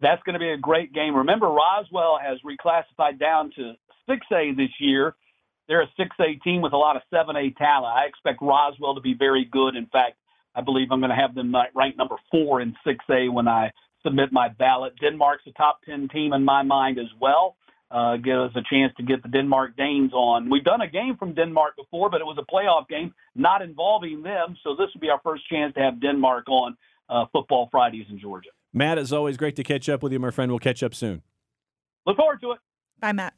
That's 0.00 0.22
going 0.24 0.34
to 0.34 0.38
be 0.38 0.50
a 0.50 0.58
great 0.58 0.92
game. 0.92 1.16
Remember, 1.16 1.48
Roswell 1.48 2.18
has 2.22 2.38
reclassified 2.46 3.18
down 3.18 3.50
to 3.56 3.74
6A 4.08 4.56
this 4.56 4.70
year 4.78 5.14
they're 5.68 5.82
a 5.82 5.88
6A 6.00 6.42
team 6.42 6.62
with 6.62 6.72
a 6.72 6.76
lot 6.76 6.96
of 6.96 7.02
7A 7.12 7.56
talent. 7.56 7.94
I 7.94 8.06
expect 8.06 8.40
Roswell 8.40 8.94
to 8.94 9.00
be 9.00 9.14
very 9.14 9.44
good. 9.44 9.76
In 9.76 9.86
fact, 9.86 10.16
I 10.54 10.62
believe 10.62 10.88
I'm 10.90 11.00
going 11.00 11.10
to 11.10 11.16
have 11.16 11.34
them 11.34 11.54
uh, 11.54 11.64
ranked 11.74 11.98
number 11.98 12.16
four 12.30 12.60
in 12.60 12.74
6A 12.86 13.32
when 13.32 13.46
I 13.46 13.70
submit 14.02 14.32
my 14.32 14.48
ballot. 14.48 14.94
Denmark's 15.00 15.44
a 15.46 15.52
top 15.52 15.80
10 15.84 16.08
team 16.08 16.32
in 16.32 16.42
my 16.44 16.62
mind 16.62 16.98
as 16.98 17.10
well. 17.20 17.56
Uh, 17.90 18.16
give 18.16 18.36
us 18.36 18.50
a 18.54 18.60
chance 18.70 18.92
to 18.98 19.02
get 19.02 19.22
the 19.22 19.30
Denmark 19.30 19.74
Danes 19.76 20.12
on. 20.12 20.50
We've 20.50 20.64
done 20.64 20.82
a 20.82 20.86
game 20.86 21.16
from 21.18 21.34
Denmark 21.34 21.74
before, 21.76 22.10
but 22.10 22.20
it 22.20 22.24
was 22.24 22.36
a 22.38 22.44
playoff 22.52 22.86
game 22.86 23.14
not 23.34 23.62
involving 23.62 24.22
them. 24.22 24.56
So 24.62 24.76
this 24.76 24.88
will 24.92 25.00
be 25.00 25.08
our 25.08 25.20
first 25.24 25.48
chance 25.48 25.72
to 25.74 25.80
have 25.80 26.00
Denmark 26.00 26.48
on 26.48 26.76
uh, 27.08 27.24
Football 27.32 27.68
Fridays 27.70 28.04
in 28.10 28.20
Georgia. 28.20 28.50
Matt, 28.74 28.98
as 28.98 29.12
always, 29.12 29.38
great 29.38 29.56
to 29.56 29.64
catch 29.64 29.88
up 29.88 30.02
with 30.02 30.12
you, 30.12 30.18
my 30.18 30.30
friend. 30.30 30.52
We'll 30.52 30.58
catch 30.58 30.82
up 30.82 30.94
soon. 30.94 31.22
Look 32.06 32.18
forward 32.18 32.40
to 32.42 32.52
it. 32.52 32.58
Bye, 33.00 33.12
Matt. 33.12 33.34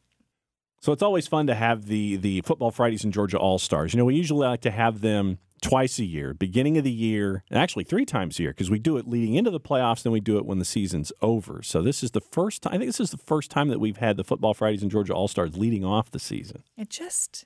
So 0.81 0.93
it's 0.93 1.03
always 1.03 1.29
fun 1.29 1.47
to 1.47 1.55
have 1.55 1.87
the 1.87 2.17
the 2.17 2.41
football 2.41 2.71
Fridays 2.71 3.05
in 3.05 3.13
Georgia 3.13 3.39
All 3.39 3.59
Stars. 3.59 3.93
You 3.93 3.99
know, 3.99 4.07
we 4.07 4.15
usually 4.15 4.47
like 4.47 4.63
to 4.63 4.71
have 4.71 5.01
them 5.01 5.39
twice 5.61 5.99
a 5.99 6.05
year, 6.05 6.35
beginning 6.35 6.79
of 6.79 6.85
the 6.85 6.91
year, 6.91 7.45
and 7.51 7.59
actually 7.59 7.85
three 7.85 8.05
times 8.05 8.39
a 8.39 8.43
year 8.43 8.51
because 8.53 8.71
we 8.71 8.79
do 8.79 8.97
it 8.97 9.07
leading 9.07 9.35
into 9.35 9.51
the 9.51 9.61
playoffs, 9.61 10.03
then 10.03 10.13
we 10.13 10.21
do 10.21 10.39
it 10.39 10.47
when 10.47 10.59
the 10.59 10.65
season's 10.65 11.13
over. 11.23 11.63
So 11.63 11.83
this 11.83 12.03
is 12.03 12.13
the 12.13 12.21
first 12.21 12.63
time. 12.63 12.75
I 12.75 12.79
think 12.79 12.89
this 12.89 13.01
is 13.01 13.11
the 13.11 13.17
first 13.19 13.51
time 13.51 13.69
that 13.69 13.79
we've 13.81 13.99
had 13.99 14.17
the 14.17 14.25
football 14.25 14.55
Fridays 14.55 14.83
in 14.83 14.91
Georgia 14.91 15.13
All 15.15 15.29
Stars 15.29 15.57
leading 15.57 15.85
off 15.85 16.11
the 16.11 16.19
season. 16.19 16.63
It 16.77 16.91
just 16.91 17.45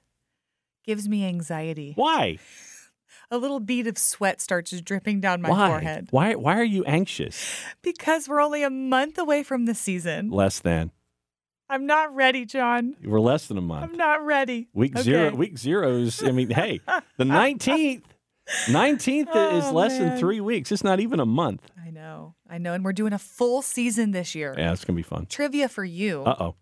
gives 0.85 1.09
me 1.09 1.27
anxiety. 1.27 1.93
Why? 1.97 2.39
A 3.31 3.39
little 3.39 3.61
bead 3.61 3.87
of 3.87 3.97
sweat 3.97 4.41
starts 4.41 4.71
dripping 4.83 5.21
down 5.21 5.41
my 5.41 5.49
Why? 5.49 5.69
forehead 5.69 6.09
Why? 6.11 6.35
Why 6.35 6.59
are 6.59 6.65
you 6.65 6.85
anxious? 6.85 7.65
because 7.83 8.29
we're 8.29 8.41
only 8.43 8.63
a 8.63 8.71
month 8.71 9.19
away 9.19 9.43
from 9.43 9.65
the 9.65 9.75
season. 9.75 10.31
Less 10.31 10.61
than. 10.61 10.91
I'm 11.69 11.87
not 11.87 12.15
ready, 12.15 12.45
Jon. 12.45 12.95
We're 13.03 13.21
less 13.21 13.47
than 13.47 13.59
a 13.59 13.63
month. 13.63 13.91
I'm 13.91 13.97
not 13.97 14.25
ready. 14.25 14.69
Week 14.75 14.93
Okay. 14.95 15.03
zero, 15.03 15.35
week 15.35 15.57
zeros. 15.59 16.23
I 16.23 16.31
mean, 16.31 16.51
hey, 16.51 16.81
the 17.19 17.25
nineteenth, 17.25 18.05
nineteenth 18.71 19.29
is 19.35 19.65
Oh, 19.67 19.73
less 19.73 19.97
than 19.99 20.19
three 20.19 20.41
weeks. 20.41 20.71
It's 20.73 20.85
not 20.85 21.01
even 21.01 21.21
a 21.21 21.27
month. 21.27 21.63
I 21.85 21.91
know. 21.91 22.35
I 22.49 22.59
know. 22.59 22.75
And 22.75 22.85
we're 22.85 22.93
doing 22.93 23.13
a 23.13 23.19
full 23.19 23.63
season 23.63 24.11
this 24.11 24.35
year. 24.35 24.55
Yeah, 24.57 24.73
it's 24.73 24.85
gonna 24.85 24.97
be 24.97 25.03
fun. 25.03 25.27
Trivia 25.27 25.69
for 25.69 25.85
you. 25.85 26.23
Uh 26.25 26.37
oh. 26.39 26.55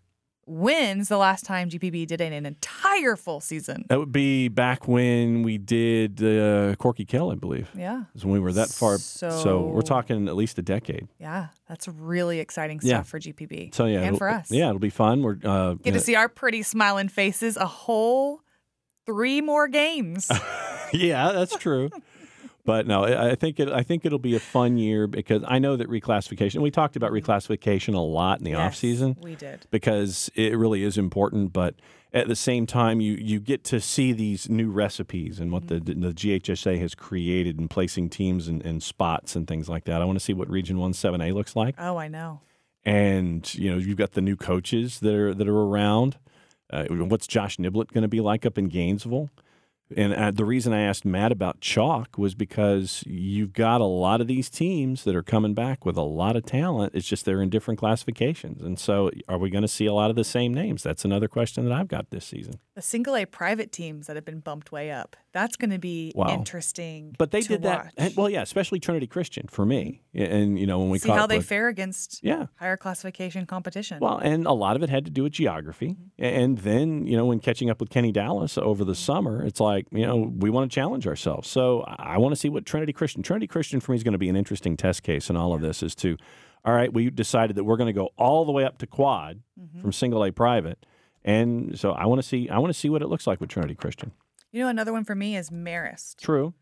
When's 0.45 1.07
the 1.07 1.17
last 1.17 1.45
time 1.45 1.69
GPB 1.69 2.05
did 2.07 2.19
in 2.19 2.33
an 2.33 2.45
entire 2.45 3.15
full 3.15 3.39
season? 3.39 3.85
That 3.87 3.97
would 3.97 4.11
be 4.11 4.49
back 4.49 4.87
when 4.89 5.41
we 5.41 5.57
did 5.57 6.21
uh, 6.21 6.75
Corky 6.75 7.05
Kell, 7.05 7.31
I 7.31 7.35
believe. 7.35 7.69
Yeah. 7.77 8.03
Is 8.13 8.25
when 8.25 8.33
we 8.33 8.39
were 8.41 8.51
that 8.51 8.67
far. 8.69 8.97
So, 8.97 9.61
we're 9.61 9.81
talking 9.81 10.27
at 10.27 10.35
least 10.35 10.57
a 10.59 10.61
decade. 10.61 11.07
Yeah. 11.17 11.47
That's 11.69 11.87
really 11.87 12.39
exciting 12.39 12.81
stuff 12.81 12.89
Yeah. 12.89 13.01
for 13.03 13.19
GPB. 13.19 13.73
So 13.73 13.85
yeah, 13.85 14.01
And 14.01 14.17
for 14.17 14.27
us. 14.29 14.51
Yeah, 14.51 14.67
it'll 14.67 14.79
be 14.79 14.89
fun. 14.89 15.21
We're 15.23 15.37
uh, 15.43 15.75
Get 15.75 15.93
to 15.93 15.99
see 16.01 16.15
our 16.15 16.27
pretty 16.27 16.61
smiling 16.61 17.07
faces 17.07 17.55
a 17.55 17.65
whole 17.65 18.41
three 19.05 19.39
more 19.39 19.67
games. 19.69 20.29
yeah, 20.93 21.31
that's 21.31 21.55
true. 21.57 21.89
But 22.65 22.87
no, 22.87 23.03
I 23.03 23.35
think 23.35 23.59
it. 23.59 23.67
I 23.69 23.83
think 23.83 24.05
it'll 24.05 24.19
be 24.19 24.35
a 24.35 24.39
fun 24.39 24.77
year 24.77 25.05
because 25.05 25.43
I 25.45 25.59
know 25.59 25.75
that 25.75 25.89
reclassification. 25.89 26.61
We 26.61 26.71
talked 26.71 26.95
about 26.95 27.11
reclassification 27.11 27.93
a 27.93 27.99
lot 27.99 28.37
in 28.39 28.45
the 28.45 28.53
off 28.55 28.71
Yes, 28.71 28.79
season. 28.79 29.17
We 29.21 29.35
did. 29.35 29.65
because 29.69 30.31
it 30.33 30.57
really 30.57 30.83
is 30.83 30.97
important. 30.97 31.51
But 31.51 31.75
at 32.13 32.29
the 32.29 32.37
same 32.37 32.65
time, 32.65 33.01
you 33.01 33.13
you 33.19 33.41
get 33.41 33.65
to 33.65 33.81
see 33.81 34.13
these 34.13 34.49
new 34.49 34.71
recipes 34.71 35.41
and 35.41 35.51
what 35.51 35.63
Mm-hmm. 35.67 36.01
the 36.01 36.07
the 36.07 36.13
GHSA 36.13 36.79
has 36.79 36.95
created 36.95 37.59
in 37.59 37.67
placing 37.67 38.09
teams 38.09 38.47
and, 38.47 38.61
and 38.65 38.81
spots 38.81 39.35
and 39.35 39.45
things 39.45 39.67
like 39.67 39.83
that. 39.83 40.01
I 40.01 40.05
want 40.05 40.17
to 40.17 40.23
see 40.23 40.33
what 40.33 40.49
Region 40.49 40.77
One 40.79 40.93
Seven 40.93 41.19
A 41.19 41.33
looks 41.33 41.57
like, 41.57 41.75
Oh, 41.77 41.97
I 41.97 42.07
know. 42.07 42.39
and 42.85 43.53
you 43.55 43.71
know 43.71 43.77
you've 43.77 43.97
got 43.97 44.11
the 44.13 44.21
new 44.21 44.35
coaches 44.37 44.99
that 45.01 45.13
are 45.13 45.33
that 45.33 45.47
are 45.49 45.61
around. 45.63 46.17
Uh, 46.71 46.85
what's 46.85 47.27
Josh 47.27 47.57
Niblett 47.57 47.91
going 47.91 48.01
to 48.03 48.07
be 48.07 48.21
like 48.21 48.45
up 48.45 48.57
in 48.57 48.69
Gainesville? 48.69 49.29
And 49.95 50.13
uh, 50.13 50.31
the 50.31 50.45
reason 50.45 50.73
I 50.73 50.81
asked 50.81 51.05
Matt 51.05 51.31
about 51.31 51.61
chalk 51.61 52.17
was 52.17 52.35
because 52.35 53.03
you've 53.05 53.53
got 53.53 53.81
a 53.81 53.85
lot 53.85 54.21
of 54.21 54.27
these 54.27 54.49
teams 54.49 55.03
that 55.03 55.15
are 55.15 55.23
coming 55.23 55.53
back 55.53 55.85
with 55.85 55.97
a 55.97 56.01
lot 56.01 56.35
of 56.35 56.45
talent. 56.45 56.93
It's 56.95 57.07
just 57.07 57.25
they're 57.25 57.41
in 57.41 57.49
different 57.49 57.79
classifications. 57.79 58.61
And 58.61 58.79
so 58.79 59.11
are 59.27 59.37
we 59.37 59.49
going 59.49 59.61
to 59.63 59.67
see 59.67 59.85
a 59.85 59.93
lot 59.93 60.09
of 60.09 60.15
the 60.15 60.23
same 60.23 60.53
names? 60.53 60.83
That's 60.83 61.05
another 61.05 61.27
question 61.27 61.65
that 61.65 61.73
I've 61.73 61.87
got 61.87 62.09
this 62.09 62.25
season. 62.25 62.59
The 62.75 62.81
single 62.81 63.15
A 63.15 63.25
private 63.25 63.71
teams 63.71 64.07
that 64.07 64.15
have 64.15 64.25
been 64.25 64.39
bumped 64.39 64.71
way 64.71 64.89
up. 64.89 65.15
That's 65.31 65.55
going 65.55 65.69
to 65.69 65.77
be 65.77 66.11
Wow. 66.15 66.29
interesting. 66.33 67.15
But 67.19 67.29
they 67.29 67.41
to 67.41 67.47
did 67.49 67.61
that. 67.63 67.93
watch. 67.97 68.15
Well, 68.15 68.29
yeah, 68.31 68.41
especially 68.41 68.79
Trinity 68.79 69.05
Christian 69.05 69.45
for 69.47 69.63
me. 69.63 70.01
And, 70.15 70.57
you 70.57 70.65
know, 70.65 70.79
when 70.79 70.89
we 70.89 70.97
See 70.97 71.09
how 71.09 71.27
they 71.27 71.37
with- 71.37 71.45
fare 71.47 71.67
against 71.67 72.23
Yeah. 72.23 72.47
higher 72.55 72.75
classification 72.77 73.45
competition. 73.45 73.99
Well, 73.99 74.17
and 74.17 74.47
a 74.47 74.53
lot 74.53 74.75
of 74.75 74.81
it 74.81 74.89
had 74.89 75.05
to 75.05 75.11
do 75.11 75.21
with 75.23 75.33
geography. 75.33 75.89
Mm-hmm. 75.89 76.23
And 76.23 76.57
then, 76.59 77.05
you 77.05 77.15
know, 77.15 77.25
when 77.27 77.39
catching 77.39 77.69
up 77.69 77.79
with 77.79 77.91
Kenny 77.91 78.11
Dallas 78.11 78.57
over 78.57 78.83
the 78.83 78.95
summer, 78.95 79.43
it's 79.45 79.59
like, 79.59 79.85
you 79.91 80.05
know, 80.07 80.33
we 80.35 80.49
want 80.49 80.69
to 80.71 80.73
challenge 80.73 81.05
ourselves. 81.05 81.47
So 81.49 81.81
I 81.87 82.17
want 82.17 82.33
to 82.33 82.35
see 82.39 82.49
what 82.49 82.65
Trinity 82.65 82.93
Christian, 82.93 83.21
Trinity 83.21 83.45
Christian 83.47 83.81
for 83.81 83.91
me 83.91 83.97
is 83.97 84.03
going 84.03 84.13
to 84.13 84.17
be 84.17 84.29
an 84.29 84.35
interesting 84.35 84.77
test 84.77 85.03
case 85.03 85.29
in 85.29 85.35
all 85.35 85.53
of 85.53 85.61
this 85.61 85.83
is 85.83 85.93
to, 85.97 86.17
all 86.65 86.73
right, 86.73 86.91
we 86.91 87.11
decided 87.11 87.55
that 87.55 87.65
we're 87.65 87.77
going 87.77 87.93
to 87.93 87.99
go 87.99 88.09
all 88.17 88.45
the 88.45 88.51
way 88.51 88.63
up 88.63 88.79
to 88.79 88.87
quad 88.87 89.41
Mm-hmm. 89.59 89.81
from 89.81 89.91
single 89.91 90.23
A 90.25 90.31
private. 90.31 90.83
And 91.25 91.77
so 91.79 91.91
I 91.91 92.05
want 92.05 92.21
to 92.21 92.27
see, 92.27 92.49
I 92.49 92.59
want 92.59 92.73
to 92.73 92.79
see 92.79 92.89
what 92.89 93.01
it 93.01 93.07
looks 93.07 93.25
like 93.27 93.39
with 93.39 93.49
Trinity 93.49 93.75
Christian. 93.75 94.11
you 94.51 94.61
know, 94.61 94.67
another 94.67 94.91
one 94.93 95.03
for 95.03 95.15
me 95.15 95.35
is 95.37 95.49
Marist. 95.49 96.17
True. 96.17 96.53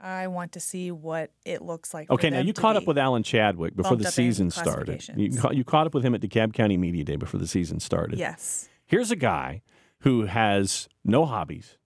I 0.00 0.26
want 0.26 0.52
to 0.52 0.60
see 0.60 0.90
what 0.90 1.30
it 1.46 1.62
looks 1.62 1.94
like. 1.94 2.10
Okay, 2.10 2.28
now 2.28 2.40
you 2.40 2.52
caught 2.52 2.76
up 2.76 2.86
with 2.86 2.98
Alan 2.98 3.22
Chadwick 3.22 3.74
before 3.74 3.96
the 3.96 4.10
season 4.10 4.50
started. 4.50 5.06
You, 5.16 5.30
you 5.52 5.64
caught 5.64 5.86
up 5.86 5.94
with 5.94 6.04
him 6.04 6.14
at 6.14 6.20
DeKalb 6.20 6.52
County 6.52 6.76
Media 6.76 7.02
Day 7.02 7.16
before 7.16 7.40
the 7.40 7.46
season 7.46 7.80
started. 7.80 8.18
Yes. 8.18 8.68
Here's 8.84 9.10
a 9.10 9.16
guy 9.16 9.62
who 10.00 10.26
has 10.26 10.88
no 11.04 11.24
hobbies. 11.24 11.78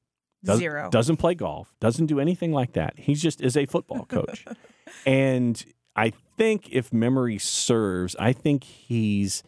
Does, 0.42 0.58
Zero. 0.58 0.88
Doesn't 0.90 1.18
play 1.18 1.34
golf. 1.34 1.72
Doesn't 1.80 2.06
do 2.06 2.18
anything 2.18 2.52
like 2.52 2.72
that. 2.72 2.94
He's 2.96 3.22
just 3.22 3.40
is 3.40 3.56
a 3.56 3.66
football 3.66 4.06
coach. 4.06 4.44
and 5.06 5.64
I 5.94 6.12
think 6.36 6.68
if 6.72 6.92
memory 6.92 7.38
serves, 7.38 8.16
I 8.18 8.32
think 8.32 8.64
he's 8.64 9.42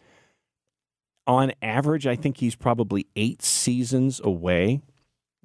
on 1.27 1.51
average, 1.61 2.05
I 2.07 2.15
think 2.15 2.37
he's 2.37 2.55
probably 2.55 3.07
eight 3.15 3.41
seasons 3.41 4.19
away. 4.23 4.81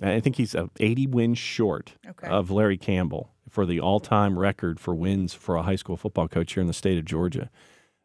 I 0.01 0.21
think 0.21 0.37
he's 0.37 0.55
80 0.79 1.07
wins 1.09 1.39
short 1.39 1.95
Okay. 2.09 2.29
of 2.29 2.51
Larry 2.51 2.77
Campbell 2.79 3.31
for 3.49 3.67
the 3.67 3.81
all-time 3.81 4.39
record 4.39 4.79
for 4.79 4.95
wins 4.95 5.35
for 5.35 5.57
a 5.57 5.63
high 5.63 5.75
school 5.77 5.97
football 5.97 6.29
coach 6.29 6.53
here 6.55 6.61
in 6.61 6.67
the 6.69 6.73
state 6.73 6.99
of 6.99 7.05
Georgia. 7.05 7.51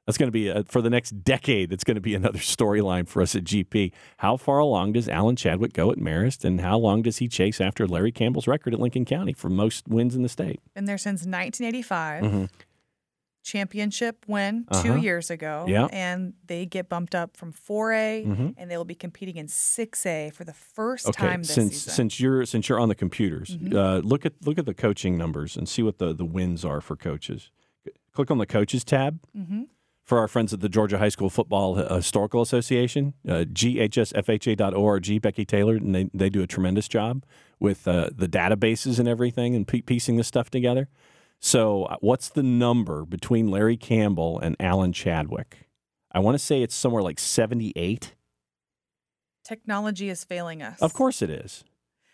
That's 0.08 0.18
going 0.18 0.28
to 0.28 0.32
be 0.34 0.50
a, 0.50 0.64
for 0.64 0.82
the 0.82 0.90
next 0.90 1.24
decade. 1.24 1.72
It's 1.72 1.84
going 1.84 1.96
to 1.96 2.02
be 2.02 2.16
another 2.22 2.40
storyline 2.40 3.08
for 3.08 3.22
us 3.22 3.36
at 3.36 3.44
GP. 3.44 3.92
How 4.18 4.38
far 4.38 4.60
along 4.60 4.94
does 4.94 5.08
Alan 5.08 5.36
Chadwick 5.36 5.74
go 5.74 5.92
at 5.92 5.98
Marist, 6.00 6.44
and 6.44 6.62
how 6.62 6.78
long 6.78 7.04
does 7.04 7.18
he 7.18 7.28
chase 7.28 7.62
after 7.62 7.88
Larry 7.88 8.12
Campbell's 8.12 8.48
record 8.48 8.74
at 8.74 8.80
Lincoln 8.80 9.06
County 9.06 9.34
for 9.34 9.50
most 9.50 9.88
wins 9.88 10.16
in 10.16 10.24
the 10.24 10.30
state? 10.30 10.60
Been 10.74 10.86
there 10.86 10.98
since 10.98 11.22
1985. 11.26 12.24
Mhm. 12.24 12.50
Championship 13.44 14.26
win 14.28 14.66
Uh-huh. 14.70 14.82
two 14.84 14.98
years 14.98 15.30
ago. 15.30 15.66
Yeah. 15.68 15.88
And 15.92 16.34
they 16.48 16.66
get 16.66 16.90
bumped 16.90 17.14
up 17.14 17.38
from 17.38 17.52
4A, 17.52 18.26
Mhm. 18.26 18.56
and 18.58 18.72
they 18.72 18.78
will 18.78 18.86
be 18.86 18.96
competing 18.96 19.36
in 19.38 19.48
6A 19.48 20.32
for 20.34 20.44
the 20.46 20.54
first 20.54 21.08
Okay, 21.10 21.28
time 21.28 21.42
this 21.42 21.54
since 21.54 21.74
season. 21.74 21.94
since 21.94 22.20
you're 22.20 22.46
since 22.46 22.68
you're 22.70 22.80
on 22.80 22.90
the 22.90 22.96
computers, 22.96 23.58
Mhm. 23.58 23.74
uh, 23.76 23.98
look 24.00 24.26
at 24.26 24.34
look 24.46 24.58
at 24.58 24.66
the 24.66 24.74
coaching 24.74 25.18
numbers 25.18 25.56
and 25.58 25.68
see 25.70 25.84
what 25.84 25.98
the 26.00 26.14
the 26.14 26.26
wins 26.26 26.64
are 26.66 26.82
for 26.82 26.96
coaches. 26.96 27.52
Click 28.14 28.32
on 28.32 28.38
the 28.38 28.46
coaches 28.46 28.84
tab. 28.84 29.20
Mhm. 29.38 29.68
For 30.06 30.20
our 30.20 30.28
friends 30.28 30.52
at 30.54 30.60
the 30.60 30.68
Georgia 30.68 30.98
High 30.98 31.08
School 31.10 31.30
Football 31.30 31.80
uh, 31.80 31.96
Historical 31.96 32.42
Association, 32.42 33.14
uh, 33.26 33.46
ghsfha.org, 33.46 35.22
Becky 35.22 35.46
Taylor, 35.46 35.76
and 35.76 35.96
they, 35.96 36.10
they 36.14 36.30
do 36.30 36.42
a 36.42 36.48
tremendous 36.48 36.88
job 36.90 37.24
with 37.60 37.88
uh, 37.88 38.10
the 38.14 38.28
databases 38.28 39.00
and 39.00 39.08
everything 39.08 39.56
and 39.56 39.66
pie- 39.68 39.82
piecing 39.86 40.18
this 40.18 40.28
stuff 40.28 40.50
together. 40.50 40.90
So, 41.46 41.84
uh, 41.84 41.98
what's 42.00 42.30
the 42.30 42.42
number 42.42 43.04
between 43.04 43.52
Larry 43.52 43.76
Campbell 43.76 44.40
and 44.40 44.56
Alan 44.62 44.94
Chadwick? 44.94 45.68
I 46.10 46.20
want 46.20 46.36
to 46.36 46.40
say 46.40 46.62
it's 46.62 46.74
somewhere 46.74 47.04
like 47.04 47.20
78. 47.20 48.16
Technology 49.44 50.10
is 50.10 50.24
failing 50.24 50.64
us. 50.64 50.82
Of 50.82 50.94
course 50.94 51.22
it 51.22 51.30
is. 51.30 51.66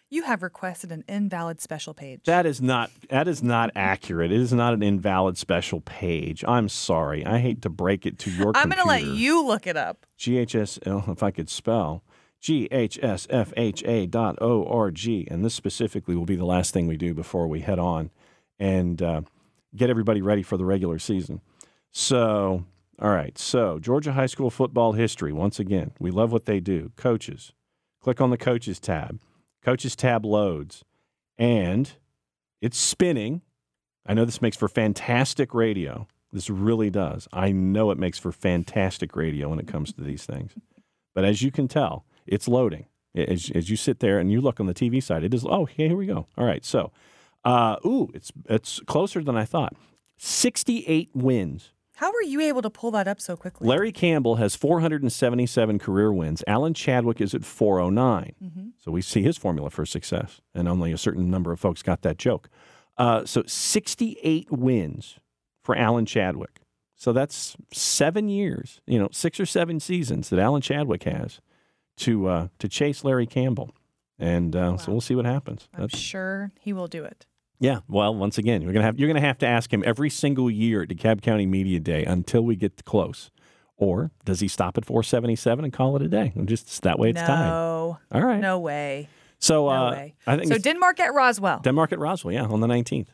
You 0.10 0.24
have 0.24 0.42
requested 0.42 0.92
an 0.92 1.04
invalid 1.08 1.62
special 1.62 1.94
page. 1.94 2.22
That 2.26 2.48
is 2.48 2.60
not 2.60 2.90
that 3.12 3.28
is 3.28 3.44
not 3.44 3.70
accurate. 3.76 4.32
It 4.32 4.42
is 4.42 4.52
not 4.52 4.74
an 4.74 4.82
invalid 4.82 5.38
special 5.38 5.82
page. 5.82 6.44
I'm 6.48 6.68
sorry. 6.68 7.24
I 7.24 7.38
hate 7.38 7.62
to 7.62 7.70
break 7.70 8.08
it 8.08 8.18
to 8.20 8.32
your 8.32 8.52
I'm 8.56 8.70
going 8.70 8.82
to 8.82 8.88
let 8.88 9.04
you 9.04 9.46
look 9.46 9.68
it 9.68 9.78
up. 9.78 10.08
GHS, 10.18 10.80
oh, 10.88 11.12
if 11.12 11.22
I 11.22 11.30
could 11.30 11.52
spell, 11.52 12.04
GHSFHA.org. 12.42 15.28
And 15.32 15.46
this 15.46 15.54
specifically 15.54 16.16
will 16.16 16.26
be 16.26 16.36
the 16.36 16.46
last 16.46 16.74
thing 16.74 16.88
we 16.88 16.98
do 16.98 17.14
before 17.14 17.48
we 17.48 17.60
head 17.60 17.78
on 17.78 18.10
and 18.60 19.02
uh, 19.02 19.22
get 19.76 19.90
everybody 19.90 20.22
ready 20.22 20.44
for 20.44 20.58
the 20.58 20.66
regular 20.66 21.00
season. 21.00 21.42
So, 21.92 22.66
all 23.02 23.10
right. 23.10 23.38
So, 23.38 23.80
Georgia 23.80 24.14
High 24.14 24.26
School 24.26 24.50
football 24.50 24.94
history, 24.94 25.32
once 25.32 25.60
again, 25.60 25.92
we 26.00 26.12
love 26.12 26.32
what 26.32 26.46
they 26.46 26.60
do. 26.60 26.92
Coaches. 26.96 27.54
Click 28.02 28.22
on 28.22 28.30
the 28.30 28.38
Coaches 28.38 28.80
tab. 28.80 29.20
Coaches 29.64 29.96
tab 29.96 30.26
loads, 30.26 30.86
and 31.38 31.92
it's 32.62 32.78
spinning. 32.78 33.42
I 34.06 34.14
know 34.14 34.26
this 34.26 34.42
makes 34.42 34.56
for 34.56 34.70
fantastic 34.70 35.54
radio. 35.54 36.08
This 36.32 36.50
really 36.50 36.90
does. 36.90 37.28
I 37.34 37.52
know 37.52 37.92
it 37.92 37.98
makes 37.98 38.18
for 38.18 38.32
fantastic 38.32 39.16
radio 39.16 39.50
when 39.50 39.60
it 39.60 39.68
comes 39.68 39.92
to 39.94 40.02
these 40.02 40.26
things. 40.26 40.54
But 41.14 41.26
as 41.26 41.42
you 41.42 41.52
can 41.52 41.68
tell, 41.68 42.06
it's 42.26 42.48
loading. 42.48 42.86
As, 43.16 43.52
as 43.54 43.70
you 43.70 43.76
sit 43.76 44.00
there 44.00 44.20
and 44.20 44.32
you 44.32 44.40
look 44.40 44.60
on 44.60 44.68
the 44.68 44.74
TV 44.74 45.02
side, 45.02 45.24
it 45.24 45.34
is. 45.34 45.44
Oh, 45.44 45.66
here 45.66 45.96
we 45.96 46.06
go. 46.06 46.28
All 46.38 46.46
right. 46.46 46.64
So, 46.64 46.92
uh, 47.46 47.78
ooh, 47.86 48.10
it's 48.14 48.32
it's 48.46 48.80
closer 48.82 49.24
than 49.24 49.36
I 49.38 49.46
thought. 49.46 49.74
Sixty-eight 50.18 51.10
wins. 51.14 51.72
How 51.96 52.12
were 52.14 52.22
you 52.22 52.40
able 52.40 52.62
to 52.62 52.70
pull 52.70 52.92
that 52.92 53.08
up 53.10 53.20
so 53.20 53.36
quickly? 53.36 53.68
Larry 53.68 53.92
Campbell 53.92 54.36
has 54.38 54.56
477 54.56 55.80
career 55.80 56.14
wins. 56.14 56.44
Alan 56.48 56.74
Chadwick 56.74 57.20
is 57.20 57.34
at 57.34 57.44
409. 57.44 58.36
Mhm. 58.42 58.72
So 58.78 58.90
we 58.92 59.02
see 59.02 59.22
his 59.22 59.38
formula 59.38 59.70
for 59.70 59.86
success, 59.86 60.40
and 60.54 60.70
only 60.70 60.94
a 60.94 60.98
certain 60.98 61.30
number 61.30 61.52
of 61.52 61.60
folks 61.60 61.84
got 61.84 62.02
that 62.04 62.18
joke. 62.18 62.48
Uh, 62.98 63.26
so 63.26 63.44
68 63.46 64.50
wins 64.50 65.20
for 65.62 65.76
Alan 65.76 66.06
Chadwick. 66.06 66.62
So 66.96 67.12
that's 67.12 67.58
seven 67.74 68.30
years, 68.30 68.80
you 68.88 68.98
know, 69.00 69.10
six 69.12 69.38
or 69.40 69.46
seven 69.46 69.80
seasons 69.82 70.30
that 70.30 70.40
Alan 70.40 70.62
Chadwick 70.62 71.04
has 71.04 71.42
to 71.98 72.28
uh, 72.28 72.48
to 72.60 72.70
chase 72.70 73.04
Larry 73.04 73.26
Campbell, 73.28 73.72
and 74.20 74.56
uh, 74.56 74.78
so 74.78 74.92
we'll 74.92 75.02
see 75.02 75.16
what 75.16 75.26
happens. 75.26 75.68
I'm 75.74 75.88
sure 75.88 76.52
he 76.60 76.74
will 76.74 76.88
do 76.88 77.04
it. 77.04 77.26
Yeah, 77.60 77.80
well, 77.90 78.16
once 78.16 78.38
again, 78.38 78.62
you're 78.62 78.72
gonna 78.72 78.86
have 78.86 79.00
you're 79.00 79.08
gonna 79.08 79.20
have 79.20 79.38
to 79.40 79.48
ask 79.48 79.74
him 79.74 79.84
every 79.86 80.10
single 80.10 80.50
year 80.50 80.84
at 80.84 80.90
DeKalb 80.90 81.22
County 81.22 81.46
Media 81.46 81.80
Day 81.80 82.06
until 82.06 82.42
we 82.42 82.56
get 82.56 82.86
close. 82.86 83.32
Or 83.78 84.12
does 84.26 84.42
he 84.42 84.50
stop 84.50 84.78
at 84.78 84.86
477 84.86 85.64
and 85.64 85.74
call 85.74 85.96
it 85.96 86.02
a 86.02 86.10
day? 86.10 86.34
Just 86.46 86.82
that 86.84 87.00
way 87.00 87.12
it's 87.12 87.22
time. 87.22 87.48
no. 87.48 87.98
tied. 88.12 88.22
All 88.22 88.28
right. 88.28 88.42
No 88.42 88.60
way. 88.60 89.08
So 89.40 89.66
No 89.66 89.70
uh, 89.70 89.92
way. 89.92 90.16
I 90.28 90.36
think 90.36 90.52
So 90.52 90.58
Denmark 90.58 91.00
at 91.00 91.14
Roswell. 91.14 91.62
Denmark 91.62 91.94
at 91.94 92.00
Roswell, 92.00 92.34
yeah, 92.34 92.44
on 92.44 92.60
the 92.60 92.68
19th. 92.68 93.08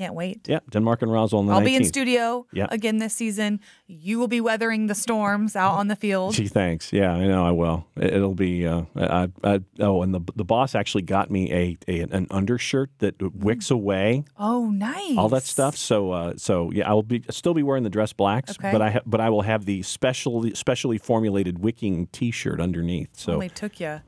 Can't 0.00 0.14
wait. 0.14 0.48
Yeah, 0.48 0.60
Denmark 0.70 1.02
and 1.02 1.12
Roswell 1.12 1.40
on 1.40 1.46
the 1.46 1.52
I'll 1.52 1.60
19th. 1.60 1.64
be 1.66 1.74
in 1.74 1.84
studio 1.84 2.46
Yeah. 2.54 2.68
again 2.70 2.96
this 2.96 3.12
season. 3.12 3.60
You 3.86 4.18
will 4.18 4.28
be 4.28 4.40
weathering 4.40 4.86
the 4.86 4.94
storms 4.94 5.54
out 5.54 5.74
on 5.74 5.88
the 5.88 5.94
field. 5.96 6.32
Gee, 6.36 6.48
thanks. 6.48 6.90
Yeah, 6.90 7.12
I 7.12 7.26
know 7.26 7.44
I 7.44 7.50
will. 7.50 7.86
It- 7.96 8.14
It'll 8.14 8.34
be. 8.34 8.66
Uh, 8.66 8.84
I, 8.96 9.28
I, 9.44 9.60
oh, 9.80 10.00
and 10.02 10.14
the 10.14 10.20
the 10.36 10.44
boss 10.44 10.74
actually 10.74 11.02
got 11.02 11.30
me 11.30 11.52
a, 11.52 11.76
a 11.86 12.00
an 12.00 12.26
undershirt 12.30 12.88
that 13.00 13.14
wicks 13.34 13.70
away 13.70 14.24
Oh, 14.38 14.70
nice. 14.70 15.18
all 15.18 15.28
that 15.28 15.42
stuff. 15.44 15.76
So 15.76 16.12
uh, 16.12 16.32
so 16.38 16.70
yeah, 16.72 16.88
I 16.90 16.94
will 16.94 17.02
be 17.02 17.22
still 17.28 17.52
be 17.52 17.62
wearing 17.62 17.84
the 17.84 17.90
dress 17.90 18.14
blacks, 18.14 18.52
Okay. 18.58 18.72
but 18.72 18.80
I 18.80 18.90
ha- 18.92 19.04
but 19.04 19.20
I 19.20 19.28
will 19.28 19.42
have 19.42 19.66
the 19.66 19.82
specially 19.82 20.54
specially 20.54 20.96
formulated 20.96 21.58
wicking 21.58 22.06
T-shirt 22.06 22.58
underneath. 22.58 23.10
So 23.12 23.34
Only 23.34 23.50
took 23.50 23.78
you 23.80 24.00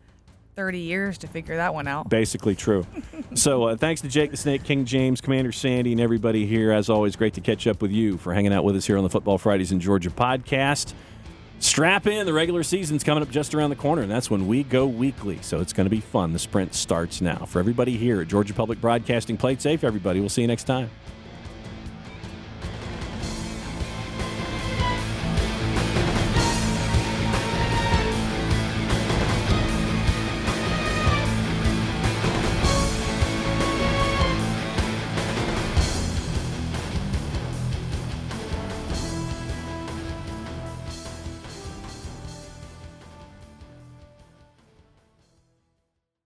30 0.54 0.78
years 0.78 1.18
to 1.18 1.26
figure 1.26 1.56
that 1.56 1.72
one 1.72 1.88
out. 1.88 2.08
Basically 2.08 2.54
true. 2.54 2.86
so 3.34 3.64
uh, 3.64 3.76
thanks 3.76 4.00
to 4.02 4.08
Jake 4.08 4.30
the 4.30 4.36
Snake, 4.36 4.64
King 4.64 4.84
James, 4.84 5.20
Commander 5.20 5.52
Sandy, 5.52 5.92
and 5.92 6.00
everybody 6.00 6.46
here. 6.46 6.72
As 6.72 6.90
always, 6.90 7.16
great 7.16 7.34
to 7.34 7.40
catch 7.40 7.66
up 7.66 7.80
with 7.80 7.90
you 7.90 8.18
for 8.18 8.34
hanging 8.34 8.52
out 8.52 8.64
with 8.64 8.76
us 8.76 8.86
here 8.86 8.98
on 8.98 9.04
the 9.04 9.10
Football 9.10 9.38
Fridays 9.38 9.72
in 9.72 9.80
Georgia 9.80 10.10
podcast. 10.10 10.92
Strap 11.58 12.06
in. 12.06 12.26
The 12.26 12.32
regular 12.32 12.64
season's 12.64 13.04
coming 13.04 13.22
up 13.22 13.30
just 13.30 13.54
around 13.54 13.70
the 13.70 13.76
corner, 13.76 14.02
and 14.02 14.10
that's 14.10 14.28
when 14.28 14.48
we 14.48 14.64
go 14.64 14.84
weekly. 14.84 15.38
So 15.42 15.60
it's 15.60 15.72
going 15.72 15.86
to 15.86 15.90
be 15.90 16.00
fun. 16.00 16.32
The 16.32 16.38
sprint 16.38 16.74
starts 16.74 17.20
now. 17.20 17.44
For 17.46 17.60
everybody 17.60 17.96
here 17.96 18.20
at 18.20 18.28
Georgia 18.28 18.52
Public 18.52 18.80
Broadcasting, 18.80 19.36
play 19.36 19.52
it 19.52 19.62
safe, 19.62 19.84
everybody. 19.84 20.18
We'll 20.18 20.28
see 20.28 20.42
you 20.42 20.48
next 20.48 20.64
time. 20.64 20.90